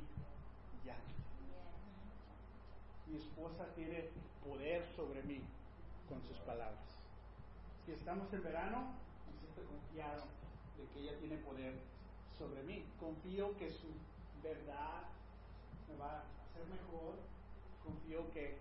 Mi 3.09 3.17
esposa 3.17 3.67
tiene 3.75 4.05
poder 4.49 4.87
sobre 4.95 5.25
mí 5.25 5.41
con 6.09 6.23
sus 6.23 6.37
palabras. 6.47 6.87
Si 7.85 7.91
estamos 7.91 8.33
en 8.33 8.45
verano, 8.45 8.95
me 9.27 9.41
siento 9.41 9.63
confiado 9.69 10.23
de 10.79 10.87
que 10.87 11.01
ella 11.01 11.19
tiene 11.19 11.37
poder 11.39 11.75
sobre 12.39 12.63
mí. 12.63 12.85
Confío 13.01 13.57
que 13.59 13.73
su 13.73 13.89
verdad 14.41 15.03
me 15.93 15.99
va 15.99 16.13
a 16.13 16.23
hacer 16.45 16.67
mejor. 16.67 17.15
Confío 17.85 18.31
que 18.33 18.59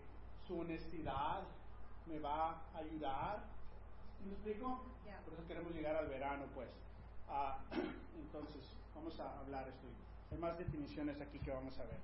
su 0.47 0.59
honestidad 0.59 1.43
me 2.07 2.19
va 2.19 2.61
a 2.73 2.77
ayudar. 2.77 3.43
¿Me 4.25 4.33
explico? 4.33 4.81
Ya. 5.05 5.19
Por 5.21 5.33
eso 5.33 5.47
queremos 5.47 5.73
llegar 5.73 5.95
al 5.95 6.07
verano, 6.07 6.45
pues. 6.53 6.69
Ah, 7.29 7.59
entonces, 8.15 8.61
vamos 8.95 9.19
a 9.19 9.39
hablar 9.39 9.67
esto. 9.67 9.87
Hay 10.31 10.37
más 10.37 10.57
definiciones 10.57 11.19
aquí 11.21 11.39
que 11.39 11.51
vamos 11.51 11.77
a 11.79 11.83
ver. 11.83 11.99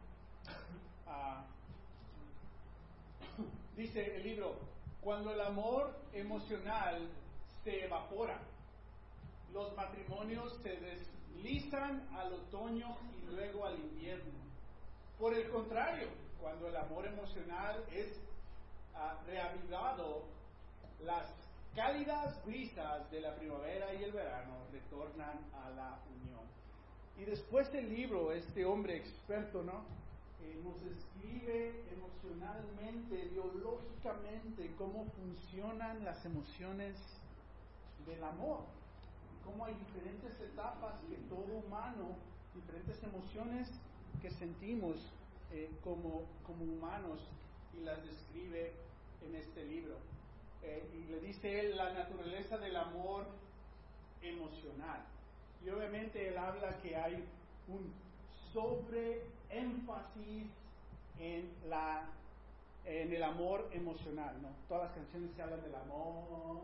Ah, 1.07 1.45
dice 3.77 4.15
el 4.15 4.23
libro, 4.23 4.55
cuando 5.01 5.31
el 5.31 5.41
amor 5.41 5.95
emocional 6.13 7.09
se 7.63 7.85
evapora, 7.85 8.39
los 9.53 9.75
matrimonios 9.75 10.53
se 10.61 10.77
deslizan 10.77 12.07
al 12.13 12.33
otoño 12.33 12.97
y 13.17 13.33
luego 13.33 13.65
al 13.65 13.79
invierno. 13.79 14.46
Por 15.19 15.33
el 15.33 15.49
contrario, 15.49 16.09
cuando 16.39 16.67
el 16.67 16.75
amor 16.75 17.07
emocional 17.07 17.83
es 17.91 18.07
ah, 18.93 19.19
reavivado, 19.25 20.25
las 21.03 21.25
cálidas 21.75 22.43
brisas 22.45 23.09
de 23.09 23.21
la 23.21 23.35
primavera 23.35 23.93
y 23.95 24.03
el 24.03 24.11
verano 24.11 24.55
retornan 24.71 25.39
a 25.53 25.69
la 25.71 25.99
unión. 26.21 26.45
Y 27.17 27.25
después 27.25 27.71
del 27.71 27.89
libro, 27.89 28.31
este 28.31 28.63
hombre 28.63 28.97
experto, 28.97 29.63
¿no? 29.63 29.85
Eh, 30.43 30.61
nos 30.63 30.83
describe 30.83 31.83
emocionalmente, 31.91 33.29
biológicamente, 33.29 34.71
cómo 34.77 35.05
funcionan 35.05 36.03
las 36.03 36.23
emociones 36.25 36.95
del 38.05 38.23
amor. 38.23 38.59
Cómo 39.43 39.65
hay 39.65 39.73
diferentes 39.73 40.39
etapas 40.41 40.93
que 41.09 41.15
todo 41.27 41.57
humano, 41.65 42.17
diferentes 42.53 43.01
emociones 43.01 43.67
que 44.21 44.31
sentimos 44.31 44.95
eh, 45.51 45.69
como, 45.83 46.25
como 46.45 46.63
humanos, 46.63 47.19
y 47.79 47.83
las 47.83 48.03
describe 48.03 48.73
en 49.27 49.35
este 49.35 49.65
libro. 49.65 49.95
Eh, 50.63 50.83
y 50.93 51.11
le 51.11 51.19
dice 51.21 51.59
él 51.59 51.77
la 51.77 51.93
naturaleza 51.93 52.57
del 52.57 52.75
amor 52.75 53.27
emocional. 54.21 55.05
Y 55.63 55.69
obviamente 55.69 56.27
él 56.27 56.37
habla 56.37 56.77
que 56.81 56.95
hay 56.95 57.23
un 57.67 57.93
sobreénfasis 58.53 60.47
en 61.19 61.51
la 61.69 62.09
en 62.87 63.13
el 63.13 63.21
amor 63.21 63.67
emocional, 63.73 64.41
¿no? 64.41 64.47
Todas 64.69 64.83
las 64.85 64.93
canciones 64.93 65.31
se 65.35 65.41
hablan 65.41 65.61
del 65.61 65.75
amor, 65.75 66.61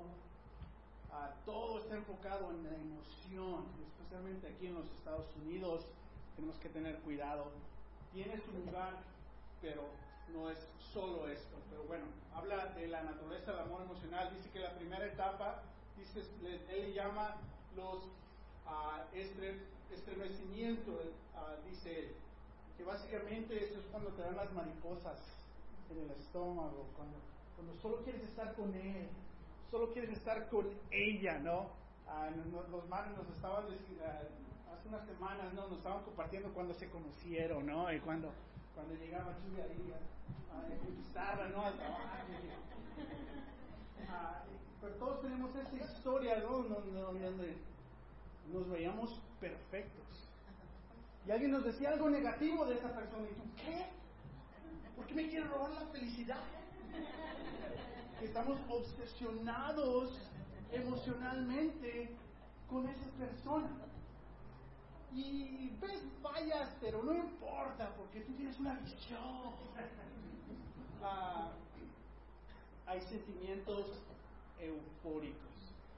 ah, 1.11 1.31
todo 1.45 1.79
está 1.79 1.95
enfocado 1.95 2.49
en 2.51 2.63
la 2.63 2.69
emoción, 2.69 3.65
especialmente 3.85 4.47
aquí 4.47 4.67
en 4.67 4.75
los 4.75 4.85
Estados 4.85 5.25
Unidos, 5.43 5.85
tenemos 6.35 6.57
que 6.59 6.69
tener 6.69 6.99
cuidado. 7.01 7.51
Tiene 8.11 8.39
su 8.41 8.51
lugar, 8.51 8.99
pero 9.61 9.83
no 10.33 10.49
es 10.49 10.57
solo 10.93 11.27
esto. 11.27 11.57
Pero 11.69 11.83
bueno, 11.85 12.05
habla 12.33 12.67
de 12.67 12.87
la 12.87 13.03
naturaleza 13.03 13.51
del 13.51 13.61
amor 13.61 13.81
emocional. 13.81 14.33
Dice 14.35 14.49
que 14.51 14.59
la 14.59 14.75
primera 14.75 15.05
etapa, 15.05 15.61
dice, 15.97 16.21
él 16.69 16.93
llama 16.93 17.37
los 17.75 18.03
ah, 18.67 19.05
estre- 19.13 19.59
estremecimientos, 19.91 21.01
ah, 21.35 21.55
dice 21.69 21.99
él. 21.99 22.15
Que 22.77 22.83
básicamente 22.83 23.63
eso 23.63 23.79
es 23.79 23.85
cuando 23.91 24.09
te 24.11 24.21
dan 24.21 24.35
las 24.35 24.51
mariposas 24.53 25.19
en 25.91 25.99
el 25.99 26.11
estómago, 26.11 26.87
cuando, 26.95 27.17
cuando 27.55 27.75
solo 27.81 27.97
quieres 28.03 28.23
estar 28.23 28.53
con 28.55 28.73
él, 28.73 29.07
solo 29.69 29.91
quieres 29.91 30.11
estar 30.11 30.49
con 30.49 30.67
ella, 30.91 31.39
¿no? 31.39 31.69
No- 32.51 32.63
los 32.69 32.87
manos 32.89 33.17
nos 33.17 33.35
estaban 33.35 33.65
hace 34.73 34.87
unas 34.89 35.05
semanas, 35.05 35.53
¿no? 35.53 35.67
Nos 35.67 35.77
estaban 35.77 36.03
compartiendo 36.03 36.53
cuando 36.53 36.73
se 36.73 36.89
conocieron, 36.89 37.65
¿no? 37.65 37.91
Y 37.93 37.99
cuando, 37.99 38.31
cuando 38.73 38.95
llegaba 38.95 39.35
Chuy 39.37 39.61
ahí 39.61 39.93
a, 41.15 41.31
a 41.31 41.47
¿no? 41.49 41.65
Al. 41.65 41.73
Ah, 44.09 44.43
pero 44.81 44.95
todos 44.95 45.21
tenemos 45.21 45.55
esa 45.55 45.75
historia, 45.91 46.39
¿no? 46.39 46.63
Donde, 46.63 47.55
nos 48.51 48.69
veíamos 48.69 49.21
perfectos. 49.39 50.27
Y 51.25 51.31
alguien 51.31 51.51
nos 51.51 51.63
decía 51.63 51.91
algo 51.91 52.09
negativo 52.09 52.65
de 52.65 52.75
esa 52.75 52.93
persona. 52.93 53.25
¿Y 53.29 53.33
tú 53.33 53.43
qué? 53.55 53.85
¿Por 54.95 55.05
qué 55.07 55.13
me 55.13 55.29
quiere 55.29 55.47
robar 55.47 55.71
la 55.71 55.87
felicidad? 55.87 56.43
Estamos 58.21 58.59
obsesionados 58.69 60.19
emocionalmente 60.71 62.09
con 62.69 62.87
esa 62.89 63.09
persona. 63.17 63.69
Y 65.15 65.69
ves 65.81 66.01
fallas, 66.21 66.69
pero 66.81 67.03
no 67.03 67.13
importa, 67.13 67.93
porque 67.97 68.21
tú 68.21 68.33
tienes 68.33 68.59
una 68.59 68.73
visión. 68.79 69.53
Ah, 71.03 71.51
hay 72.87 73.01
sentimientos 73.01 73.87
eufóricos. 74.59 75.39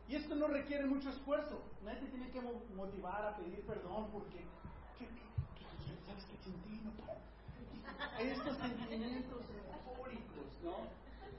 Y 0.07 0.15
esto 0.15 0.35
no 0.35 0.47
requiere 0.47 0.85
mucho 0.85 1.09
esfuerzo. 1.09 1.61
Nadie 1.83 1.99
te 2.01 2.07
tiene 2.07 2.29
que 2.31 2.41
mo- 2.41 2.61
motivar 2.75 3.25
a 3.25 3.37
pedir 3.37 3.61
perdón 3.65 4.07
porque, 4.11 4.39
¿qué, 4.99 5.05
qué- 5.05 6.05
¿sabes 6.05 6.25
qué 6.25 6.37
sentí? 6.43 6.81
No 6.83 6.91
estos 8.19 8.57
sentimientos 8.57 9.41
eufóricos, 9.49 10.45
¿no? 10.63 10.75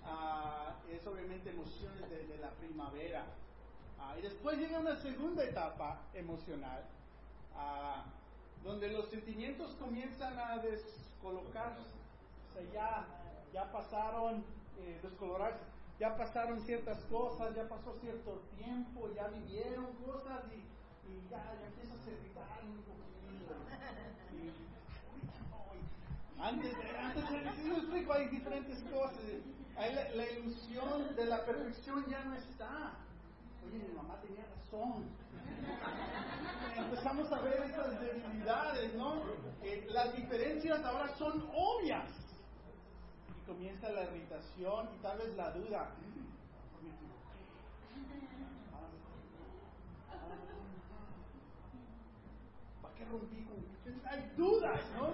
Ah, 0.04 0.74
es 0.90 1.06
obviamente 1.06 1.50
emociones 1.50 2.08
de, 2.10 2.26
de 2.26 2.38
la 2.38 2.50
primavera. 2.52 3.24
Ah, 3.98 4.14
y 4.18 4.22
después 4.22 4.58
llega 4.58 4.78
una 4.78 4.96
segunda 4.96 5.44
etapa 5.44 6.00
emocional, 6.14 6.82
donde 8.66 8.90
los 8.90 9.08
sentimientos 9.08 9.74
comienzan 9.78 10.38
a 10.38 10.58
descolocarse. 10.58 11.80
O 12.50 12.52
sea, 12.52 12.62
ya, 12.72 13.06
ya 13.52 13.70
pasaron, 13.70 14.44
eh, 14.78 14.98
descolorarse, 15.02 15.60
ya 16.00 16.16
pasaron 16.16 16.60
ciertas 16.62 16.98
cosas, 17.04 17.54
ya 17.54 17.68
pasó 17.68 17.94
cierto 18.00 18.42
tiempo, 18.58 19.08
ya 19.14 19.28
vivieron 19.28 19.86
cosas 20.04 20.42
y, 20.52 21.30
ya, 21.30 21.42
ya 21.60 21.66
empiezas 21.66 22.06
a 22.06 22.10
irritar 22.10 22.64
un 22.64 22.82
poquito. 22.82 23.54
Y, 24.34 24.52
antes 26.42 26.74
antes 27.00 27.30
me 27.64 27.76
explico, 27.76 28.12
hay 28.12 28.28
diferentes 28.28 28.82
cosas. 28.92 29.20
Ahí 29.78 29.94
la, 29.94 30.08
la 30.10 30.30
ilusión 30.32 31.14
de 31.14 31.26
la 31.26 31.44
perfección 31.44 32.04
ya 32.08 32.24
no 32.24 32.34
está. 32.34 33.05
Oye, 33.66 33.78
mi 33.78 33.94
mamá 33.94 34.20
tenía 34.20 34.44
razón. 34.44 35.04
Empezamos 36.76 37.32
a 37.32 37.40
ver 37.40 37.62
esas 37.62 38.00
debilidades, 38.00 38.94
¿no? 38.94 39.22
Las 39.88 40.14
diferencias 40.14 40.84
ahora 40.84 41.08
son 41.16 41.48
obvias. 41.54 42.08
Y 43.28 43.46
comienza 43.46 43.90
la 43.90 44.04
irritación 44.04 44.88
y 44.94 45.02
tal 45.02 45.18
vez 45.18 45.36
la 45.36 45.50
duda. 45.50 45.90
¿Para 52.82 52.94
qué 52.94 53.04
rompí? 53.06 53.46
Hay 54.04 54.30
dudas, 54.36 54.80
¿no? 54.96 55.10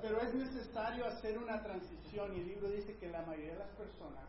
Pero 0.00 0.20
es 0.20 0.34
necesario 0.34 1.06
hacer 1.06 1.38
una 1.38 1.60
transición 1.62 2.36
y 2.36 2.40
el 2.40 2.46
libro 2.46 2.68
dice 2.68 2.96
que 2.98 3.08
la 3.08 3.22
mayoría 3.22 3.52
de 3.52 3.58
las 3.58 3.70
personas 3.70 4.24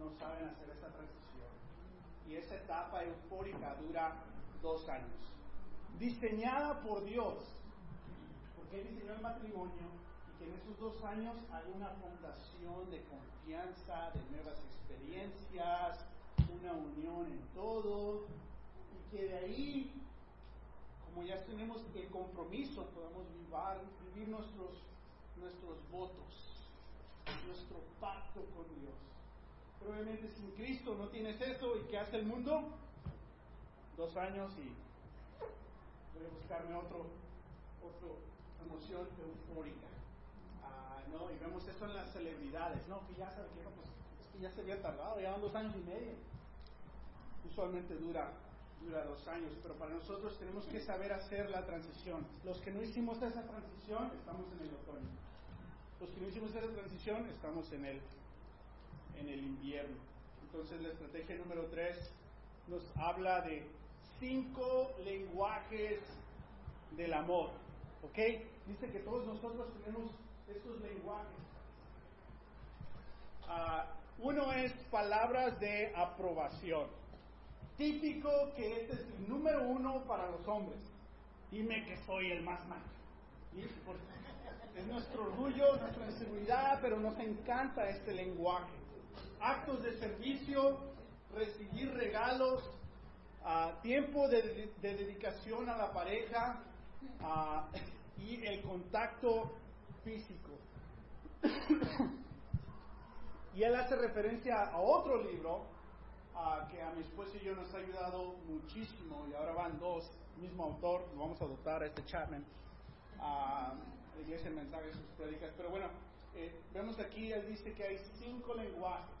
no 0.00 0.10
saben 0.18 0.48
hacer 0.48 0.70
esa 0.70 0.88
transición. 0.88 1.52
Y 2.26 2.36
esa 2.36 2.56
etapa 2.56 3.04
eufórica 3.04 3.76
dura 3.86 4.14
dos 4.62 4.88
años. 4.88 5.20
Diseñada 5.98 6.80
por 6.80 7.04
Dios. 7.04 7.36
¿Por 8.56 8.64
porque 8.64 8.80
Él 8.80 8.88
diseñó 8.88 9.14
el 9.14 9.20
matrimonio 9.20 9.88
y 10.28 10.38
que 10.38 10.48
en 10.48 10.54
esos 10.54 10.78
dos 10.80 11.04
años 11.04 11.36
hay 11.52 11.64
una 11.74 11.90
fundación 11.90 12.90
de 12.90 13.02
confianza, 13.04 14.10
de 14.14 14.22
nuevas 14.30 14.58
experiencias, 14.64 16.06
una 16.60 16.72
unión 16.72 17.26
en 17.26 17.40
todo, 17.54 18.24
y 18.94 19.10
que 19.10 19.24
de 19.24 19.38
ahí, 19.38 19.92
como 21.04 21.26
ya 21.26 21.44
tenemos 21.44 21.82
el 21.94 22.08
compromiso, 22.08 22.86
podamos 22.94 23.26
vivir, 23.34 24.14
vivir 24.14 24.28
nuestros, 24.28 24.82
nuestros 25.36 25.90
votos, 25.90 26.64
nuestro 27.46 27.78
pacto 28.00 28.40
con 28.54 28.64
Dios. 28.80 29.09
Pero 29.80 29.92
obviamente 29.92 30.28
sin 30.28 30.50
Cristo 30.52 30.94
no 30.94 31.08
tienes 31.08 31.40
eso, 31.40 31.76
¿y 31.76 31.88
qué 31.90 31.98
hace 31.98 32.18
el 32.18 32.26
mundo? 32.26 32.68
Dos 33.96 34.16
años 34.16 34.52
y 34.58 34.68
voy 36.14 36.26
a 36.26 36.34
buscarme 36.36 36.74
otro, 36.76 37.06
otro 37.82 38.18
emoción 38.64 39.08
eufórica. 39.18 39.88
Ah, 40.62 41.00
no, 41.10 41.30
y 41.30 41.38
vemos 41.38 41.66
eso 41.66 41.84
en 41.86 41.96
las 41.96 42.12
celebridades, 42.12 42.86
¿no? 42.88 43.06
Que 43.06 43.14
ya 43.14 43.26
no, 43.26 43.70
pues, 43.70 44.40
ya 44.40 44.50
se 44.50 44.60
había 44.60 44.80
tardado, 44.80 45.20
ya 45.20 45.32
van 45.32 45.40
dos 45.40 45.54
años 45.54 45.74
y 45.76 45.88
medio. 45.88 46.12
Usualmente 47.50 47.94
dura, 47.96 48.32
dura 48.82 49.04
dos 49.04 49.26
años, 49.28 49.52
pero 49.62 49.74
para 49.74 49.94
nosotros 49.94 50.38
tenemos 50.38 50.66
que 50.66 50.80
saber 50.80 51.12
hacer 51.12 51.50
la 51.50 51.64
transición. 51.64 52.26
Los 52.44 52.58
que 52.60 52.70
no 52.70 52.82
hicimos 52.82 53.16
esa 53.22 53.42
transición, 53.42 54.10
estamos 54.18 54.46
en 54.52 54.60
el 54.60 54.74
otoño. 54.74 55.08
Los 56.00 56.10
que 56.10 56.20
no 56.20 56.28
hicimos 56.28 56.50
esa 56.50 56.68
transición, 56.68 57.26
estamos 57.26 57.72
en 57.72 57.84
el, 57.84 58.00
en 59.20 59.28
el 59.28 59.40
invierno. 59.40 59.96
Entonces 60.42 60.80
la 60.82 60.88
estrategia 60.88 61.36
número 61.36 61.66
tres 61.66 61.96
nos 62.68 62.82
habla 62.96 63.42
de 63.42 63.66
cinco 64.18 64.92
lenguajes 65.04 66.00
del 66.96 67.12
amor. 67.14 67.50
¿Ok? 68.02 68.18
Dice 68.66 68.90
que 68.90 69.00
todos 69.00 69.26
nosotros 69.26 69.68
tenemos 69.84 70.10
estos 70.48 70.80
lenguajes. 70.80 71.28
Ah, 73.48 73.86
uno 74.18 74.52
es 74.52 74.72
palabras 74.90 75.58
de 75.60 75.92
aprobación. 75.96 76.86
Típico 77.76 78.30
que 78.56 78.82
este 78.82 78.92
es 78.94 79.00
el 79.00 79.28
número 79.28 79.62
uno 79.62 80.04
para 80.04 80.30
los 80.30 80.46
hombres. 80.46 80.78
Dime 81.50 81.84
que 81.84 81.96
soy 82.04 82.30
el 82.30 82.42
más 82.42 82.66
macho. 82.68 82.84
Es 84.76 84.86
nuestro 84.86 85.24
orgullo, 85.24 85.76
nuestra 85.76 86.06
inseguridad, 86.06 86.78
pero 86.80 87.00
nos 87.00 87.18
encanta 87.18 87.88
este 87.88 88.14
lenguaje. 88.14 88.79
Actos 89.40 89.82
de 89.82 89.98
servicio, 89.98 90.78
recibir 91.34 91.92
regalos, 91.94 92.62
tiempo 93.82 94.28
de, 94.28 94.70
de 94.80 94.94
dedicación 94.94 95.68
a 95.68 95.76
la 95.76 95.92
pareja 95.92 96.60
y 98.18 98.44
el 98.46 98.62
contacto 98.62 99.52
físico. 100.04 100.50
y 103.54 103.62
él 103.62 103.74
hace 103.74 103.96
referencia 103.96 104.64
a 104.64 104.78
otro 104.78 105.22
libro 105.22 105.64
que 106.70 106.80
a 106.80 106.90
mi 106.92 107.02
esposa 107.02 107.36
y 107.36 107.44
yo 107.44 107.54
nos 107.54 107.72
ha 107.74 107.78
ayudado 107.78 108.34
muchísimo, 108.48 109.26
y 109.30 109.34
ahora 109.34 109.52
van 109.52 109.78
dos, 109.78 110.10
mismo 110.40 110.64
autor, 110.64 111.06
lo 111.14 111.20
vamos 111.20 111.40
a 111.40 111.44
adoptar 111.44 111.82
a 111.82 111.86
este 111.86 112.04
Chapman, 112.06 112.44
la 113.18 113.74
iglesia 114.22 114.48
en 114.48 114.56
mensajes, 114.56 114.94
sus 114.94 115.04
predicas, 115.18 115.50
pero 115.56 115.70
bueno, 115.70 115.88
eh, 116.34 116.60
vemos 116.72 116.98
aquí, 116.98 117.32
él 117.32 117.46
dice 117.48 117.72
que 117.74 117.84
hay 117.84 117.98
cinco 118.18 118.54
lenguajes, 118.54 119.16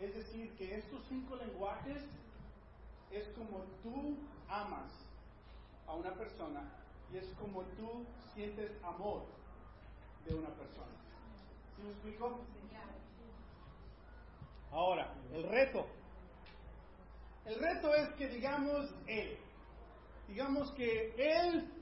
es 0.00 0.14
decir, 0.14 0.54
que 0.56 0.76
estos 0.76 1.04
cinco 1.08 1.36
lenguajes 1.36 2.02
es 3.10 3.28
como 3.28 3.60
tú 3.82 4.16
amas 4.48 4.90
a 5.86 5.94
una 5.94 6.12
persona 6.14 6.68
y 7.12 7.18
es 7.18 7.26
como 7.40 7.62
tú 7.62 8.04
sientes 8.34 8.72
amor 8.82 9.24
de 10.26 10.34
una 10.34 10.48
persona. 10.48 10.92
¿Sí 11.76 11.82
me 11.82 11.90
explico? 11.90 12.40
Ahora, 14.72 15.14
el 15.32 15.44
reto. 15.44 15.86
El 17.44 17.58
reto 17.58 17.94
es 17.94 18.08
que 18.14 18.28
digamos 18.28 18.92
él. 19.06 19.38
Digamos 20.28 20.72
que 20.72 21.14
él 21.16 21.72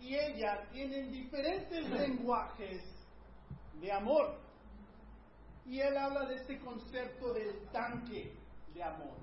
y 0.00 0.14
ella 0.14 0.68
tienen 0.72 1.10
diferentes 1.10 1.88
lenguajes 1.88 2.97
de 3.80 3.92
amor. 3.92 4.36
Y 5.66 5.80
él 5.80 5.96
habla 5.96 6.26
de 6.26 6.36
este 6.36 6.58
concepto 6.60 7.32
del 7.34 7.58
tanque 7.72 8.34
de 8.74 8.82
amor. 8.82 9.16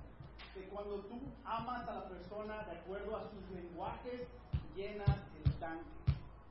Que 0.54 0.64
cuando 0.70 1.02
tú 1.02 1.20
amas 1.44 1.88
a 1.88 1.96
la 1.96 2.08
persona 2.08 2.64
de 2.64 2.72
acuerdo 2.78 3.18
a 3.18 3.24
sus 3.30 3.50
lenguajes, 3.52 4.22
llenas 4.76 5.18
el 5.44 5.52
tanque. 5.54 5.86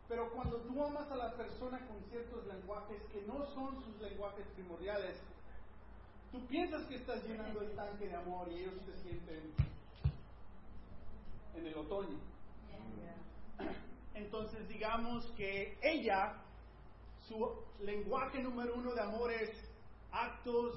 Pero 0.09 0.31
cuando 0.33 0.59
tú 0.59 0.85
amas 0.85 1.11
a 1.11 1.17
la 1.17 1.33
persona 1.33 1.79
con 1.87 2.03
ciertos 2.11 2.47
lenguajes 2.47 3.03
que 3.13 3.23
no 3.23 3.47
son 3.55 3.83
sus 3.85 4.01
lenguajes 4.01 4.47
primordiales, 4.55 5.17
tú 6.31 6.45
piensas 6.47 6.85
que 6.87 6.97
estás 6.97 7.25
llenando 7.25 7.61
el 7.61 7.75
tanque 7.75 8.09
de 8.09 8.17
amor 8.17 8.49
y 8.51 8.59
ellos 8.59 8.75
se 8.85 8.97
sienten 9.03 9.53
en 11.57 11.67
el 11.67 11.75
otoño. 11.77 12.19
Entonces 14.15 14.69
digamos 14.69 15.25
que 15.37 15.79
ella, 15.83 16.35
su 17.29 17.51
lenguaje 17.81 18.43
número 18.43 18.75
uno 18.75 18.95
de 18.95 19.01
amor 19.01 19.33
es 19.33 19.51
actos 20.13 20.75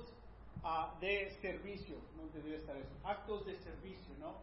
uh, 0.64 1.00
de 1.00 1.32
servicio. 1.42 1.98
No 2.16 2.28
debería 2.34 2.58
estar 2.58 2.76
eso. 2.76 2.90
Actos 3.04 3.46
de 3.46 3.56
servicio, 3.58 4.16
¿no? 4.20 4.36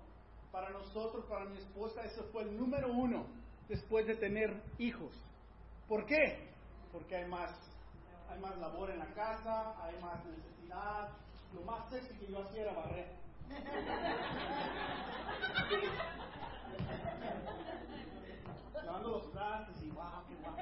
Para 0.52 0.70
nosotros, 0.70 1.24
para 1.26 1.46
mi 1.46 1.58
esposa, 1.58 2.04
eso 2.04 2.24
fue 2.32 2.42
el 2.42 2.56
número 2.56 2.92
uno 2.92 3.26
después 3.68 4.06
de 4.06 4.14
tener 4.16 4.62
hijos. 4.78 5.12
¿Por 5.88 6.06
qué? 6.06 6.48
Porque 6.92 7.16
hay 7.16 7.28
más, 7.28 7.50
hay 8.30 8.38
más 8.38 8.56
labor 8.58 8.90
en 8.90 9.00
la 9.00 9.12
casa, 9.14 9.84
hay 9.84 10.00
más 10.00 10.24
necesidad. 10.24 11.08
Lo 11.54 11.62
más 11.62 11.90
sexy 11.90 12.14
que 12.18 12.30
yo 12.30 12.40
hacía 12.42 12.62
era 12.62 12.74
barrer. 12.74 13.08
Lavando 18.82 19.10
los 19.10 19.30
trastes 19.32 19.82
y 19.82 19.90
wow, 19.90 20.24
qué 20.28 20.34
guapo. 20.36 20.60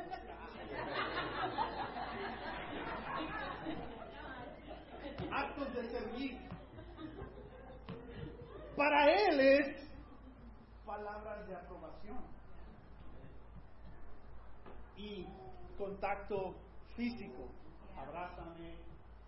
Actos 5.31 5.75
de 5.75 5.91
servir. 5.91 6.39
Para 8.77 9.11
él 9.11 9.41
es 9.41 9.91
palabras 10.85 11.47
de 11.47 11.55
aprobación 11.55 12.21
y 14.97 15.27
contacto 15.79 16.55
físico. 16.97 17.49
Abrázame, 17.97 18.77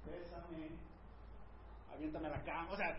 bésame, 0.04 0.70
aviéntame 1.92 2.28
la 2.28 2.42
cama. 2.42 2.72
O 2.72 2.76
sea, 2.76 2.96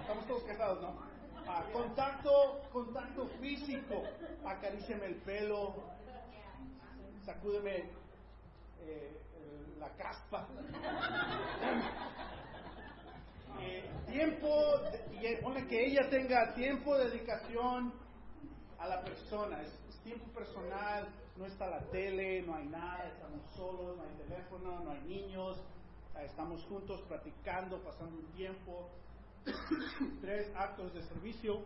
estamos 0.00 0.26
todos 0.26 0.44
casados, 0.44 0.82
¿no? 0.82 1.13
Ah, 1.46 1.62
contacto, 1.72 2.62
contacto 2.72 3.26
físico. 3.40 4.02
Acaríciame 4.44 5.06
el 5.06 5.14
pelo, 5.16 5.74
sacúdeme 7.24 7.84
eh, 8.80 9.20
la 9.78 9.88
caspa. 9.90 10.46
Eh, 13.60 13.88
tiempo, 14.10 14.48
y 15.12 15.36
pone 15.36 15.66
que 15.68 15.86
ella 15.86 16.10
tenga 16.10 16.54
tiempo 16.54 16.96
de 16.98 17.08
dedicación 17.08 17.92
a 18.78 18.88
la 18.88 19.00
persona, 19.02 19.62
es, 19.62 19.68
es, 19.88 19.96
tiempo 20.02 20.26
personal, 20.34 21.06
no 21.36 21.46
está 21.46 21.68
la 21.68 21.80
tele, 21.90 22.42
no 22.42 22.56
hay 22.56 22.66
nada, 22.66 23.06
estamos 23.06 23.40
solos, 23.54 23.96
no 23.96 24.02
hay 24.02 24.28
teléfono, 24.28 24.80
no 24.80 24.90
hay 24.90 25.00
niños, 25.02 25.62
estamos 26.22 26.64
juntos 26.64 27.00
platicando, 27.02 27.78
pasando 27.78 28.18
un 28.18 28.26
tiempo. 28.32 28.90
Tres 30.20 30.54
actos 30.56 30.94
de 30.94 31.02
servicio, 31.02 31.64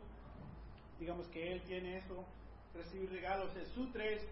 digamos 0.98 1.26
que 1.28 1.52
él 1.52 1.62
tiene 1.62 1.98
eso, 1.98 2.24
recibir 2.74 3.10
regalos 3.10 3.54
es 3.56 3.68
su 3.68 3.90
tres, 3.92 4.22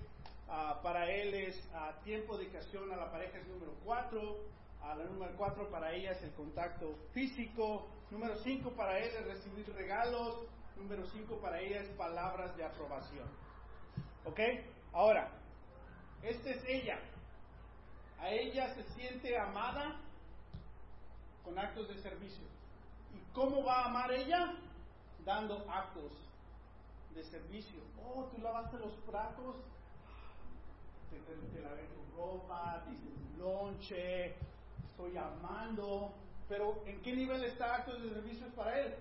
uh, 0.48 0.82
para 0.82 1.10
él 1.10 1.34
es 1.34 1.56
uh, 1.72 2.02
tiempo 2.04 2.36
de 2.36 2.44
dedicación 2.44 2.92
a 2.92 2.96
la 2.96 3.10
pareja 3.10 3.38
es 3.38 3.46
número 3.48 3.74
cuatro, 3.84 4.46
a 4.82 4.94
la 4.94 5.04
número 5.04 5.34
cuatro 5.36 5.68
para 5.70 5.92
ella 5.92 6.12
es 6.12 6.22
el 6.22 6.32
contacto 6.34 6.94
físico. 7.12 7.88
Número 8.10 8.36
cinco 8.44 8.70
para 8.76 8.98
él 8.98 9.10
es 9.18 9.24
recibir 9.26 9.68
regalos. 9.74 10.46
Número 10.76 11.04
cinco 11.06 11.40
para 11.40 11.60
ella 11.60 11.80
es 11.82 11.88
palabras 11.96 12.56
de 12.56 12.64
aprobación. 12.64 13.28
¿Ok? 14.24 14.38
Ahora, 14.92 15.30
esta 16.22 16.50
es 16.50 16.62
ella. 16.68 17.00
A 18.18 18.30
ella 18.30 18.74
se 18.74 18.84
siente 18.94 19.36
amada 19.36 20.00
con 21.42 21.58
actos 21.58 21.88
de 21.88 21.98
servicio. 21.98 22.55
¿Y 23.36 23.38
cómo 23.38 23.62
va 23.62 23.82
a 23.82 23.84
amar 23.84 24.10
ella? 24.12 24.54
Dando 25.22 25.66
actos 25.70 26.10
de 27.14 27.22
servicio. 27.22 27.80
Oh, 28.02 28.24
tú 28.24 28.40
lavaste 28.40 28.78
los 28.78 28.94
platos, 29.04 29.56
te, 31.10 31.18
te, 31.18 31.60
lavé 31.60 31.82
tu 31.82 32.16
ropa, 32.16 32.82
te 32.86 32.92
hice 32.92 33.08
tu 33.08 33.42
lonche, 33.42 34.34
estoy 34.88 35.18
amando, 35.18 36.14
pero 36.48 36.82
¿en 36.86 37.02
qué 37.02 37.14
nivel 37.14 37.44
está 37.44 37.74
actos 37.74 38.02
de 38.02 38.08
servicios 38.08 38.50
para 38.54 38.80
él? 38.80 38.94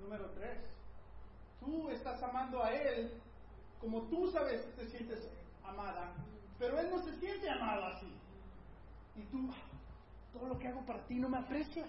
Número 0.00 0.30
tres. 0.30 0.58
Tú 1.60 1.90
estás 1.90 2.22
amando 2.22 2.64
a 2.64 2.72
él 2.72 3.20
como 3.82 4.00
tú 4.04 4.30
sabes 4.30 4.62
que 4.62 4.84
te 4.84 4.88
sientes 4.88 5.28
amada, 5.62 6.14
pero 6.58 6.80
él 6.80 6.88
no 6.90 7.02
se 7.02 7.14
siente 7.16 7.50
amado 7.50 7.84
así. 7.84 8.14
Y 9.14 9.22
tú, 9.24 9.50
todo 10.32 10.48
lo 10.48 10.58
que 10.58 10.68
hago 10.68 10.80
para 10.86 11.04
ti 11.06 11.16
no 11.16 11.28
me 11.28 11.36
aprecias. 11.36 11.88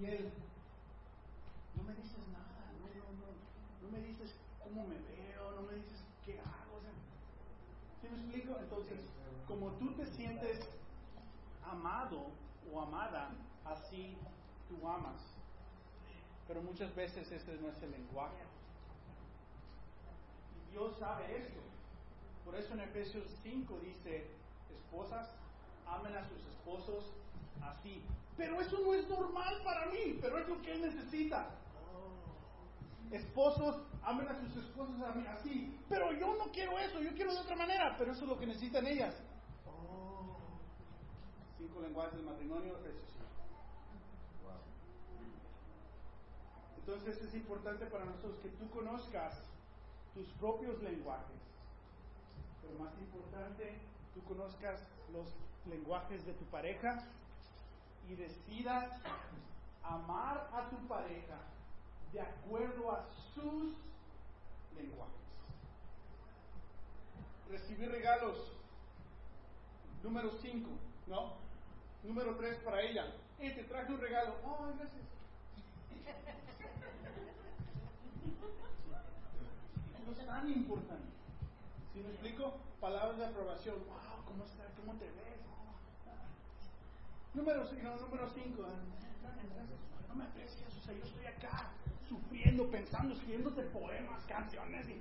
Y 0.00 0.06
él, 0.06 0.32
no 1.76 1.82
me 1.84 1.94
dices 1.94 2.18
nada, 2.32 2.72
no, 2.80 2.88
no, 2.88 3.04
no, 3.20 3.28
no 3.82 3.88
me 3.90 4.06
dices 4.06 4.34
cómo 4.62 4.86
me 4.86 4.96
veo, 4.96 5.52
no 5.52 5.62
me 5.62 5.74
dices 5.74 6.02
qué 6.24 6.40
hago. 6.40 6.76
O 6.76 8.00
¿Sí 8.00 8.08
me 8.08 8.18
explico? 8.18 8.58
Entonces, 8.58 9.00
como 9.46 9.70
tú 9.72 9.92
te 9.92 10.06
sientes 10.06 10.60
amado 11.64 12.26
o 12.72 12.80
amada, 12.80 13.30
así 13.64 14.16
tú 14.68 14.88
amas. 14.88 15.20
Pero 16.48 16.62
muchas 16.62 16.94
veces 16.94 17.30
ese 17.30 17.56
no 17.56 17.68
es 17.68 17.82
el 17.82 17.92
lenguaje. 17.92 18.42
Y 20.56 20.72
Dios 20.72 20.96
sabe 20.98 21.36
esto. 21.36 21.60
Por 22.44 22.56
eso 22.56 22.74
en 22.74 22.80
Efesios 22.80 23.24
5 23.42 23.78
dice, 23.80 24.26
esposas, 24.74 25.28
amen 25.86 26.16
a 26.16 26.28
sus 26.28 26.44
esposos 26.46 27.04
así. 27.62 28.02
Pero 28.36 28.60
eso 28.60 28.78
no 28.80 28.94
es 28.94 29.08
normal 29.08 29.60
para 29.64 29.86
mí, 29.86 30.18
pero 30.20 30.38
es 30.38 30.48
lo 30.48 30.60
que 30.62 30.72
Él 30.72 30.82
necesita. 30.82 31.50
Esposos, 33.10 33.82
amen 34.02 34.26
a 34.28 34.40
sus 34.40 34.56
esposas 34.56 34.96
así. 35.38 35.78
Pero 35.88 36.12
yo 36.12 36.34
no 36.36 36.50
quiero 36.50 36.78
eso, 36.78 37.00
yo 37.00 37.12
quiero 37.14 37.34
de 37.34 37.40
otra 37.40 37.56
manera, 37.56 37.94
pero 37.98 38.12
eso 38.12 38.22
es 38.22 38.28
lo 38.28 38.38
que 38.38 38.46
necesitan 38.46 38.86
ellas. 38.86 39.14
Cinco 41.58 41.80
lenguajes 41.82 42.14
del 42.14 42.24
matrimonio, 42.24 42.78
Efesios 42.78 43.10
5. 43.12 43.26
Entonces 46.78 47.22
es 47.22 47.34
importante 47.34 47.86
para 47.86 48.04
nosotros 48.06 48.38
que 48.42 48.48
tú 48.48 48.68
conozcas 48.70 49.38
tus 50.14 50.26
propios 50.40 50.82
lenguajes, 50.82 51.40
pero 52.62 52.78
más 52.82 52.92
importante, 52.98 53.78
tú 54.14 54.22
conozcas 54.24 54.80
los 55.12 55.26
lenguajes 55.66 56.24
de 56.26 56.32
tu 56.32 56.44
pareja 56.46 57.04
y 58.08 58.14
decidas 58.14 58.90
amar 59.82 60.48
a 60.52 60.68
tu 60.70 60.76
pareja 60.86 61.38
de 62.12 62.20
acuerdo 62.20 62.92
a 62.92 63.06
sus 63.34 63.74
lenguajes. 64.76 65.14
Recibir 67.50 67.90
regalos. 67.90 68.52
Número 70.02 70.30
5, 70.40 70.68
¿no? 71.06 71.34
Número 72.02 72.36
3 72.36 72.58
para 72.64 72.82
ella. 72.82 73.06
Eh, 73.38 73.50
te 73.50 73.64
traje 73.64 73.92
un 73.92 74.00
regalo. 74.00 74.34
Oh, 74.44 74.72
gracias. 74.78 75.02
No 80.04 80.12
es 80.12 80.26
tan 80.26 80.48
importante. 80.50 81.12
¿Sí 81.92 82.00
me 82.00 82.10
explico? 82.10 82.54
Palabras 82.80 83.18
de 83.18 83.26
aprobación. 83.26 83.76
Wow, 83.86 84.24
¿cómo 84.26 84.44
estás? 84.44 84.72
¿Cómo 84.80 84.98
te 84.98 85.06
ves? 85.06 85.22
Número 87.34 87.66
5, 87.66 87.82
no, 87.82 87.96
número 87.96 88.28
cinco, 88.34 88.66
no 90.06 90.14
me 90.14 90.24
aprecias, 90.24 90.76
o 90.76 90.80
sea, 90.80 90.92
yo 90.94 91.02
estoy 91.02 91.24
acá 91.24 91.70
sufriendo, 92.06 92.70
pensando, 92.70 93.14
escribiéndote 93.14 93.62
poemas, 93.62 94.22
canciones 94.26 94.86
y... 94.86 95.00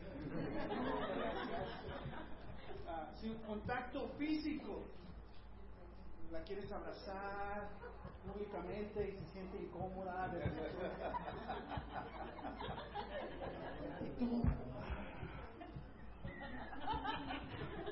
Ah, 2.88 3.10
sin 3.20 3.36
contacto 3.40 4.08
físico. 4.18 4.86
La 6.32 6.42
quieres 6.44 6.72
abrazar 6.72 7.68
públicamente 8.26 9.10
y 9.10 9.12
se 9.12 9.26
siente 9.34 9.58
incómoda. 9.58 10.32
Y 14.02 14.20
tú... 14.20 14.44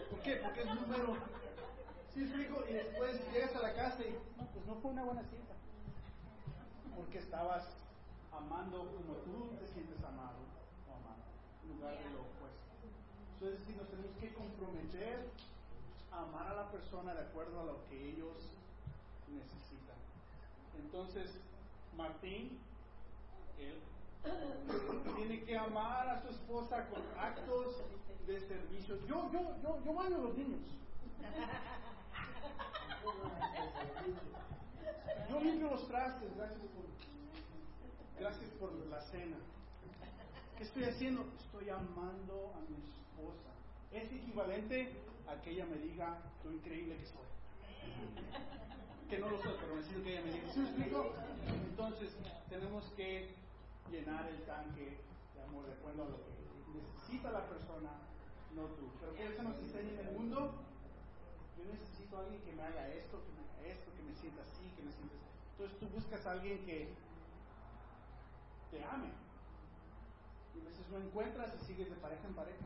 ¿Por 0.10 0.22
qué? 0.22 0.36
Porque 0.38 0.62
es 0.62 0.76
número 0.76 1.39
Y 2.20 2.74
después 2.74 3.16
llegas 3.32 3.56
a 3.56 3.62
la 3.62 3.74
casa 3.74 4.04
y, 4.04 4.12
no, 4.12 4.46
pues 4.52 4.66
no 4.66 4.76
fue 4.76 4.92
una 4.92 5.06
buena 5.06 5.24
cita. 5.24 5.56
Porque 6.94 7.20
estabas 7.20 7.64
amando 8.34 8.92
como 8.92 9.14
tú 9.24 9.56
te 9.58 9.66
sientes 9.68 10.04
amado 10.04 10.44
o 10.84 10.96
amado, 11.00 11.24
en 11.64 11.78
lugar 11.78 11.98
de 11.98 12.10
lo 12.12 12.20
opuesto. 12.28 12.60
Eso 13.38 13.48
es 13.48 13.60
decir, 13.60 13.78
nos 13.78 13.88
tenemos 13.88 14.12
que 14.20 14.34
comprometer 14.34 15.32
a 16.12 16.24
amar 16.24 16.48
a 16.48 16.56
la 16.56 16.72
persona 16.72 17.14
de 17.14 17.22
acuerdo 17.22 17.62
a 17.62 17.64
lo 17.64 17.86
que 17.88 18.10
ellos 18.10 18.36
necesitan. 19.32 19.96
Entonces, 20.78 21.40
Martín, 21.96 22.60
él 23.58 23.80
tiene 25.16 25.46
que 25.46 25.58
amar 25.58 26.10
a 26.10 26.22
su 26.22 26.28
esposa 26.28 26.86
con 26.90 27.02
actos 27.18 27.78
de 28.28 28.42
servicio. 28.42 28.98
Yo, 29.08 29.32
yo, 29.32 29.56
yo, 29.64 29.80
yo 29.86 29.94
baño 29.94 30.16
a 30.18 30.20
los 30.20 30.38
niños. 30.38 30.60
Yo 35.30 35.40
limpio 35.40 35.70
los 35.70 35.88
trastes, 35.88 36.36
gracias 36.36 36.60
por, 36.60 36.86
gracias 38.20 38.50
por 38.60 38.74
la 38.88 39.02
cena. 39.02 39.38
¿Qué 40.58 40.64
estoy 40.64 40.84
haciendo? 40.86 41.26
Estoy 41.40 41.70
amando 41.70 42.54
a 42.56 42.60
mi 42.70 42.76
esposa. 42.84 43.50
Es 43.92 44.12
equivalente 44.12 44.92
a 45.28 45.42
que 45.42 45.52
ella 45.52 45.66
me 45.66 45.78
diga 45.78 46.18
lo 46.44 46.52
increíble 46.52 46.98
que 46.98 47.06
soy. 47.06 47.28
Que 49.10 49.20
no 49.20 49.30
lo 49.30 49.42
soy, 49.42 49.54
pero 49.60 49.76
necesito 49.76 50.04
que 50.04 50.12
ella 50.12 50.22
me 50.26 50.32
diga. 50.34 50.54
¿Sí 50.54 50.60
me 50.60 50.66
explico? 50.66 51.14
Entonces, 51.70 52.16
tenemos 52.50 52.84
que 52.98 53.30
llenar 53.92 54.28
el 54.28 54.42
tanque 54.44 54.98
de 55.36 55.42
amor 55.44 55.66
de 55.66 55.74
acuerdo 55.74 56.04
a 56.04 56.10
lo 56.10 56.18
que 56.18 56.40
necesita 56.74 57.32
la 57.32 57.48
persona, 57.48 57.90
no 58.56 58.64
tú. 58.64 58.90
Pero 59.00 59.16
que 59.16 59.28
eso 59.28 59.44
nos 59.44 59.58
enseña 59.60 60.02
en 60.02 60.08
el 60.08 60.14
mundo 60.16 60.54
yo 61.60 61.72
necesito 61.72 62.18
a 62.18 62.22
alguien 62.22 62.42
que 62.42 62.54
me 62.54 62.64
haga 62.64 62.88
esto, 62.90 63.20
que 63.20 63.32
me 63.36 63.44
haga 63.44 63.76
esto, 63.76 63.92
que 63.94 64.04
me 64.04 64.16
sienta 64.16 64.42
así, 64.42 64.64
que 64.76 64.84
me 64.84 64.92
sienta 64.92 65.16
así. 65.16 65.28
Entonces 65.52 65.80
tú 65.80 65.88
buscas 65.88 66.26
a 66.26 66.32
alguien 66.32 66.66
que 66.66 66.90
te 68.72 68.84
ame. 68.84 69.12
Y 70.56 70.62
a 70.62 70.64
veces 70.64 70.88
no 70.90 70.98
encuentras 70.98 71.54
y 71.62 71.66
sigues 71.66 71.90
de 71.90 71.96
pareja 71.98 72.26
en 72.28 72.34
pareja. 72.34 72.66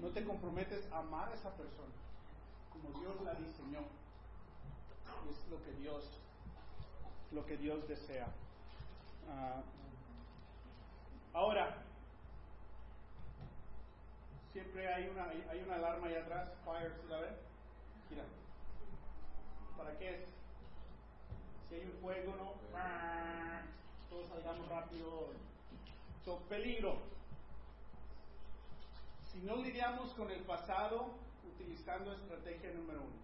No 0.00 0.08
te 0.08 0.24
comprometes 0.24 0.90
a 0.92 0.98
amar 0.98 1.30
a 1.30 1.34
esa 1.34 1.50
persona 1.56 1.92
como 2.70 3.00
Dios 3.00 3.20
la 3.22 3.34
diseñó. 3.34 3.80
Es 5.30 5.50
lo 5.50 5.62
que 5.64 5.72
Dios, 5.80 6.04
lo 7.32 7.46
que 7.46 7.56
Dios 7.56 7.88
desea. 7.88 8.28
Ah, 9.28 9.62
ahora, 11.32 11.85
siempre 14.56 14.88
hay 14.88 15.06
una, 15.08 15.28
hay 15.50 15.60
una 15.60 15.74
alarma 15.74 16.06
ahí 16.06 16.14
atrás, 16.14 16.48
fire, 16.64 16.90
¿sí 16.98 17.08
la 17.10 17.20
ven? 17.20 17.36
Mira. 18.08 18.24
¿Para 19.76 19.98
qué 19.98 20.14
es? 20.14 20.20
Si 21.68 21.74
hay 21.74 21.84
un 21.84 21.92
fuego, 22.00 22.34
¿no? 22.36 22.54
Todos 24.08 24.28
salgamos 24.28 24.66
rápido. 24.70 25.28
So, 26.24 26.38
peligro. 26.48 26.96
Si 29.30 29.40
no 29.40 29.56
lidiamos 29.56 30.14
con 30.14 30.30
el 30.30 30.40
pasado 30.44 31.10
utilizando 31.52 32.14
estrategia 32.14 32.72
número 32.72 33.00
uno. 33.00 33.20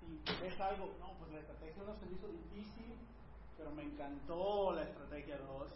Si 0.00 0.42
ves 0.42 0.58
algo, 0.60 0.94
no, 0.98 1.12
pues 1.18 1.30
la 1.30 1.40
estrategia 1.40 1.82
uno 1.82 1.94
se 1.94 2.06
me 2.06 2.12
hizo 2.12 2.28
difícil, 2.28 2.94
pero 3.58 3.70
me 3.72 3.82
encantó 3.82 4.72
la 4.72 4.84
estrategia 4.84 5.36
2 5.36 5.72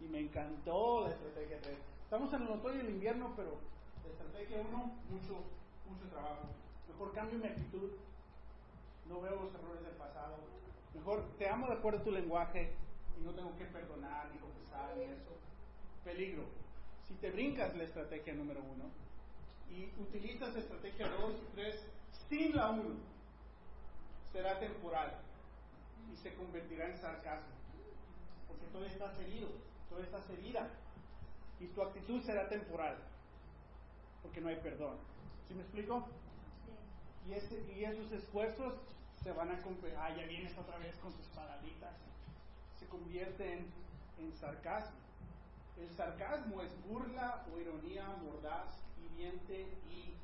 y 0.00 0.04
me 0.04 0.20
encantó 0.20 1.06
la 1.06 1.12
estrategia 1.12 1.60
3. 1.60 1.76
Estamos 2.04 2.32
en 2.32 2.42
el 2.44 2.48
otoño 2.48 2.76
y 2.76 2.80
el 2.80 2.90
invierno, 2.90 3.34
pero 3.36 3.76
estrategia 4.10 4.60
1, 4.60 4.76
mucho, 5.10 5.44
mucho 5.88 6.08
trabajo. 6.10 6.48
Mejor 6.88 7.12
cambio 7.12 7.38
mi 7.38 7.46
actitud, 7.46 7.90
no 9.08 9.20
veo 9.20 9.42
los 9.42 9.54
errores 9.54 9.82
del 9.82 9.94
pasado. 9.94 10.36
Mejor 10.94 11.24
te 11.38 11.48
amo 11.48 11.66
de 11.66 11.74
acuerdo 11.74 12.00
a 12.00 12.04
tu 12.04 12.10
lenguaje 12.10 12.72
y 13.18 13.24
no 13.24 13.32
tengo 13.32 13.56
que 13.56 13.64
perdonar 13.66 14.30
ni 14.32 14.38
confesar 14.38 14.96
ni 14.96 15.04
eso. 15.04 15.36
Peligro. 16.04 16.44
Si 17.06 17.14
te 17.14 17.30
brincas 17.30 17.76
la 17.76 17.84
estrategia 17.84 18.34
número 18.34 18.60
1 18.60 18.84
y 19.70 20.00
utilizas 20.00 20.56
estrategia 20.56 21.08
2 21.08 21.34
y 21.34 21.54
3 21.54 21.86
sin 22.28 22.56
la 22.56 22.70
1, 22.70 22.82
será 24.32 24.58
temporal 24.58 25.18
y 26.12 26.16
se 26.16 26.34
convertirá 26.34 26.88
en 26.88 26.98
sarcasmo. 26.98 27.54
Porque 28.48 28.66
todo 28.72 28.84
está 28.84 29.12
herido, 29.20 29.48
todo 29.88 30.00
está 30.00 30.20
herida 30.32 30.68
y 31.60 31.66
tu 31.68 31.82
actitud 31.82 32.22
será 32.22 32.48
temporal 32.48 32.96
porque 34.26 34.40
no 34.40 34.48
hay 34.48 34.56
perdón. 34.56 34.96
¿Sí 35.46 35.54
me 35.54 35.62
explico? 35.62 36.04
Y, 37.28 37.34
ese, 37.34 37.62
y 37.72 37.84
esos 37.84 38.10
esfuerzos 38.10 38.74
se 39.22 39.32
van 39.32 39.50
a 39.50 39.62
convertir, 39.62 39.98
ah, 39.98 40.14
ya 40.16 40.26
vienes 40.26 40.56
otra 40.58 40.78
vez 40.78 40.94
con 40.96 41.12
tus 41.12 41.26
paladitas, 41.28 41.94
se 42.78 42.86
convierten 42.86 43.66
en 44.18 44.32
sarcasmo. 44.34 44.96
El 45.78 45.90
sarcasmo 45.94 46.62
es 46.62 46.70
burla 46.88 47.44
o 47.52 47.58
ironía 47.58 48.04
mordaz, 48.22 48.74
hiriente 48.98 49.66
y 49.90 50.14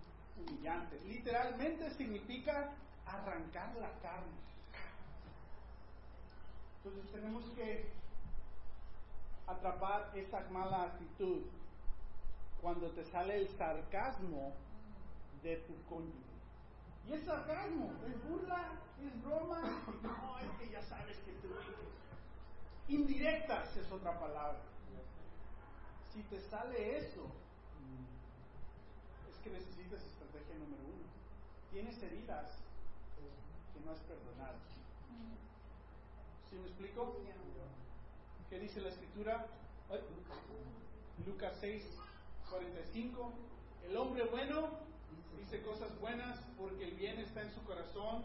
humillante. 0.40 0.98
Literalmente 1.06 1.90
significa 1.90 2.72
arrancar 3.06 3.74
la 3.76 3.90
carne. 4.00 4.42
Entonces 6.78 7.12
tenemos 7.12 7.44
que 7.54 7.86
atrapar 9.46 10.10
esa 10.16 10.40
mala 10.50 10.84
actitud 10.84 11.42
cuando 12.62 12.88
te 12.92 13.04
sale 13.04 13.36
el 13.36 13.48
sarcasmo 13.58 14.54
de 15.42 15.56
tu 15.56 15.74
cónyuge. 15.88 16.32
Y 17.08 17.12
es 17.12 17.24
sarcasmo, 17.24 17.92
es 18.06 18.22
burla, 18.24 18.78
es 19.04 19.22
broma. 19.22 19.82
No, 20.02 20.38
es 20.38 20.50
que 20.58 20.70
ya 20.70 20.80
sabes 20.82 21.18
que 21.18 21.32
tú. 21.42 21.48
Indirectas 22.88 23.76
es 23.76 23.90
otra 23.90 24.18
palabra. 24.18 24.60
Si 26.12 26.22
te 26.24 26.40
sale 26.42 26.98
eso, 26.98 27.26
es 29.28 29.38
que 29.42 29.50
necesitas 29.50 30.00
estrategia 30.04 30.54
número 30.54 30.84
uno. 30.84 31.08
Tienes 31.72 32.00
heridas 32.00 32.58
que 33.74 33.80
no 33.80 33.90
has 33.90 34.00
perdonado. 34.00 34.58
¿Sí 36.48 36.56
me 36.56 36.68
explico? 36.68 37.16
¿Qué 38.48 38.58
dice 38.60 38.80
la 38.82 38.90
escritura? 38.90 39.46
Lucas 41.26 41.56
6, 41.60 41.84
45. 42.52 43.32
El 43.88 43.96
hombre 43.96 44.24
bueno 44.24 44.68
dice 45.38 45.62
cosas 45.62 45.98
buenas 46.00 46.38
porque 46.58 46.84
el 46.84 46.92
bien 46.94 47.18
está 47.18 47.42
en 47.42 47.50
su 47.52 47.62
corazón. 47.64 48.24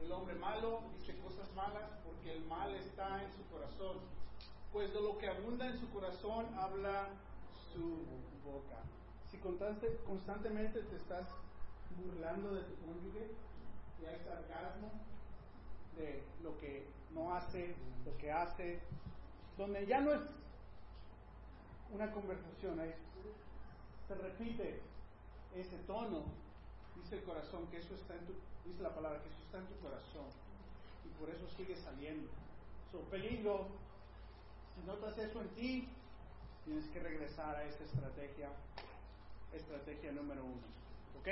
Y 0.00 0.04
el 0.04 0.12
hombre 0.12 0.34
malo 0.34 0.80
dice 0.98 1.16
cosas 1.18 1.52
malas 1.54 1.90
porque 2.04 2.32
el 2.32 2.44
mal 2.46 2.74
está 2.74 3.22
en 3.22 3.30
su 3.32 3.44
corazón. 3.50 3.98
Pues 4.72 4.92
de 4.92 5.00
lo 5.00 5.18
que 5.18 5.28
abunda 5.28 5.66
en 5.66 5.78
su 5.78 5.88
corazón 5.90 6.46
habla 6.58 7.08
su 7.72 8.04
boca. 8.44 8.78
Si 9.30 9.38
constante- 9.38 9.98
constantemente 10.06 10.80
te 10.82 10.96
estás 10.96 11.26
burlando 12.02 12.54
de 12.54 12.62
tu 12.62 12.74
cónyuge 12.76 13.30
y 14.02 14.06
hay 14.06 14.18
sarcasmo 14.24 14.90
de 15.96 16.22
lo 16.42 16.58
que 16.58 16.86
no 17.14 17.34
hace, 17.34 17.74
lo 18.04 18.16
que 18.18 18.30
hace, 18.30 18.80
donde 19.56 19.86
ya 19.86 20.00
no 20.00 20.12
es 20.12 20.20
una 21.94 22.10
conversación, 22.12 22.78
es, 22.80 22.94
se 24.06 24.14
repite 24.14 24.80
ese 25.54 25.76
tono, 25.86 26.24
dice 26.96 27.16
el 27.16 27.24
corazón 27.24 27.66
que 27.68 27.78
eso 27.78 27.94
está 27.94 28.14
en 28.14 28.26
tu, 28.26 28.34
dice 28.64 28.82
la 28.82 28.94
palabra 28.94 29.22
que 29.22 29.28
eso 29.28 29.42
está 29.42 29.58
en 29.58 29.66
tu 29.66 29.76
corazón 29.80 30.26
y 31.04 31.08
por 31.18 31.30
eso 31.30 31.48
sigue 31.56 31.76
saliendo. 31.76 32.28
So, 32.92 33.00
peligro, 33.10 33.66
si 34.74 34.86
notas 34.86 35.18
eso 35.18 35.40
en 35.40 35.48
ti, 35.50 35.88
tienes 36.64 36.86
que 36.88 37.00
regresar 37.00 37.56
a 37.56 37.64
esa 37.64 37.84
estrategia, 37.84 38.50
estrategia 39.52 40.12
número 40.12 40.44
uno. 40.44 40.62
¿Ok? 41.18 41.28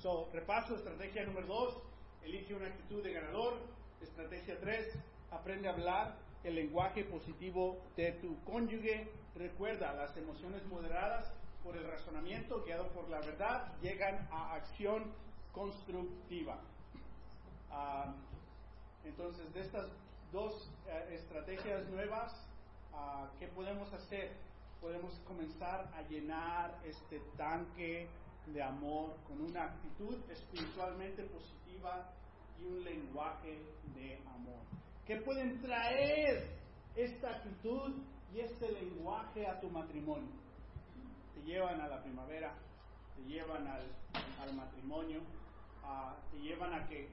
So, 0.00 0.28
repaso, 0.32 0.76
estrategia 0.76 1.24
número 1.24 1.46
dos, 1.46 1.76
elige 2.22 2.54
una 2.54 2.66
actitud 2.66 3.02
de 3.02 3.12
ganador. 3.12 3.58
Estrategia 4.00 4.58
tres, 4.60 4.94
aprende 5.30 5.68
a 5.68 5.72
hablar 5.72 6.16
el 6.42 6.54
lenguaje 6.54 7.04
positivo 7.04 7.78
de 7.96 8.12
tu 8.12 8.42
cónyuge. 8.44 9.10
Recuerda, 9.34 9.92
las 9.92 10.16
emociones 10.16 10.64
moderadas 10.66 11.32
por 11.62 11.76
el 11.76 11.86
razonamiento, 11.86 12.62
guiado 12.64 12.88
por 12.88 13.08
la 13.08 13.20
verdad, 13.20 13.72
llegan 13.80 14.28
a 14.30 14.54
acción 14.54 15.12
constructiva. 15.52 16.60
Ah, 17.70 18.14
entonces, 19.04 19.52
de 19.52 19.60
estas 19.60 19.90
dos 20.32 20.70
eh, 20.86 21.14
estrategias 21.14 21.88
nuevas, 21.88 22.32
ah, 22.92 23.30
¿qué 23.38 23.48
podemos 23.48 23.92
hacer? 23.92 24.32
Podemos 24.80 25.12
comenzar 25.26 25.90
a 25.94 26.02
llenar 26.02 26.78
este 26.84 27.20
tanque 27.36 28.08
de 28.46 28.62
amor 28.62 29.16
con 29.26 29.40
una 29.42 29.64
actitud 29.64 30.18
espiritualmente 30.30 31.24
positiva 31.24 32.10
y 32.58 32.64
un 32.64 32.84
lenguaje 32.84 33.58
de 33.94 34.16
amor. 34.34 34.60
¿Qué 35.06 35.16
pueden 35.16 35.60
traer 35.60 36.48
esta 36.96 37.30
actitud 37.30 38.02
y 38.32 38.40
este 38.40 38.70
lenguaje 38.72 39.46
a 39.46 39.60
tu 39.60 39.68
matrimonio? 39.68 40.39
Te 41.40 41.46
llevan 41.46 41.80
a 41.80 41.88
la 41.88 42.02
primavera, 42.02 42.52
te 43.16 43.22
llevan 43.22 43.66
al, 43.66 44.54
matrimonio, 44.54 45.20
ah, 45.82 46.14
te 46.30 46.38
llevan 46.38 46.74
a 46.74 46.86
que 46.86 47.08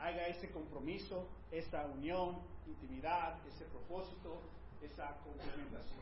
haga 0.00 0.26
ese 0.26 0.50
compromiso, 0.50 1.28
esa 1.50 1.84
unión, 1.86 2.38
intimidad, 2.66 3.36
ese 3.46 3.66
propósito, 3.66 4.40
esa 4.80 5.18
complementación. 5.22 6.00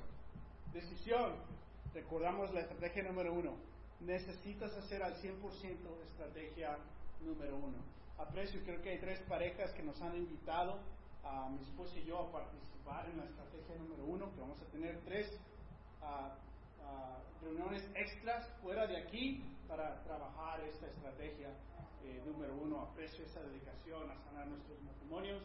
Decisión, 0.73 1.33
recordamos 1.93 2.55
la 2.55 2.61
estrategia 2.61 3.03
número 3.03 3.33
uno, 3.33 3.57
necesitas 3.99 4.73
hacer 4.77 5.03
al 5.03 5.17
100% 5.17 5.33
estrategia 6.05 6.79
número 7.21 7.57
uno. 7.57 7.79
Aprecio, 8.17 8.63
creo 8.65 8.81
que 8.81 8.91
hay 8.91 9.01
tres 9.01 9.19
parejas 9.29 9.73
que 9.73 9.83
nos 9.83 10.01
han 10.03 10.17
invitado, 10.17 10.79
a 11.25 11.49
mi 11.49 11.61
esposa 11.63 11.99
y 11.99 12.05
yo, 12.05 12.21
a 12.21 12.31
participar 12.31 13.09
en 13.11 13.19
la 13.19 13.25
estrategia 13.25 13.75
número 13.75 14.05
uno, 14.05 14.33
que 14.33 14.41
vamos 14.41 14.61
a 14.61 14.71
tener 14.71 15.01
tres 15.05 15.37
ah, 16.87 17.19
reuniones 17.43 17.83
extras 17.95 18.47
fuera 18.63 18.87
de 18.87 18.97
aquí 18.97 19.43
para 19.69 20.03
trabajar 20.05 20.61
esta 20.61 20.87
estrategia 20.87 21.49
eh, 22.05 22.23
número 22.27 22.55
uno. 22.57 22.83
Aprecio 22.83 23.25
esa 23.25 23.41
dedicación 23.43 24.11
a 24.11 24.17
sanar 24.25 24.47
nuestros 24.47 24.81
matrimonios. 24.83 25.43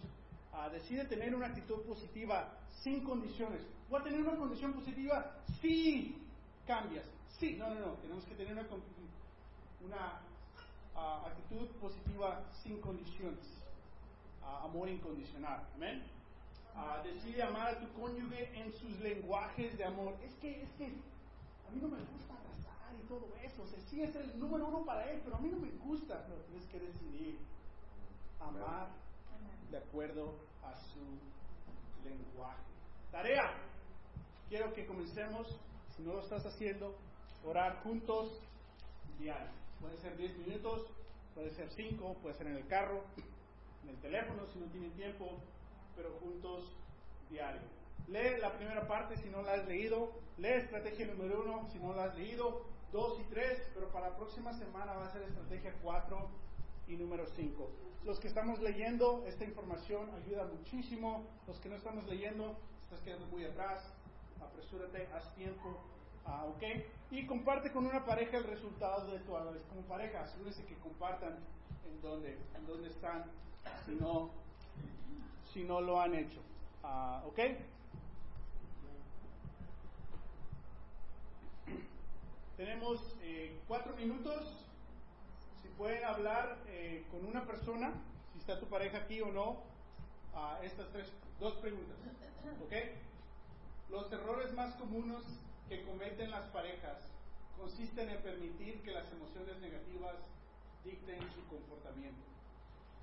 Ah, 0.54 0.70
decide 0.70 1.06
tener 1.06 1.34
una 1.34 1.48
actitud 1.48 1.82
positiva 1.84 2.58
sin 2.84 3.04
condiciones. 3.04 3.62
¿Voy 3.90 4.02
a 4.02 4.04
tener 4.04 4.22
una 4.22 4.36
condición 4.36 4.74
positiva? 4.74 5.38
Sí, 5.62 6.18
cambias. 6.68 7.06
Sí, 7.40 7.56
no, 7.58 7.74
no, 7.74 7.80
no. 7.80 7.94
Tenemos 7.96 8.26
que 8.26 8.36
tener 8.36 8.54
una, 8.54 8.66
una 9.86 10.22
ah, 10.96 11.24
actitud 11.28 11.68
positiva 11.80 12.44
sin 12.64 12.80
condiciones. 12.82 13.62
Amor 14.44 14.90
incondicional. 14.90 15.66
Amén. 15.76 16.04
Ah, 16.76 17.02
decide 17.04 17.44
amar 17.44 17.68
a 17.68 17.80
tu 17.80 17.92
cónyuge 17.94 18.50
en 18.60 18.72
sus 18.74 19.00
lenguajes 19.00 19.78
de 19.78 19.84
amor. 19.84 20.16
Es 20.24 20.34
que, 20.36 20.64
es 20.64 20.70
que 20.78 20.94
a 21.72 21.74
mí 21.74 21.82
no 21.82 21.88
me 21.88 22.04
gusta 22.04 22.34
abrazar 22.34 22.94
y 23.02 23.08
todo 23.08 23.34
eso. 23.42 23.64
O 23.64 23.68
sea, 23.68 23.80
sí 23.90 24.02
es 24.02 24.14
el 24.16 24.38
número 24.38 24.68
uno 24.68 24.86
para 24.86 25.10
él, 25.10 25.22
pero 25.24 25.38
a 25.38 25.40
mí 25.40 25.50
no 25.50 25.58
me 25.58 25.72
gusta. 25.72 26.26
Pero 26.28 26.42
tienes 26.42 26.68
que 26.68 26.80
decidir 26.80 27.40
amar 28.40 28.90
de 29.70 29.78
acuerdo 29.78 30.36
a 30.64 30.76
su 30.76 31.00
lenguaje. 32.04 32.64
Tarea. 33.12 33.58
Quiero 34.50 34.74
que 34.74 34.86
comencemos, 34.86 35.48
si 35.96 36.04
no 36.04 36.14
lo 36.14 36.20
estás 36.20 36.46
haciendo, 36.46 36.98
orar 37.46 37.82
juntos 37.84 38.42
diario. 39.18 39.52
Puede 39.80 39.98
ser 40.00 40.18
10 40.18 40.40
minutos, 40.40 40.92
puede 41.34 41.52
ser 41.52 41.70
5, 41.72 42.16
puede 42.22 42.36
ser 42.36 42.48
en 42.48 42.58
el 42.58 42.68
carro, 42.68 43.06
en 43.84 43.90
el 43.90 44.02
teléfono 44.02 44.46
si 44.48 44.60
no 44.60 44.66
tienen 44.68 44.92
tiempo, 44.92 45.38
pero 45.96 46.20
juntos 46.20 46.76
diario. 47.30 47.62
Lee 48.08 48.40
la 48.40 48.52
primera 48.54 48.88
parte 48.88 49.18
si 49.18 49.30
no 49.30 49.42
la 49.42 49.54
has 49.54 49.68
leído, 49.68 50.12
lee 50.38 50.50
estrategia 50.50 51.08
número 51.08 51.42
uno 51.44 51.68
si 51.72 51.80
no 51.80 51.94
la 51.94 52.06
has 52.06 52.18
leído, 52.18 52.66
dos 52.92 53.20
y 53.20 53.24
tres, 53.24 53.70
pero 53.74 53.90
para 53.90 54.10
la 54.10 54.18
próxima 54.18 54.54
semana 54.54 54.94
va 54.94 55.06
a 55.06 55.12
ser 55.12 55.22
estrategia 55.24 55.74
4 55.82 56.30
y 56.88 56.96
número 56.96 57.26
5. 57.26 57.70
Los 58.04 58.20
que 58.20 58.28
estamos 58.28 58.60
leyendo 58.62 59.24
esta 59.28 59.46
información 59.46 60.10
ayuda 60.26 60.46
muchísimo, 60.46 61.24
los 61.48 61.60
que 61.60 61.70
no 61.70 61.76
estamos 61.76 62.06
leyendo, 62.08 62.58
estás 62.84 63.00
quedando 63.02 63.28
muy 63.28 63.46
atrás, 63.46 63.94
apresúrate, 64.42 65.08
haz 65.14 65.34
tiempo, 65.36 65.78
ah, 66.26 66.46
¿ok? 66.46 66.64
Y 67.12 67.26
comparte 67.28 67.72
con 67.72 67.86
una 67.86 68.04
pareja 68.06 68.38
el 68.38 68.44
resultado 68.44 69.08
de 69.12 69.20
tu 69.20 69.38
análisis. 69.38 69.68
Como 69.68 69.82
pareja, 69.84 70.22
asegúrense 70.24 70.66
que 70.66 70.76
compartan 70.80 71.38
en 71.88 72.02
dónde, 72.02 72.38
en 72.56 72.66
dónde 72.66 72.90
están, 72.90 73.26
si 73.86 73.96
no, 73.96 74.32
si 75.54 75.64
no 75.64 75.80
lo 75.80 76.02
han 76.02 76.16
hecho, 76.16 76.42
Ah, 76.84 77.22
¿ok? 77.28 77.40
Tenemos 82.62 83.02
eh, 83.24 83.60
cuatro 83.68 83.96
minutos. 83.96 84.46
Si 85.64 85.68
pueden 85.70 86.06
hablar 86.06 86.60
eh, 86.68 87.04
con 87.10 87.26
una 87.26 87.44
persona, 87.44 87.92
si 88.32 88.38
está 88.38 88.60
tu 88.60 88.68
pareja 88.68 89.00
aquí 89.00 89.20
o 89.20 89.32
no, 89.32 89.64
a 90.36 90.60
estas 90.62 90.88
tres, 90.92 91.12
dos 91.40 91.56
preguntas. 91.56 91.98
¿Ok? 92.64 92.72
Los 93.90 94.12
errores 94.12 94.54
más 94.54 94.76
comunes 94.76 95.24
que 95.70 95.84
cometen 95.86 96.30
las 96.30 96.46
parejas 96.50 97.00
consisten 97.58 98.10
en 98.10 98.22
permitir 98.22 98.84
que 98.84 98.92
las 98.92 99.12
emociones 99.12 99.58
negativas 99.58 100.18
dicten 100.86 101.18
su 101.34 101.44
comportamiento. 101.50 102.22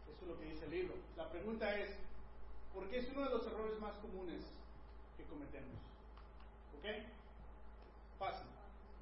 Eso 0.08 0.22
es 0.22 0.28
lo 0.28 0.38
que 0.38 0.52
dice 0.52 0.66
el 0.66 0.70
libro. 0.70 0.94
La 1.16 1.28
pregunta 1.30 1.76
es, 1.76 1.96
¿por 2.72 2.88
qué 2.88 2.98
es 2.98 3.08
uno 3.10 3.24
de 3.24 3.30
los 3.30 3.44
errores 3.44 3.80
más 3.80 3.98
comunes 3.98 4.40
que 5.16 5.24
cometemos? 5.24 5.80
¿Ok? 6.78 6.86
Fácil. 8.20 8.57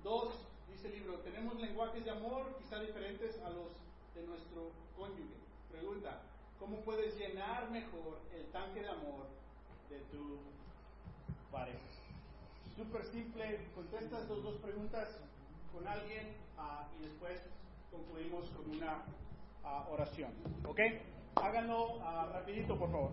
Dos, 0.06 0.34
dice 0.70 0.86
el 0.86 1.00
libro, 1.00 1.14
tenemos 1.14 1.60
lenguajes 1.60 2.04
de 2.04 2.12
amor 2.12 2.54
quizá 2.58 2.78
diferentes 2.78 3.42
a 3.42 3.50
los 3.50 3.72
de 4.14 4.22
nuestro 4.24 4.70
cónyuge. 4.96 5.34
Pregunta, 5.68 6.22
¿cómo 6.60 6.76
puedes 6.82 7.18
llenar 7.18 7.68
mejor 7.72 8.20
el 8.32 8.46
tanque 8.52 8.82
de 8.82 8.88
amor 8.88 9.26
de 9.90 9.98
tu 10.12 10.38
pareja? 11.50 11.80
Súper 12.76 13.04
simple, 13.06 13.66
contestas 13.74 14.22
estas 14.22 14.42
dos 14.44 14.54
preguntas 14.58 15.08
con 15.74 15.88
alguien 15.88 16.36
ah, 16.56 16.86
y 17.00 17.02
después 17.02 17.40
concluimos 17.90 18.48
con 18.50 18.76
una 18.76 19.02
ah, 19.64 19.88
oración. 19.90 20.30
¿Ok? 20.68 20.82
Háganlo 21.34 21.98
ah, 22.00 22.30
rapidito, 22.32 22.78
por 22.78 22.92
favor. 22.92 23.10